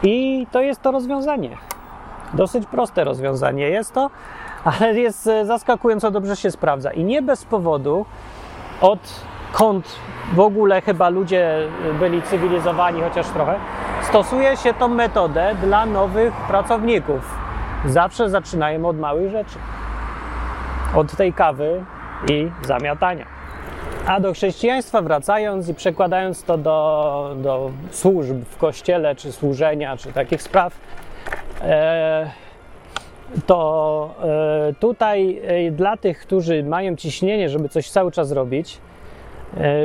I 0.02 0.46
to 0.52 0.60
jest 0.60 0.82
to 0.82 0.90
rozwiązanie. 0.90 1.50
Dosyć 2.34 2.66
proste 2.66 3.04
rozwiązanie 3.04 3.68
jest 3.68 3.92
to, 3.94 4.10
ale 4.64 4.94
jest 4.94 5.26
e, 5.26 5.46
zaskakująco 5.46 6.10
dobrze 6.10 6.36
się 6.36 6.50
sprawdza. 6.50 6.90
I 6.90 7.04
nie 7.04 7.22
bez 7.22 7.44
powodu 7.44 8.06
odkąd 9.48 9.96
w 10.32 10.40
ogóle 10.40 10.80
chyba 10.80 11.08
ludzie 11.08 11.68
byli 11.98 12.22
cywilizowani, 12.22 13.00
chociaż 13.02 13.26
trochę, 13.26 13.54
stosuje 14.02 14.56
się 14.56 14.74
tą 14.74 14.88
metodę 14.88 15.54
dla 15.60 15.86
nowych 15.86 16.34
pracowników. 16.34 17.38
Zawsze 17.86 18.30
zaczynają 18.30 18.86
od 18.86 18.98
małych 18.98 19.30
rzeczy. 19.30 19.58
Od 20.94 21.16
tej 21.16 21.32
kawy 21.32 21.84
i 22.30 22.50
zamiatania. 22.62 23.26
A 24.06 24.20
do 24.20 24.32
chrześcijaństwa 24.32 25.02
wracając 25.02 25.68
i 25.68 25.74
przekładając 25.74 26.42
to 26.42 26.58
do, 26.58 27.34
do 27.36 27.70
służb 27.90 28.36
w 28.50 28.56
kościele, 28.56 29.14
czy 29.14 29.32
służenia, 29.32 29.96
czy 29.96 30.12
takich 30.12 30.42
spraw, 30.42 30.80
e, 31.62 32.30
to 33.46 34.14
e, 34.22 34.74
tutaj 34.80 35.40
e, 35.44 35.70
dla 35.70 35.96
tych, 35.96 36.18
którzy 36.18 36.62
mają 36.62 36.96
ciśnienie, 36.96 37.48
żeby 37.48 37.68
coś 37.68 37.90
cały 37.90 38.12
czas 38.12 38.32
robić, 38.32 38.78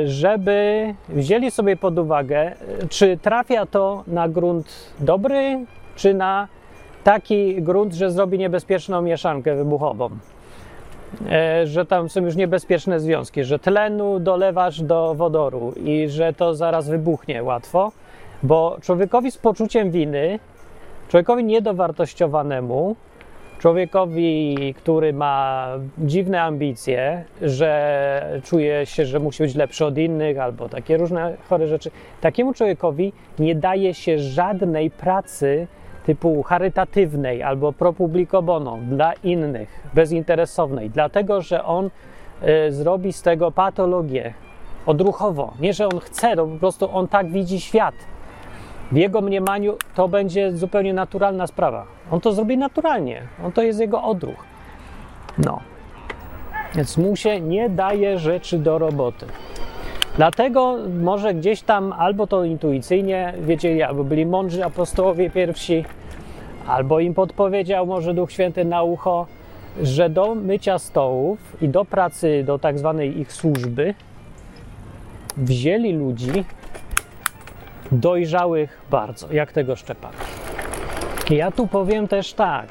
żeby 0.04 0.94
wzięli 1.08 1.50
sobie 1.50 1.76
pod 1.76 1.98
uwagę, 1.98 2.38
e, 2.38 2.54
czy 2.88 3.18
trafia 3.22 3.66
to 3.66 4.04
na 4.06 4.28
grunt 4.28 4.92
dobry, 5.00 5.64
czy 5.96 6.14
na 6.14 6.48
taki 7.04 7.62
grunt, 7.62 7.94
że 7.94 8.10
zrobi 8.10 8.38
niebezpieczną 8.38 9.02
mieszankę 9.02 9.56
wybuchową. 9.56 10.10
E, 11.30 11.66
że 11.66 11.86
tam 11.86 12.08
są 12.08 12.24
już 12.24 12.36
niebezpieczne 12.36 13.00
związki, 13.00 13.44
że 13.44 13.58
tlenu 13.58 14.20
dolewasz 14.20 14.82
do 14.82 15.14
wodoru 15.14 15.72
i 15.84 16.08
że 16.08 16.32
to 16.32 16.54
zaraz 16.54 16.88
wybuchnie 16.88 17.42
łatwo, 17.42 17.92
bo 18.42 18.76
człowiekowi 18.82 19.30
z 19.30 19.38
poczuciem 19.38 19.90
winy, 19.90 20.38
człowiekowi 21.08 21.44
niedowartościowanemu, 21.44 22.96
człowiekowi, 23.64 24.74
który 24.76 25.12
ma 25.12 25.68
dziwne 25.98 26.42
ambicje, 26.42 27.24
że 27.42 28.40
czuje 28.44 28.86
się, 28.86 29.06
że 29.06 29.20
musi 29.20 29.42
być 29.42 29.54
lepszy 29.54 29.84
od 29.84 29.98
innych 29.98 30.38
albo 30.38 30.68
takie 30.68 30.96
różne 30.96 31.36
chore 31.48 31.68
rzeczy, 31.68 31.90
takiemu 32.20 32.54
człowiekowi 32.54 33.12
nie 33.38 33.54
daje 33.54 33.94
się 33.94 34.18
żadnej 34.18 34.90
pracy 34.90 35.66
typu 36.06 36.42
charytatywnej 36.42 37.42
albo 37.42 37.72
pro 37.72 37.92
publico 37.92 38.42
bono 38.42 38.78
dla 38.90 39.12
innych, 39.12 39.80
bezinteresownej, 39.94 40.90
dlatego 40.90 41.40
że 41.42 41.64
on 41.64 41.90
y, 42.66 42.72
zrobi 42.72 43.12
z 43.12 43.22
tego 43.22 43.50
patologię 43.50 44.34
odruchowo. 44.86 45.54
Nie, 45.60 45.72
że 45.72 45.88
on 45.88 46.00
chce, 46.00 46.36
to 46.36 46.46
po 46.46 46.58
prostu 46.58 46.88
on 46.92 47.08
tak 47.08 47.30
widzi 47.30 47.60
świat. 47.60 47.94
W 48.92 48.96
jego 48.96 49.20
mniemaniu 49.20 49.76
to 49.94 50.08
będzie 50.08 50.52
zupełnie 50.52 50.94
naturalna 50.94 51.46
sprawa. 51.46 51.86
On 52.10 52.20
to 52.20 52.32
zrobi 52.32 52.58
naturalnie. 52.58 53.22
On 53.44 53.52
to 53.52 53.62
jest 53.62 53.80
jego 53.80 54.02
odruch. 54.02 54.44
No. 55.38 55.60
Więc 56.74 56.96
mu 56.96 57.16
się 57.16 57.40
nie 57.40 57.70
daje 57.70 58.18
rzeczy 58.18 58.58
do 58.58 58.78
roboty. 58.78 59.26
Dlatego 60.16 60.76
może 61.02 61.34
gdzieś 61.34 61.62
tam 61.62 61.92
albo 61.92 62.26
to 62.26 62.44
intuicyjnie 62.44 63.34
wiedzieli, 63.40 63.82
albo 63.82 64.04
byli 64.04 64.26
mądrzy 64.26 64.64
apostołowie 64.64 65.30
pierwsi, 65.30 65.84
albo 66.66 67.00
im 67.00 67.14
podpowiedział 67.14 67.86
może 67.86 68.14
Duch 68.14 68.32
Święty 68.32 68.64
na 68.64 68.82
ucho, 68.82 69.26
że 69.82 70.10
do 70.10 70.34
mycia 70.34 70.78
stołów 70.78 71.38
i 71.62 71.68
do 71.68 71.84
pracy, 71.84 72.44
do 72.46 72.58
tak 72.58 72.78
zwanej 72.78 73.20
ich 73.20 73.32
służby 73.32 73.94
wzięli 75.36 75.92
ludzi 75.92 76.44
dojrzałych 77.92 78.80
bardzo, 78.90 79.32
jak 79.32 79.52
tego 79.52 79.76
Szczepan. 79.76 80.12
Ja 81.30 81.50
tu 81.50 81.66
powiem 81.66 82.08
też 82.08 82.34
tak, 82.34 82.66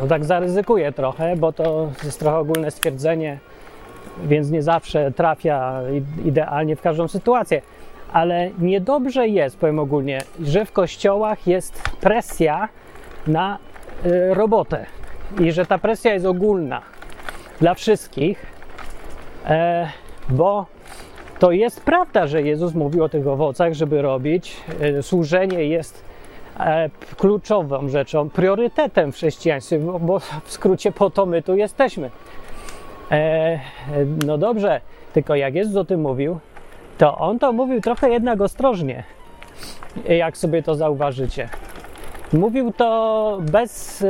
no 0.00 0.06
tak 0.06 0.24
zaryzykuję 0.24 0.92
trochę, 0.92 1.36
bo 1.36 1.52
to 1.52 1.88
jest 2.04 2.18
trochę 2.18 2.36
ogólne 2.36 2.70
stwierdzenie, 2.70 3.38
więc 4.24 4.50
nie 4.50 4.62
zawsze 4.62 5.12
trafia 5.12 5.82
idealnie 6.24 6.76
w 6.76 6.80
każdą 6.80 7.08
sytuację. 7.08 7.62
Ale 8.12 8.50
niedobrze 8.58 9.28
jest, 9.28 9.56
powiem 9.56 9.78
ogólnie, 9.78 10.20
że 10.42 10.64
w 10.64 10.72
kościołach 10.72 11.46
jest 11.46 11.82
presja 12.00 12.68
na 13.26 13.58
y, 14.06 14.34
robotę 14.34 14.86
i 15.40 15.52
że 15.52 15.66
ta 15.66 15.78
presja 15.78 16.14
jest 16.14 16.26
ogólna 16.26 16.82
dla 17.60 17.74
wszystkich, 17.74 18.46
e, 19.46 19.88
bo 20.28 20.66
to 21.42 21.52
jest 21.52 21.80
prawda, 21.80 22.26
że 22.26 22.42
Jezus 22.42 22.74
mówił 22.74 23.04
o 23.04 23.08
tych 23.08 23.26
owocach, 23.26 23.72
żeby 23.72 24.02
robić. 24.02 24.56
E, 24.80 25.02
służenie 25.02 25.64
jest 25.64 26.04
e, 26.60 26.90
kluczową 27.16 27.88
rzeczą, 27.88 28.30
priorytetem 28.30 29.12
w 29.12 29.14
chrześcijaństwie, 29.14 29.78
bo, 29.78 30.18
w 30.18 30.52
skrócie 30.52 30.92
po 30.92 31.10
to 31.10 31.26
my 31.26 31.42
tu 31.42 31.56
jesteśmy. 31.56 32.10
E, 33.10 33.60
no 34.26 34.38
dobrze, 34.38 34.80
tylko 35.12 35.34
jak 35.34 35.54
Jezus 35.54 35.76
o 35.76 35.84
tym 35.84 36.00
mówił, 36.00 36.38
to 36.98 37.18
on 37.18 37.38
to 37.38 37.52
mówił 37.52 37.80
trochę 37.80 38.10
jednak 38.10 38.40
ostrożnie, 38.40 39.04
jak 40.08 40.36
sobie 40.36 40.62
to 40.62 40.74
zauważycie. 40.74 41.48
Mówił 42.32 42.72
to 42.72 43.38
bez. 43.40 44.04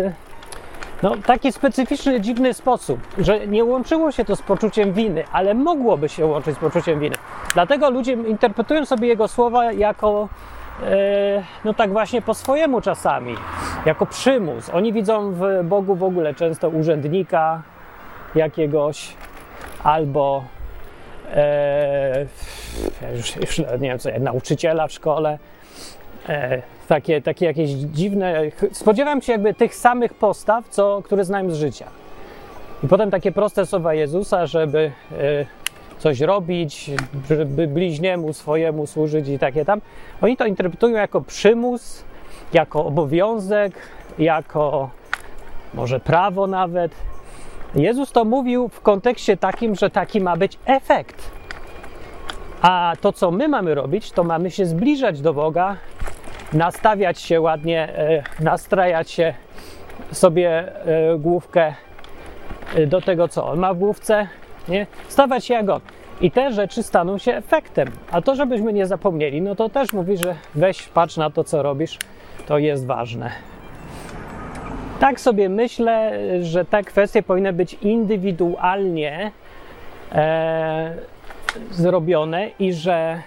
No, 1.03 1.17
taki 1.27 1.53
specyficzny, 1.53 2.21
dziwny 2.21 2.55
sposób, 2.55 3.01
że 3.19 3.47
nie 3.47 3.65
łączyło 3.65 4.13
się 4.13 4.25
to 4.25 4.37
z 4.37 4.43
poczuciem 4.43 4.93
winy, 4.93 5.25
ale 5.33 5.55
mogłoby 5.55 6.09
się 6.09 6.27
łączyć 6.27 6.57
z 6.57 6.59
poczuciem 6.59 7.01
winy. 7.01 7.17
Dlatego 7.55 7.91
ludzie 7.91 8.13
interpretują 8.13 8.85
sobie 8.85 9.09
jego 9.09 9.29
słowa 9.29 9.73
jako, 9.73 10.29
e, 10.83 11.43
no 11.65 11.75
tak 11.75 11.93
właśnie 11.93 12.23
po 12.23 12.35
swojemu 12.35 12.81
czasami, 12.81 13.35
jako 13.87 14.07
przymus. 14.07 14.71
Oni 14.71 14.93
widzą 14.93 15.33
w 15.33 15.45
Bogu 15.65 15.95
w 15.95 16.05
ogóle 16.05 16.35
często 16.35 16.69
urzędnika, 16.69 17.63
jakiegoś 18.35 19.17
albo 19.83 20.45
e, 21.35 22.27
już, 23.17 23.37
już, 23.37 23.59
nie 23.59 23.89
wiem 23.89 23.99
co, 23.99 24.09
nauczyciela 24.21 24.87
w 24.87 24.93
szkole. 24.93 25.39
E, 26.29 26.63
takie, 26.89 27.23
takie 27.23 27.47
jakieś 27.47 27.71
dziwne. 27.71 28.43
Spodziewam 28.73 29.23
się 29.23 29.33
jakby 29.33 29.55
tych 29.55 29.75
samych 29.75 30.15
postaw, 30.15 30.69
co, 30.69 31.03
które 31.05 31.25
znam 31.25 31.51
z 31.51 31.55
życia. 31.55 31.87
I 32.85 32.89
potem 32.89 33.11
takie 33.11 33.33
proste 33.33 33.67
słowa 33.67 33.95
Jezusa, 33.95 34.47
żeby 34.47 34.93
e, 35.13 35.47
coś 35.99 36.21
robić, 36.21 36.91
żeby 37.29 37.67
bliźniemu 37.67 38.33
swojemu 38.33 38.87
służyć 38.87 39.29
i 39.29 39.39
takie 39.39 39.65
tam. 39.65 39.81
Oni 40.21 40.37
to 40.37 40.47
interpretują 40.47 40.97
jako 40.97 41.21
przymus, 41.21 42.05
jako 42.53 42.87
obowiązek, 42.87 43.73
jako 44.19 44.91
może 45.75 46.01
prawo 46.01 46.47
nawet. 46.47 46.93
Jezus 47.75 48.13
to 48.13 48.25
mówił 48.25 48.69
w 48.69 48.81
kontekście 48.81 49.37
takim, 49.37 49.75
że 49.75 49.91
taki 49.91 50.21
ma 50.21 50.37
być 50.37 50.59
efekt. 50.65 51.31
A 52.63 52.93
to, 53.01 53.13
co 53.13 53.31
my 53.31 53.49
mamy 53.49 53.75
robić, 53.75 54.13
to 54.13 54.25
mamy 54.25 54.51
się 54.51 54.67
zbliżać 54.67 55.21
do 55.21 55.35
Boga, 55.35 55.77
nastawiać 56.53 57.21
się 57.21 57.41
ładnie, 57.41 57.99
e, 57.99 58.23
nastrajać 58.41 59.11
się 59.11 59.35
sobie 60.13 60.49
e, 60.87 61.19
główkę 61.19 61.75
e, 62.75 62.87
do 62.87 63.01
tego, 63.01 63.29
co 63.29 63.47
on 63.47 63.59
ma 63.59 63.75
w 63.75 63.79
główce, 63.79 64.29
nie? 64.69 64.87
Stawać 65.09 65.45
się 65.45 65.55
jak 65.55 65.69
on. 65.69 65.81
I 66.21 66.31
te 66.31 66.53
rzeczy 66.53 66.83
staną 66.83 67.19
się 67.19 67.35
efektem. 67.35 67.89
A 68.11 68.23
to, 68.23 68.35
żebyśmy 68.35 68.73
nie 68.73 68.87
zapomnieli, 68.87 69.43
no 69.43 69.55
to 69.55 69.69
też 69.69 69.93
mówi, 69.93 70.17
że 70.17 70.35
weź, 70.55 70.89
patrz 70.89 71.17
na 71.17 71.31
to, 71.31 71.45
co 71.45 71.63
robisz, 71.63 71.99
to 72.47 72.59
jest 72.59 72.87
ważne. 72.87 73.31
Tak 75.01 75.21
sobie 75.21 75.49
myślę, 75.49 76.13
że 76.45 76.65
te 76.65 76.83
kwestie 76.83 77.23
powinny 77.23 77.53
być 77.53 77.75
indywidualnie 77.75 79.33
zrobione 81.71 82.51
i 82.59 82.73
że 82.73 83.23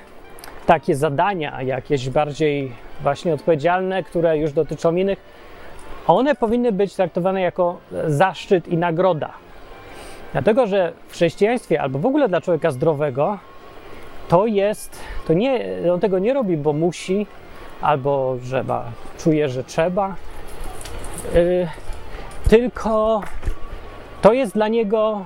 takie 0.66 0.96
zadania, 0.96 1.62
jakieś 1.62 2.10
bardziej 2.10 2.72
właśnie 3.02 3.34
odpowiedzialne, 3.34 4.04
które 4.04 4.38
już 4.38 4.54
dotyczą 4.54 4.96
innych, 4.96 5.20
one 6.08 6.36
powinny 6.36 6.72
być 6.72 6.96
traktowane 6.96 7.42
jako 7.42 7.78
zaszczyt 8.08 8.68
i 8.68 8.78
nagroda. 8.78 9.34
Dlatego, 10.32 10.68
że 10.68 10.94
w 11.08 11.14
chrześcijaństwie 11.14 11.82
albo 11.82 12.00
w 12.00 12.06
ogóle 12.06 12.30
dla 12.30 12.42
człowieka 12.42 12.72
zdrowego 12.72 13.40
to 14.28 14.46
jest, 14.46 15.00
to 15.28 15.34
nie, 15.34 15.66
on 15.94 16.00
tego 16.00 16.20
nie 16.20 16.34
robi, 16.34 16.58
bo 16.58 16.74
musi, 16.74 17.28
albo 17.82 18.38
że 18.44 18.64
ma, 18.64 18.84
czuje, 19.18 19.50
że 19.50 19.64
trzeba, 19.64 20.16
yy, 21.34 21.68
tylko 22.50 23.22
to 24.22 24.34
jest 24.34 24.54
dla 24.54 24.68
niego 24.68 25.26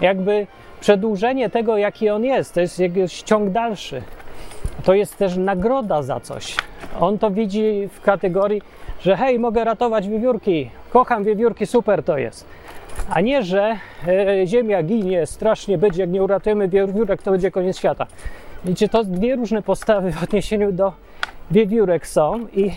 jakby 0.00 0.46
przedłużenie 0.80 1.50
tego, 1.50 1.76
jaki 1.76 2.10
on 2.10 2.24
jest. 2.24 2.54
To 2.54 2.60
jest 2.60 2.78
jego 2.78 3.08
ciąg 3.08 3.50
dalszy. 3.50 4.02
To 4.84 4.94
jest 4.94 5.16
też 5.16 5.36
nagroda 5.36 6.02
za 6.02 6.20
coś. 6.20 6.56
On 7.00 7.18
to 7.18 7.30
widzi 7.30 7.88
w 7.92 8.00
kategorii, 8.00 8.62
że 9.00 9.16
hej, 9.16 9.38
mogę 9.38 9.64
ratować 9.64 10.08
wiewiórki, 10.08 10.70
kocham 10.90 11.24
wiewiórki, 11.24 11.66
super 11.66 12.02
to 12.02 12.18
jest. 12.18 12.46
A 13.10 13.20
nie, 13.20 13.42
że 13.42 13.76
e, 14.08 14.46
ziemia 14.46 14.82
ginie, 14.82 15.26
strasznie 15.26 15.78
będzie, 15.78 16.02
jak 16.02 16.10
nie 16.10 16.22
uratujemy 16.22 16.68
wiewiórek, 16.68 17.22
to 17.22 17.30
będzie 17.30 17.50
koniec 17.50 17.78
świata. 17.78 18.06
Widzicie, 18.64 18.88
to 18.88 19.04
dwie 19.04 19.36
różne 19.36 19.62
postawy 19.62 20.12
w 20.12 20.22
odniesieniu 20.22 20.72
do 20.72 20.92
wiewiórek 21.50 22.06
są 22.06 22.46
i 22.52 22.70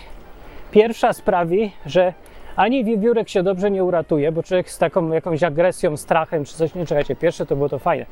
pierwsza 0.71 1.13
sprawi, 1.13 1.71
że 1.85 2.13
ani 2.55 2.85
wiewiórek 2.85 3.29
się 3.29 3.43
dobrze 3.43 3.71
nie 3.71 3.83
uratuje, 3.83 4.31
bo 4.31 4.43
człowiek 4.43 4.69
z 4.69 4.77
taką 4.77 5.11
jakąś 5.11 5.43
agresją, 5.43 5.97
strachem 5.97 6.45
czy 6.45 6.55
coś, 6.55 6.75
nie 6.75 6.85
czekajcie, 6.85 7.15
pierwsze 7.15 7.45
to 7.45 7.55
było 7.55 7.69
to 7.69 7.79
fajne, 7.79 8.05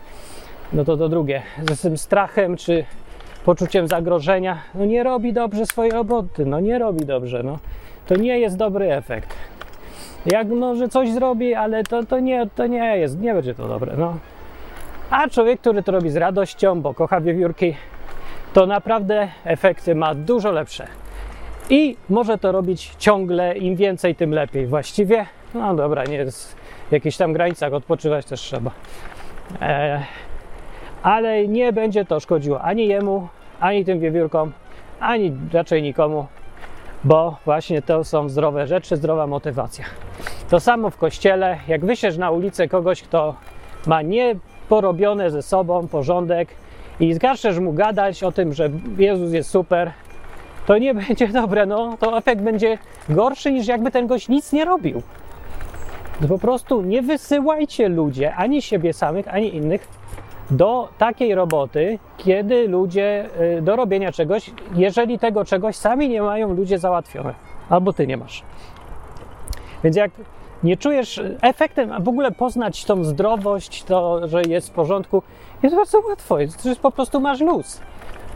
no 0.74 0.86
to 0.86 0.98
to 0.98 1.10
drugie, 1.10 1.42
z 1.72 1.82
tym 1.82 1.98
strachem 1.98 2.58
czy 2.58 2.86
poczuciem 3.46 3.88
zagrożenia, 3.88 4.58
no 4.76 4.86
nie 4.86 5.04
robi 5.04 5.34
dobrze 5.34 5.66
swojej 5.66 5.92
roboty, 5.92 6.46
no 6.46 6.60
nie 6.60 6.80
robi 6.80 7.06
dobrze, 7.06 7.44
no. 7.44 7.60
To 8.08 8.16
nie 8.16 8.40
jest 8.40 8.58
dobry 8.58 8.94
efekt. 8.94 9.36
Jak 10.26 10.48
może 10.48 10.90
coś 10.90 11.12
zrobi, 11.12 11.56
ale 11.56 11.84
to, 11.84 12.06
to, 12.06 12.20
nie, 12.20 12.48
to 12.56 12.68
nie 12.68 12.98
jest, 12.98 13.20
nie 13.20 13.34
będzie 13.34 13.56
to 13.56 13.68
dobre, 13.68 13.94
no. 13.98 14.18
A 15.10 15.30
człowiek, 15.30 15.60
który 15.60 15.84
to 15.84 15.92
robi 15.92 16.10
z 16.10 16.16
radością, 16.16 16.82
bo 16.82 16.94
kocha 16.94 17.22
wiewiórki, 17.22 17.76
to 18.54 18.66
naprawdę 18.66 19.28
efekty 19.46 19.96
ma 19.96 20.16
dużo 20.16 20.52
lepsze. 20.52 20.88
I 21.70 21.98
może 22.10 22.38
to 22.38 22.52
robić 22.52 22.92
ciągle, 22.98 23.58
im 23.58 23.76
więcej, 23.76 24.16
tym 24.16 24.32
lepiej. 24.32 24.68
Właściwie, 24.68 25.26
no 25.54 25.76
dobra, 25.76 26.04
nie 26.04 26.16
jest 26.16 26.56
w 26.90 26.92
jakichś 26.92 27.18
tam 27.18 27.34
granicach, 27.34 27.74
odpoczywać 27.74 28.26
też 28.26 28.42
trzeba. 28.42 28.72
E, 29.62 30.04
ale 31.04 31.48
nie 31.48 31.74
będzie 31.74 32.06
to 32.06 32.20
szkodziło 32.20 32.62
ani 32.62 32.88
jemu, 32.88 33.28
ani 33.60 33.86
tym 33.86 34.00
wiewiórkom, 34.00 34.52
ani 35.00 35.34
raczej 35.54 35.84
nikomu, 35.84 36.28
bo 37.04 37.38
właśnie 37.46 37.82
to 37.82 38.04
są 38.04 38.30
zdrowe 38.30 38.68
rzeczy, 38.68 38.98
zdrowa 38.98 39.28
motywacja. 39.28 39.86
To 40.50 40.60
samo 40.60 40.90
w 40.90 40.98
kościele, 40.98 41.58
jak 41.68 41.86
wysiesz 41.86 42.18
na 42.18 42.32
ulicę 42.32 42.68
kogoś, 42.68 43.02
kto 43.02 43.36
ma 43.88 44.02
nieporobione 44.02 45.32
ze 45.32 45.42
sobą 45.42 45.88
porządek 45.88 46.50
i 47.00 47.14
zgaszesz 47.14 47.60
mu 47.60 47.74
gadać 47.74 48.24
o 48.24 48.32
tym, 48.32 48.54
że 48.54 48.70
Jezus 48.98 49.34
jest 49.34 49.50
super, 49.50 49.92
to 50.70 50.78
nie 50.78 50.94
będzie 51.08 51.28
dobre, 51.28 51.66
no 51.66 51.98
to 52.00 52.18
efekt 52.18 52.42
będzie 52.42 52.78
gorszy 53.10 53.52
niż 53.52 53.68
jakby 53.68 53.92
ten 53.92 54.08
gość 54.08 54.30
nic 54.30 54.54
nie 54.54 54.66
robił. 54.66 55.02
Po 56.28 56.38
prostu 56.38 56.82
nie 56.82 57.02
wysyłajcie 57.02 57.90
ludzie, 57.90 58.36
ani 58.36 58.62
siebie 58.62 58.94
samych, 58.94 59.28
ani 59.28 59.56
innych, 59.56 59.88
do 60.52 60.90
takiej 60.98 61.36
roboty, 61.36 62.00
kiedy 62.18 62.68
ludzie, 62.68 63.30
y, 63.58 63.62
do 63.62 63.76
robienia 63.76 64.12
czegoś, 64.12 64.52
jeżeli 64.76 65.20
tego 65.20 65.46
czegoś 65.46 65.76
sami 65.76 66.10
nie 66.10 66.22
mają 66.22 66.54
ludzie 66.54 66.80
załatwione, 66.80 67.34
albo 67.70 67.94
ty 67.94 68.08
nie 68.08 68.18
masz. 68.18 68.44
Więc 69.84 69.96
jak 69.96 70.12
nie 70.64 70.78
czujesz 70.78 71.22
efektem, 71.42 71.92
a 71.92 72.00
w 72.00 72.10
ogóle 72.10 72.32
poznać 72.32 72.86
tą 72.86 73.04
zdrowość, 73.04 73.84
to, 73.84 74.28
że 74.28 74.42
jest 74.42 74.70
w 74.70 74.72
porządku, 74.72 75.24
jest 75.64 75.76
bardzo 75.76 76.00
łatwo. 76.10 76.40
Jest, 76.40 76.80
po 76.82 76.92
prostu 76.92 77.20
masz 77.20 77.42
luz. 77.42 77.82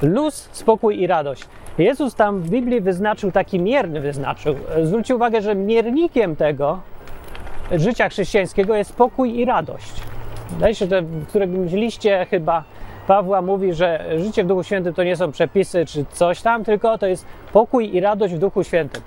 Luz, 0.02 0.50
spokój 0.52 1.02
i 1.02 1.08
radość. 1.08 1.48
Jezus 1.78 2.16
tam 2.16 2.42
w 2.42 2.50
Biblii 2.50 2.82
wyznaczył 2.82 3.32
taki 3.32 3.60
mierny, 3.60 4.02
wyznaczył. 4.02 4.56
Zwrócił 4.84 5.16
uwagę, 5.16 5.42
że 5.42 5.56
miernikiem 5.56 6.36
tego 6.36 6.80
życia 7.72 8.10
chrześcijańskiego 8.10 8.76
jest 8.76 8.90
spokój 8.90 9.40
i 9.40 9.46
radość. 9.46 9.94
Wydaje 10.50 10.76
się, 10.76 10.88
że 10.88 11.02
w 11.02 11.28
którymś 11.28 11.72
liście 11.72 12.28
chyba 12.30 12.64
Pawła 13.08 13.42
mówi, 13.42 13.74
że 13.74 14.06
życie 14.18 14.44
w 14.44 14.48
Duchu 14.48 14.64
Świętym 14.64 14.94
to 14.94 15.04
nie 15.04 15.16
są 15.16 15.32
przepisy 15.32 15.86
czy 15.86 16.06
coś 16.12 16.42
tam, 16.42 16.64
tylko 16.64 16.98
to 16.98 17.08
jest 17.08 17.26
pokój 17.54 17.96
i 17.96 18.00
radość 18.00 18.34
w 18.34 18.40
Duchu 18.40 18.64
Świętym. 18.64 19.02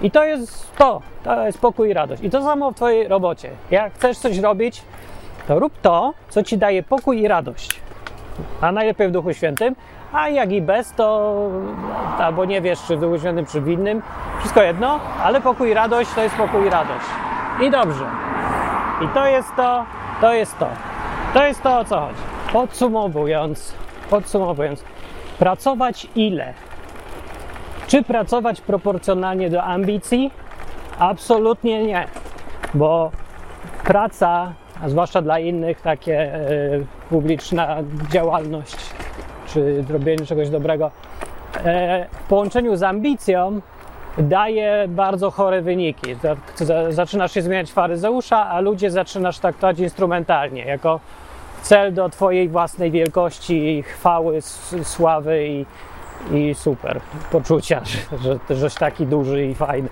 I 0.00 0.10
to 0.10 0.24
jest 0.24 0.76
to, 0.76 1.02
to 1.24 1.46
jest 1.46 1.60
pokój 1.60 1.88
i 1.88 1.92
radość. 1.92 2.22
I 2.22 2.30
to 2.30 2.42
samo 2.42 2.70
w 2.70 2.74
Twojej 2.74 3.08
robocie. 3.08 3.50
Jak 3.70 3.94
chcesz 3.94 4.18
coś 4.18 4.38
robić, 4.38 4.82
to 5.48 5.58
rób 5.58 5.72
to, 5.82 6.14
co 6.28 6.42
Ci 6.42 6.58
daje 6.58 6.82
pokój 6.82 7.20
i 7.20 7.28
radość. 7.28 7.80
A 8.60 8.72
najlepiej 8.72 9.08
w 9.08 9.10
Duchu 9.10 9.34
Świętym, 9.34 9.74
a 10.12 10.28
jak 10.28 10.52
i 10.52 10.62
bez, 10.62 10.92
to 10.92 11.36
albo 12.18 12.44
nie 12.44 12.60
wiesz, 12.60 12.78
czy 12.86 12.96
w 12.96 13.00
Duchu 13.00 13.18
Świętym, 13.18 13.46
czy 13.46 13.60
w 13.60 13.68
innym, 13.68 14.02
wszystko 14.38 14.62
jedno, 14.62 15.00
ale 15.22 15.40
pokój 15.40 15.70
i 15.70 15.74
radość 15.74 16.10
to 16.14 16.22
jest 16.22 16.36
pokój 16.36 16.66
i 16.66 16.70
radość. 16.70 17.06
I 17.60 17.70
dobrze. 17.70 18.04
I 19.04 19.08
to 19.08 19.26
jest 19.26 19.56
to, 19.56 19.84
to 20.20 20.32
jest 20.32 20.58
to. 20.58 20.66
To 21.34 21.46
jest 21.46 21.62
to, 21.62 21.78
o 21.78 21.84
co 21.84 22.00
chodzi. 22.00 22.20
Podsumowując, 22.52 23.74
podsumowując, 24.10 24.84
pracować 25.38 26.06
ile? 26.14 26.54
Czy 27.86 28.02
pracować 28.02 28.60
proporcjonalnie 28.60 29.50
do 29.50 29.62
ambicji? 29.62 30.30
Absolutnie 30.98 31.86
nie, 31.86 32.06
bo 32.74 33.10
praca, 33.84 34.52
a 34.82 34.88
zwłaszcza 34.88 35.22
dla 35.22 35.38
innych, 35.38 35.80
takie 35.80 36.34
e, 36.34 36.40
publiczna 37.10 37.76
działalność 38.10 38.76
czy 39.48 39.82
zrobienie 39.82 40.26
czegoś 40.26 40.50
dobrego, 40.50 40.90
e, 41.64 42.06
w 42.12 42.22
połączeniu 42.22 42.76
z 42.76 42.82
ambicją 42.82 43.60
daje 44.18 44.84
bardzo 44.88 45.30
chore 45.30 45.62
wyniki. 45.62 46.16
Zaczynasz 46.90 47.32
się 47.32 47.42
zmieniać 47.42 47.72
faryzeusza, 47.72 48.48
a 48.48 48.60
ludzie 48.60 48.90
zaczynasz 48.90 49.38
traktować 49.38 49.78
instrumentalnie, 49.78 50.64
jako 50.64 51.00
cel 51.62 51.94
do 51.94 52.08
Twojej 52.08 52.48
własnej 52.48 52.90
wielkości, 52.90 53.82
chwały, 53.82 54.38
sławy 54.82 55.46
i, 55.48 55.66
i 56.32 56.54
super 56.54 57.00
poczucia, 57.30 57.80
że, 57.84 58.38
że 58.50 58.56
żeś 58.56 58.74
taki 58.74 59.06
duży 59.06 59.46
i 59.46 59.54
fajny. 59.54 59.88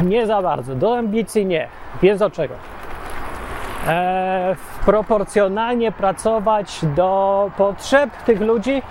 Nie 0.00 0.26
za 0.26 0.42
bardzo. 0.42 0.74
Do 0.74 0.98
ambicji 0.98 1.46
nie. 1.46 1.68
Więc 2.02 2.18
do 2.18 2.30
czego? 2.30 2.54
E, 3.86 4.56
proporcjonalnie 4.86 5.92
pracować 5.92 6.80
do 6.96 7.50
potrzeb 7.56 8.10
tych 8.26 8.40
ludzi? 8.40 8.82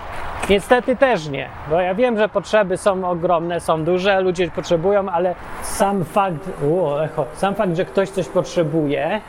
Niestety 0.50 0.96
też 0.96 1.28
nie, 1.28 1.48
bo 1.70 1.80
ja 1.80 1.94
wiem, 1.94 2.18
że 2.18 2.28
potrzeby 2.28 2.76
są 2.76 3.10
ogromne, 3.10 3.60
są 3.60 3.84
duże, 3.84 4.20
ludzie 4.20 4.50
potrzebują, 4.50 5.08
ale 5.08 5.34
sam 5.62 6.04
fakt, 6.04 6.50
echo, 7.04 7.26
sam 7.34 7.54
fakt, 7.54 7.76
że 7.76 7.84
ktoś 7.84 8.10
coś 8.10 8.28
potrzebuje, 8.28 9.20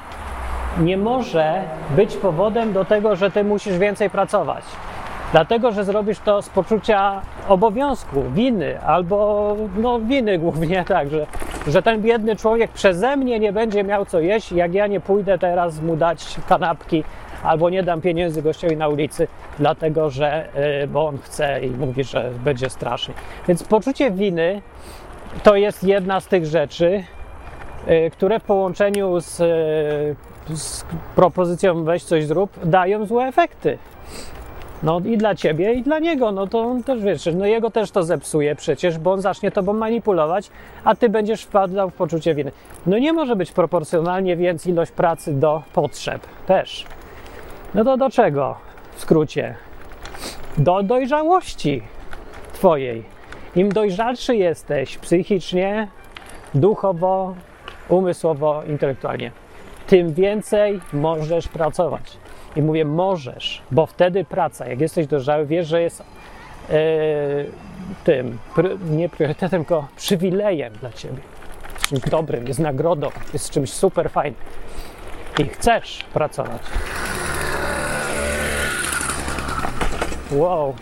nie 0.80 0.98
może 0.98 1.62
być 1.90 2.18
powodem 2.18 2.74
do 2.74 2.86
tego, 2.86 3.16
że 3.16 3.32
ty 3.32 3.44
musisz 3.44 3.78
więcej 3.78 4.10
pracować. 4.10 4.64
Dlatego, 5.34 5.72
że 5.72 5.84
zrobisz 5.84 6.20
to 6.20 6.42
z 6.42 6.50
poczucia 6.50 7.22
obowiązku, 7.48 8.24
winy, 8.34 8.82
albo 8.82 9.56
no 9.78 10.00
winy 10.00 10.40
głównie 10.40 10.84
tak, 10.88 11.10
że, 11.10 11.28
że 11.68 11.82
ten 11.82 12.02
biedny 12.02 12.36
człowiek 12.36 12.72
przeze 12.72 13.18
mnie 13.18 13.40
nie 13.40 13.54
będzie 13.54 13.84
miał 13.84 14.06
co 14.06 14.20
jeść, 14.20 14.52
jak 14.52 14.74
ja 14.74 14.88
nie 14.88 15.00
pójdę 15.00 15.38
teraz 15.38 15.82
mu 15.82 15.96
dać 15.96 16.36
kanapki, 16.50 17.04
albo 17.44 17.70
nie 17.70 17.84
dam 17.84 18.02
pieniędzy 18.02 18.42
gościowi 18.42 18.78
na 18.78 18.88
ulicy, 18.88 19.28
dlatego 19.60 20.10
że, 20.10 20.48
yy, 20.82 20.88
bo 20.88 21.08
on 21.08 21.18
chce 21.18 21.66
i 21.66 21.70
mówi, 21.72 22.04
że 22.04 22.32
będzie 22.44 22.70
strasznie. 22.70 23.14
Więc 23.48 23.64
poczucie 23.64 24.12
winy 24.12 24.62
to 25.44 25.56
jest 25.56 25.84
jedna 25.84 26.20
z 26.20 26.28
tych 26.28 26.46
rzeczy, 26.46 27.04
yy, 27.88 28.10
które 28.10 28.40
w 28.40 28.44
połączeniu 28.44 29.22
z, 29.22 29.40
yy, 29.40 30.56
z 30.58 30.86
propozycją 31.16 31.84
weź 31.84 32.04
coś 32.04 32.26
zrób, 32.26 32.52
dają 32.64 33.06
złe 33.06 33.26
efekty. 33.26 33.78
No 34.84 35.00
i 35.06 35.18
dla 35.18 35.36
ciebie, 35.36 35.74
i 35.74 35.82
dla 35.84 36.00
niego, 36.00 36.32
no 36.32 36.48
to 36.48 36.60
on 36.60 36.84
też 36.84 37.02
wiesz, 37.02 37.30
no 37.36 37.46
jego 37.46 37.72
też 37.72 37.92
to 37.92 38.04
zepsuje 38.04 38.56
przecież, 38.56 38.98
bo 38.98 39.12
on 39.12 39.22
zacznie 39.22 39.52
tobą 39.52 39.74
manipulować, 39.74 40.50
a 40.84 40.96
ty 40.96 41.10
będziesz 41.10 41.44
wpadał 41.44 41.90
w 41.90 41.94
poczucie 41.94 42.36
winy. 42.36 42.52
No 42.86 42.98
nie 42.98 43.14
może 43.14 43.36
być 43.36 43.52
proporcjonalnie 43.52 44.38
więc 44.38 44.68
ilość 44.68 44.92
pracy 44.92 45.34
do 45.34 45.64
potrzeb 45.74 46.22
też. 46.46 46.86
No 47.76 47.84
to 47.84 47.98
do 47.98 48.10
czego 48.10 48.56
w 48.96 49.02
skrócie? 49.02 49.56
Do 50.58 50.84
dojrzałości 50.84 51.84
twojej. 52.54 53.04
Im 53.56 53.70
dojrzalszy 53.72 54.36
jesteś 54.36 54.98
psychicznie, 54.98 55.88
duchowo, 56.56 57.36
umysłowo, 57.90 58.64
intelektualnie, 58.70 59.32
tym 59.88 60.14
więcej 60.14 60.80
możesz 60.94 61.48
pracować. 61.48 62.23
I 62.56 62.62
mówię 62.62 62.86
możesz, 62.86 63.62
bo 63.72 63.86
wtedy 63.86 64.26
praca, 64.26 64.68
jak 64.68 64.82
jesteś 64.82 65.08
dojrzały, 65.08 65.46
wiesz, 65.46 65.68
że 65.68 65.82
jest 65.82 66.04
e, 66.70 66.76
tym, 68.04 68.38
nie 68.90 69.10
priorytetem, 69.10 69.66
tylko 69.66 69.88
przywilejem 69.96 70.74
dla 70.74 70.92
ciebie. 70.92 71.22
Jest 71.74 71.90
czymś 71.90 72.02
dobrym, 72.02 72.48
jest 72.48 72.60
nagrodą, 72.60 73.10
jest 73.34 73.50
czymś 73.50 73.74
super 73.74 74.12
fajnym. 74.12 74.40
I 75.40 75.46
chcesz 75.46 76.06
pracować. 76.14 76.62
Wow, 80.32 80.74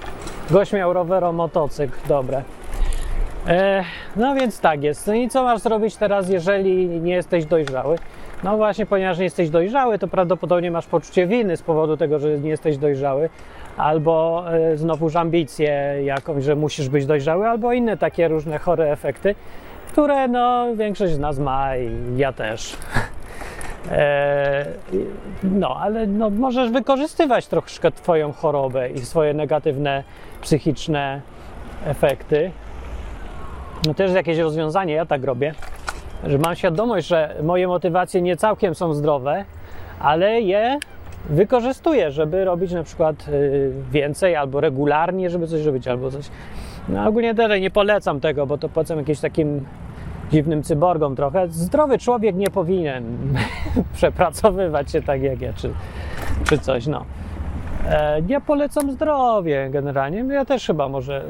gość 0.50 0.74
miał 0.74 0.94
rowero 0.94 1.34
motocykl, 1.34 1.98
dobre. 2.08 2.44
E, 3.48 3.84
no 4.16 4.36
więc 4.36 4.60
tak 4.60 4.84
jest. 4.84 5.08
No 5.08 5.14
i 5.14 5.30
co 5.30 5.44
masz 5.44 5.60
zrobić 5.60 5.96
teraz, 5.96 6.30
jeżeli 6.30 6.88
nie 6.88 7.14
jesteś 7.14 7.46
dojrzały? 7.46 7.98
No 8.44 8.58
właśnie, 8.58 8.86
ponieważ 8.86 9.18
nie 9.18 9.24
jesteś 9.24 9.50
dojrzały, 9.50 10.00
to 10.00 10.08
prawdopodobnie 10.08 10.72
masz 10.72 10.86
poczucie 10.86 11.28
winy 11.28 11.58
z 11.58 11.62
powodu 11.62 11.98
tego, 11.98 12.20
że 12.20 12.40
nie 12.40 12.50
jesteś 12.50 12.78
dojrzały, 12.78 13.30
albo 13.78 14.44
e, 14.54 14.78
znowuż 14.78 15.16
ambicje 15.16 15.96
jakąś, 16.04 16.44
że 16.44 16.56
musisz 16.56 16.90
być 16.90 17.06
dojrzały, 17.06 17.48
albo 17.48 17.74
inne 17.74 17.98
takie 17.98 18.28
różne 18.28 18.58
chore 18.58 18.92
efekty, 18.92 19.36
które 19.88 20.28
no 20.28 20.76
większość 20.76 21.14
z 21.14 21.20
nas 21.20 21.40
ma 21.40 21.78
i 21.78 22.18
ja 22.18 22.34
też. 22.34 22.74
E, 23.92 24.66
no, 25.44 25.78
ale 25.80 26.08
no, 26.08 26.30
możesz 26.30 26.72
wykorzystywać 26.72 27.48
troszkę 27.48 27.92
Twoją 27.92 28.34
chorobę 28.34 28.90
i 28.90 29.00
swoje 29.00 29.34
negatywne 29.34 30.04
psychiczne 30.42 31.22
efekty. 31.86 32.52
No 33.88 33.94
też 33.94 34.12
jakieś 34.12 34.38
rozwiązanie, 34.38 34.94
ja 34.94 35.06
tak 35.06 35.24
robię 35.24 35.54
że 36.24 36.38
mam 36.38 36.56
świadomość, 36.56 37.08
że 37.08 37.36
moje 37.44 37.68
motywacje 37.68 38.22
nie 38.22 38.38
całkiem 38.38 38.76
są 38.76 38.94
zdrowe, 38.94 39.46
ale 40.00 40.42
je 40.42 40.80
wykorzystuję, 41.30 42.12
żeby 42.12 42.46
robić 42.46 42.72
na 42.72 42.84
przykład 42.84 43.28
y, 43.28 43.72
więcej 43.92 44.36
albo 44.36 44.62
regularnie, 44.62 45.30
żeby 45.30 45.48
coś 45.48 45.66
robić, 45.66 45.88
albo 45.88 46.12
coś. 46.12 46.26
No 46.90 47.08
ogólnie 47.08 47.34
dalej 47.34 47.62
nie 47.62 47.72
polecam 47.72 48.20
tego, 48.20 48.48
bo 48.48 48.58
to 48.58 48.70
polecam 48.70 48.98
jakimś 48.98 49.20
takim 49.20 49.66
dziwnym 50.32 50.64
cyborgom 50.64 51.16
trochę. 51.16 51.48
Zdrowy 51.48 51.98
człowiek 51.98 52.36
nie 52.36 52.48
powinien 52.48 53.04
przepracowywać 53.94 54.92
się 54.92 55.02
tak 55.02 55.22
jak 55.22 55.42
ja, 55.42 55.54
czy, 55.54 55.74
czy 56.44 56.58
coś, 56.58 56.88
no. 56.88 57.06
E, 57.90 58.22
ja 58.28 58.42
polecam 58.42 58.92
zdrowie 58.92 59.70
generalnie. 59.72 60.26
Ja 60.34 60.46
też 60.46 60.68
chyba 60.68 60.90
może 60.90 61.24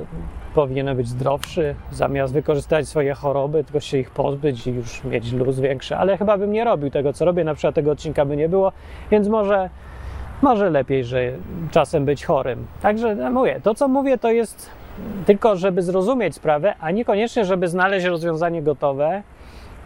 powinienem 0.56 0.98
być 0.98 1.08
zdrowszy, 1.08 1.76
zamiast 1.92 2.34
wykorzystać 2.34 2.88
swoje 2.88 3.14
choroby, 3.14 3.64
tylko 3.64 3.80
się 3.80 3.98
ich 3.98 4.12
pozbyć 4.12 4.68
i 4.68 4.72
już 4.72 5.04
mieć 5.04 5.32
luz 5.32 5.60
większy. 5.60 5.96
Ale 5.96 6.18
chyba 6.18 6.38
bym 6.38 6.52
nie 6.52 6.64
robił 6.64 6.90
tego, 6.90 7.14
co 7.14 7.26
robię, 7.26 7.44
na 7.44 7.54
przykład 7.54 7.76
tego 7.76 7.92
odcinka 7.92 8.26
by 8.26 8.38
nie 8.38 8.50
było, 8.50 8.72
więc 9.12 9.28
może 9.28 9.70
może 10.42 10.70
lepiej, 10.70 11.04
że 11.04 11.32
czasem 11.72 12.06
być 12.06 12.26
chorym. 12.26 12.68
Także 12.82 13.16
no, 13.16 13.32
mówię, 13.32 13.60
to 13.64 13.76
co 13.76 13.88
mówię, 13.88 14.18
to 14.18 14.32
jest 14.32 14.70
tylko, 15.26 15.56
żeby 15.56 15.82
zrozumieć 15.82 16.36
sprawę, 16.36 16.76
a 16.80 16.92
niekoniecznie, 16.92 17.46
żeby 17.46 17.68
znaleźć 17.68 18.06
rozwiązanie 18.06 18.62
gotowe 18.62 19.24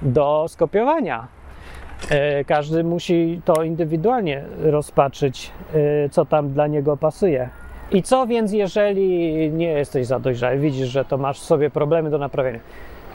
do 0.02 0.46
skopiowania. 0.48 1.28
E, 2.10 2.44
Każdy 2.44 2.84
musi 2.84 3.42
to 3.46 3.64
indywidualnie 3.64 4.44
rozpatrzyć, 4.60 5.52
e, 6.06 6.10
co 6.10 6.26
tam 6.26 6.50
dla 6.50 6.68
niego 6.68 6.98
pasuje. 6.98 7.50
I 7.92 8.04
co 8.04 8.28
więc, 8.28 8.52
jeżeli 8.52 9.50
nie 9.52 9.68
jesteś 9.68 10.08
za 10.08 10.20
dojrzały, 10.20 10.58
widzisz, 10.58 10.88
że 10.88 11.06
to 11.06 11.18
masz 11.18 11.40
w 11.40 11.44
sobie 11.44 11.70
problemy 11.70 12.10
do 12.10 12.18
naprawienia? 12.18 12.60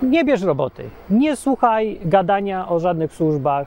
Nie 0.03 0.25
bierz 0.25 0.43
roboty, 0.43 0.85
nie 1.11 1.37
słuchaj 1.37 1.99
gadania 2.05 2.69
o 2.69 2.81
żadnych 2.81 3.13
służbach, 3.13 3.67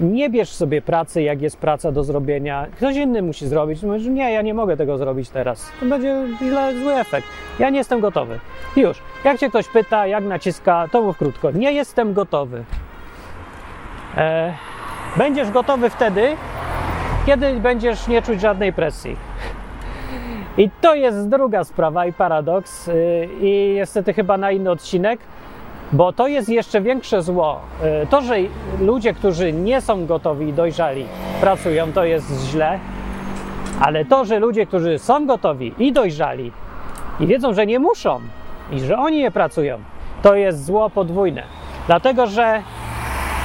nie 0.00 0.30
bierz 0.30 0.48
sobie 0.48 0.82
pracy, 0.82 1.22
jak 1.22 1.42
jest 1.42 1.56
praca 1.56 1.92
do 1.92 2.04
zrobienia. 2.04 2.66
Ktoś 2.76 2.96
inny 2.96 3.22
musi 3.22 3.48
zrobić. 3.48 3.82
Mówisz, 3.82 4.06
nie, 4.06 4.32
ja 4.32 4.42
nie 4.42 4.54
mogę 4.54 4.76
tego 4.76 4.98
zrobić 4.98 5.30
teraz. 5.30 5.72
To 5.80 5.86
będzie 5.86 6.16
źle, 6.38 6.74
zły 6.82 6.94
efekt. 6.94 7.26
Ja 7.58 7.70
nie 7.70 7.78
jestem 7.78 8.00
gotowy. 8.00 8.38
Już. 8.76 9.02
Jak 9.24 9.38
cię 9.38 9.48
ktoś 9.48 9.68
pyta, 9.68 10.06
jak 10.06 10.24
naciska, 10.24 10.88
to 10.92 11.02
mów 11.02 11.18
krótko. 11.18 11.50
Nie 11.50 11.72
jestem 11.72 12.14
gotowy. 12.14 12.64
E, 14.16 14.54
będziesz 15.16 15.50
gotowy 15.50 15.90
wtedy, 15.90 16.28
kiedy 17.26 17.52
będziesz 17.52 18.08
nie 18.08 18.22
czuć 18.22 18.40
żadnej 18.40 18.72
presji. 18.72 19.29
I 20.60 20.70
to 20.80 20.94
jest 20.94 21.28
druga 21.28 21.64
sprawa 21.64 22.06
i 22.06 22.12
paradoks. 22.12 22.88
y, 22.88 23.28
I 23.40 23.72
niestety 23.76 24.12
chyba 24.12 24.36
na 24.36 24.50
inny 24.50 24.70
odcinek, 24.70 25.20
bo 25.92 26.12
to 26.12 26.28
jest 26.28 26.48
jeszcze 26.48 26.80
większe 26.80 27.22
zło. 27.22 27.60
Y, 28.02 28.06
To, 28.06 28.20
że 28.20 28.36
ludzie, 28.80 29.14
którzy 29.14 29.52
nie 29.52 29.80
są 29.80 30.06
gotowi 30.06 30.48
i 30.48 30.52
dojrzali, 30.52 31.06
pracują, 31.40 31.92
to 31.92 32.04
jest 32.04 32.50
źle. 32.50 32.78
Ale 33.80 34.04
to, 34.04 34.24
że 34.24 34.38
ludzie, 34.38 34.66
którzy 34.66 34.98
są 34.98 35.26
gotowi 35.26 35.74
i 35.78 35.92
dojrzali 35.92 36.52
i 37.20 37.26
wiedzą, 37.26 37.54
że 37.54 37.66
nie 37.66 37.78
muszą 37.78 38.20
i 38.72 38.80
że 38.80 38.98
oni 38.98 39.18
nie 39.18 39.30
pracują, 39.30 39.78
to 40.22 40.34
jest 40.34 40.64
zło 40.64 40.90
podwójne. 40.90 41.42
Dlatego, 41.86 42.26
że 42.26 42.62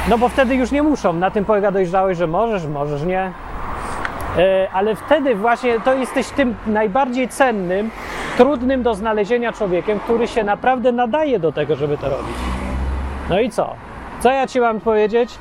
no 0.09 0.17
bo 0.17 0.29
wtedy 0.29 0.55
już 0.55 0.71
nie 0.71 0.83
muszą. 0.83 1.13
Na 1.13 1.31
tym 1.31 1.45
polega 1.45 1.71
dojrzałość, 1.71 2.19
że 2.19 2.27
możesz, 2.27 2.65
możesz 2.65 3.03
nie. 3.03 3.31
E, 4.37 4.67
Ale 4.73 4.95
wtedy 4.95 5.35
właśnie 5.35 5.79
to 5.79 5.93
jesteś 5.93 6.29
tym 6.29 6.55
najbardziej 6.67 7.27
cennym, 7.27 7.91
trudnym 8.37 8.83
do 8.83 8.95
znalezienia 8.95 9.53
człowiekiem, 9.53 9.99
który 9.99 10.27
się 10.27 10.43
naprawdę 10.43 10.91
nadaje 10.91 11.39
do 11.39 11.51
tego, 11.51 11.75
żeby 11.75 11.97
to 11.97 12.09
robić. 12.09 12.35
No 13.29 13.39
i 13.39 13.49
co? 13.49 13.75
Co 14.19 14.31
ja 14.31 14.47
ci 14.47 14.59
mam 14.59 14.79
powiedzieć? 14.79 15.37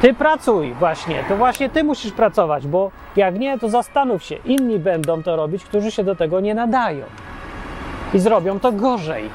Ty 0.00 0.14
pracuj 0.14 0.74
właśnie, 0.74 1.24
to 1.28 1.36
właśnie 1.36 1.68
ty 1.68 1.84
musisz 1.84 2.12
pracować, 2.12 2.66
bo 2.66 2.90
jak 3.16 3.38
nie, 3.38 3.58
to 3.58 3.68
zastanów 3.68 4.22
się. 4.22 4.36
Inni 4.44 4.78
będą 4.78 5.22
to 5.22 5.36
robić, 5.36 5.64
którzy 5.64 5.90
się 5.90 6.04
do 6.04 6.16
tego 6.16 6.40
nie 6.40 6.54
nadają. 6.54 7.04
I 8.14 8.18
zrobią 8.18 8.60
to 8.60 8.72
gorzej. 8.72 9.30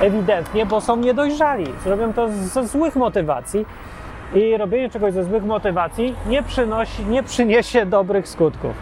Ewidentnie, 0.00 0.66
bo 0.66 0.80
są 0.80 0.96
niedojrzali. 0.96 1.66
Zrobią 1.84 2.12
to 2.12 2.28
ze 2.28 2.66
złych 2.66 2.96
motywacji 2.96 3.66
i 4.34 4.56
robienie 4.56 4.90
czegoś 4.90 5.12
ze 5.12 5.24
złych 5.24 5.44
motywacji 5.44 6.14
nie 6.26 6.42
przynosi, 6.42 7.04
nie 7.04 7.22
przyniesie 7.22 7.86
dobrych 7.86 8.28
skutków. 8.28 8.72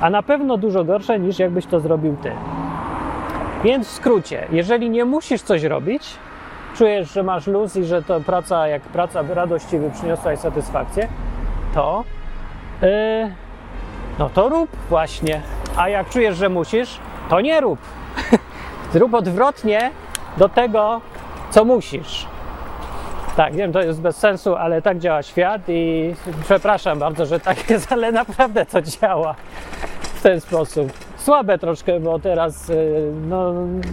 A 0.00 0.10
na 0.10 0.22
pewno 0.22 0.56
dużo 0.56 0.84
gorsze 0.84 1.18
niż 1.18 1.38
jakbyś 1.38 1.66
to 1.66 1.80
zrobił 1.80 2.16
ty. 2.22 2.32
Więc 3.64 3.88
w 3.88 3.90
skrócie, 3.90 4.46
jeżeli 4.52 4.90
nie 4.90 5.04
musisz 5.04 5.42
coś 5.42 5.62
robić, 5.62 6.16
czujesz, 6.76 7.12
że 7.12 7.22
masz 7.22 7.46
luz 7.46 7.76
i 7.76 7.84
że 7.84 8.02
to 8.02 8.20
praca 8.20 8.68
jak 8.68 8.82
praca 8.82 9.22
radość 9.22 9.64
ci 9.64 9.76
przyniosła 9.94 10.32
i 10.32 10.36
satysfakcję, 10.36 11.08
to 11.74 12.04
yy, 12.82 12.88
no 14.18 14.30
to 14.30 14.48
rób 14.48 14.70
właśnie. 14.88 15.42
A 15.76 15.88
jak 15.88 16.08
czujesz, 16.08 16.36
że 16.36 16.48
musisz, 16.48 16.98
to 17.28 17.40
nie 17.40 17.60
rób. 17.60 17.78
Zrób 18.92 19.14
odwrotnie 19.14 19.90
do 20.36 20.48
tego, 20.48 21.00
co 21.50 21.64
musisz. 21.64 22.26
Tak, 23.40 23.54
wiem, 23.54 23.72
to 23.72 23.82
jest 23.82 24.00
bez 24.00 24.16
sensu, 24.16 24.56
ale 24.56 24.82
tak 24.82 24.98
działa 24.98 25.22
świat 25.22 25.62
i 25.68 26.14
przepraszam 26.44 26.98
bardzo, 26.98 27.26
że 27.26 27.40
tak 27.40 27.70
jest, 27.70 27.92
ale 27.92 28.12
naprawdę 28.12 28.66
to 28.66 28.82
działa 28.82 29.34
w 30.02 30.22
ten 30.22 30.40
sposób. 30.40 30.92
Słabe 31.16 31.58
troszkę, 31.58 32.00
bo 32.00 32.18
teraz 32.18 32.70
y, 32.70 33.12
no, 33.28 33.52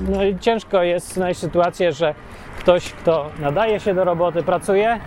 no, 0.10 0.20
ciężko 0.40 0.84
jest 0.84 1.14
znaleźć 1.14 1.40
sytuację, 1.40 1.92
że 1.92 2.14
ktoś, 2.60 2.94
kto 2.94 3.26
nadaje 3.40 3.80
się 3.80 3.94
do 3.94 4.04
roboty, 4.04 4.44
pracuje 4.44 5.00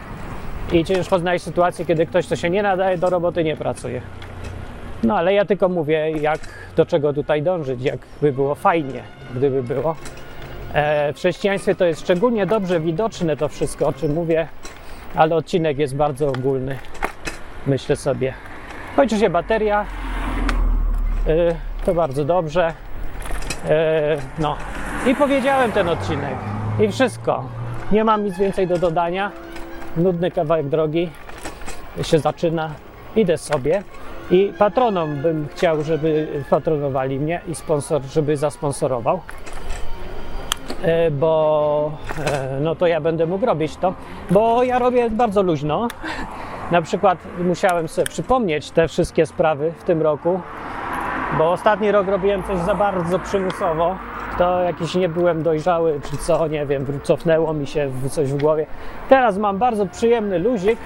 i 0.72 0.84
ciężko 0.84 1.18
znaleźć 1.18 1.44
sytuację, 1.44 1.86
kiedy 1.86 2.06
ktoś, 2.06 2.26
kto 2.26 2.36
się 2.36 2.50
nie 2.50 2.62
nadaje 2.62 2.98
do 2.98 3.10
roboty, 3.10 3.44
nie 3.44 3.56
pracuje. 3.56 4.00
No 5.02 5.16
ale 5.16 5.34
ja 5.34 5.44
tylko 5.44 5.68
mówię, 5.68 6.10
jak 6.10 6.40
do 6.76 6.86
czego 6.86 7.12
tutaj 7.12 7.42
dążyć, 7.42 7.82
jak 7.82 7.98
by 8.22 8.32
było 8.32 8.54
fajnie, 8.54 9.02
gdyby 9.34 9.62
było. 9.62 9.96
E, 10.74 11.12
w 11.12 11.16
chrześcijaństwie 11.16 11.74
to 11.74 11.84
jest 11.84 12.00
szczególnie 12.00 12.46
dobrze 12.46 12.80
widoczne 12.80 13.36
to 13.36 13.48
wszystko, 13.48 13.86
o 13.86 13.92
czym 13.92 14.12
mówię, 14.12 14.48
ale 15.14 15.36
odcinek 15.36 15.78
jest 15.78 15.96
bardzo 15.96 16.28
ogólny. 16.28 16.78
Myślę 17.66 17.96
sobie. 17.96 18.34
Kończy 18.96 19.18
się 19.18 19.30
bateria. 19.30 19.86
E, 21.26 21.34
to 21.84 21.94
bardzo 21.94 22.24
dobrze. 22.24 22.72
E, 23.68 24.16
no. 24.38 24.56
I 25.06 25.14
powiedziałem 25.14 25.72
ten 25.72 25.88
odcinek. 25.88 26.34
I 26.80 26.88
wszystko. 26.88 27.44
Nie 27.92 28.04
mam 28.04 28.24
nic 28.24 28.38
więcej 28.38 28.66
do 28.66 28.78
dodania. 28.78 29.30
Nudny 29.96 30.30
kawałek 30.30 30.68
drogi 30.68 31.10
się 32.02 32.18
zaczyna. 32.18 32.70
Idę 33.16 33.38
sobie. 33.38 33.82
I 34.30 34.52
patronom 34.58 35.16
bym 35.16 35.48
chciał, 35.54 35.82
żeby 35.82 36.28
patronowali 36.50 37.20
mnie 37.20 37.40
i 37.48 37.54
sponsor, 37.54 38.02
żeby 38.02 38.36
zasponsorował. 38.36 39.20
E, 40.82 41.10
bo 41.10 41.92
e, 42.26 42.60
no 42.60 42.74
to 42.74 42.86
ja 42.86 43.00
będę 43.00 43.26
mógł 43.26 43.46
robić 43.46 43.76
to, 43.76 43.94
bo 44.30 44.62
ja 44.62 44.78
robię 44.78 45.10
bardzo 45.10 45.42
luźno. 45.42 45.88
Na 46.70 46.82
przykład 46.82 47.18
musiałem 47.38 47.88
sobie 47.88 48.06
przypomnieć 48.06 48.70
te 48.70 48.88
wszystkie 48.88 49.26
sprawy 49.26 49.72
w 49.78 49.84
tym 49.84 50.02
roku, 50.02 50.40
bo 51.38 51.52
ostatni 51.52 51.92
rok 51.92 52.06
robiłem 52.06 52.42
coś 52.42 52.58
za 52.58 52.74
bardzo 52.74 53.18
przymusowo. 53.18 53.96
To 54.38 54.60
jakiś 54.60 54.94
nie 54.94 55.08
byłem 55.08 55.42
dojrzały, 55.42 56.00
czy 56.10 56.16
co, 56.16 56.48
nie 56.48 56.66
wiem, 56.66 56.86
cofnęło 57.02 57.52
mi 57.52 57.66
się 57.66 57.90
coś 58.10 58.32
w 58.32 58.36
głowie. 58.36 58.66
Teraz 59.08 59.38
mam 59.38 59.58
bardzo 59.58 59.86
przyjemny 59.86 60.38
luzik 60.38 60.78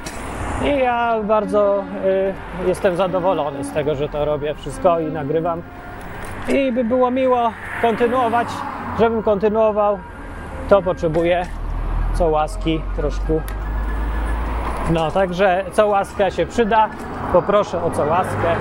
i 0.64 0.78
ja 0.78 1.22
bardzo 1.22 1.84
y, 2.64 2.68
jestem 2.68 2.96
zadowolony 2.96 3.64
z 3.64 3.72
tego, 3.72 3.94
że 3.94 4.08
to 4.08 4.24
robię 4.24 4.54
wszystko 4.54 5.00
i 5.00 5.06
nagrywam. 5.06 5.62
I 6.48 6.72
by 6.72 6.84
było 6.84 7.10
miło 7.10 7.52
kontynuować, 7.82 8.48
żebym 8.98 9.22
kontynuował, 9.22 9.98
to 10.68 10.82
potrzebuję 10.82 11.46
co 12.14 12.28
łaski 12.28 12.80
troszkę. 12.96 13.40
No, 14.90 15.10
także 15.10 15.64
co 15.72 15.86
łaska 15.86 16.30
się 16.30 16.46
przyda. 16.46 16.88
Poproszę 17.32 17.82
o 17.84 17.90
co 17.90 18.04
łaskę. 18.04 18.56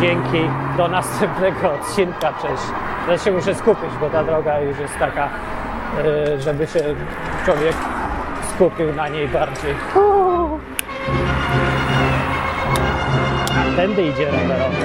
Dzięki. 0.00 0.40
Do 0.76 0.88
następnego 0.88 1.72
odcinka. 1.80 2.32
Cześć. 2.42 2.62
Teraz 3.06 3.24
się 3.24 3.32
muszę 3.32 3.54
skupić, 3.54 3.90
bo 4.00 4.10
ta 4.10 4.24
droga 4.24 4.60
już 4.60 4.78
jest 4.78 4.98
taka, 4.98 5.28
y, 6.36 6.40
żeby 6.40 6.66
się 6.66 6.80
człowiek 7.44 7.74
skupił 8.54 8.94
na 8.94 9.08
niej 9.08 9.28
bardziej. 9.28 9.74
Tędy 13.76 14.02
idzie 14.02 14.26
rowerowy. 14.26 14.76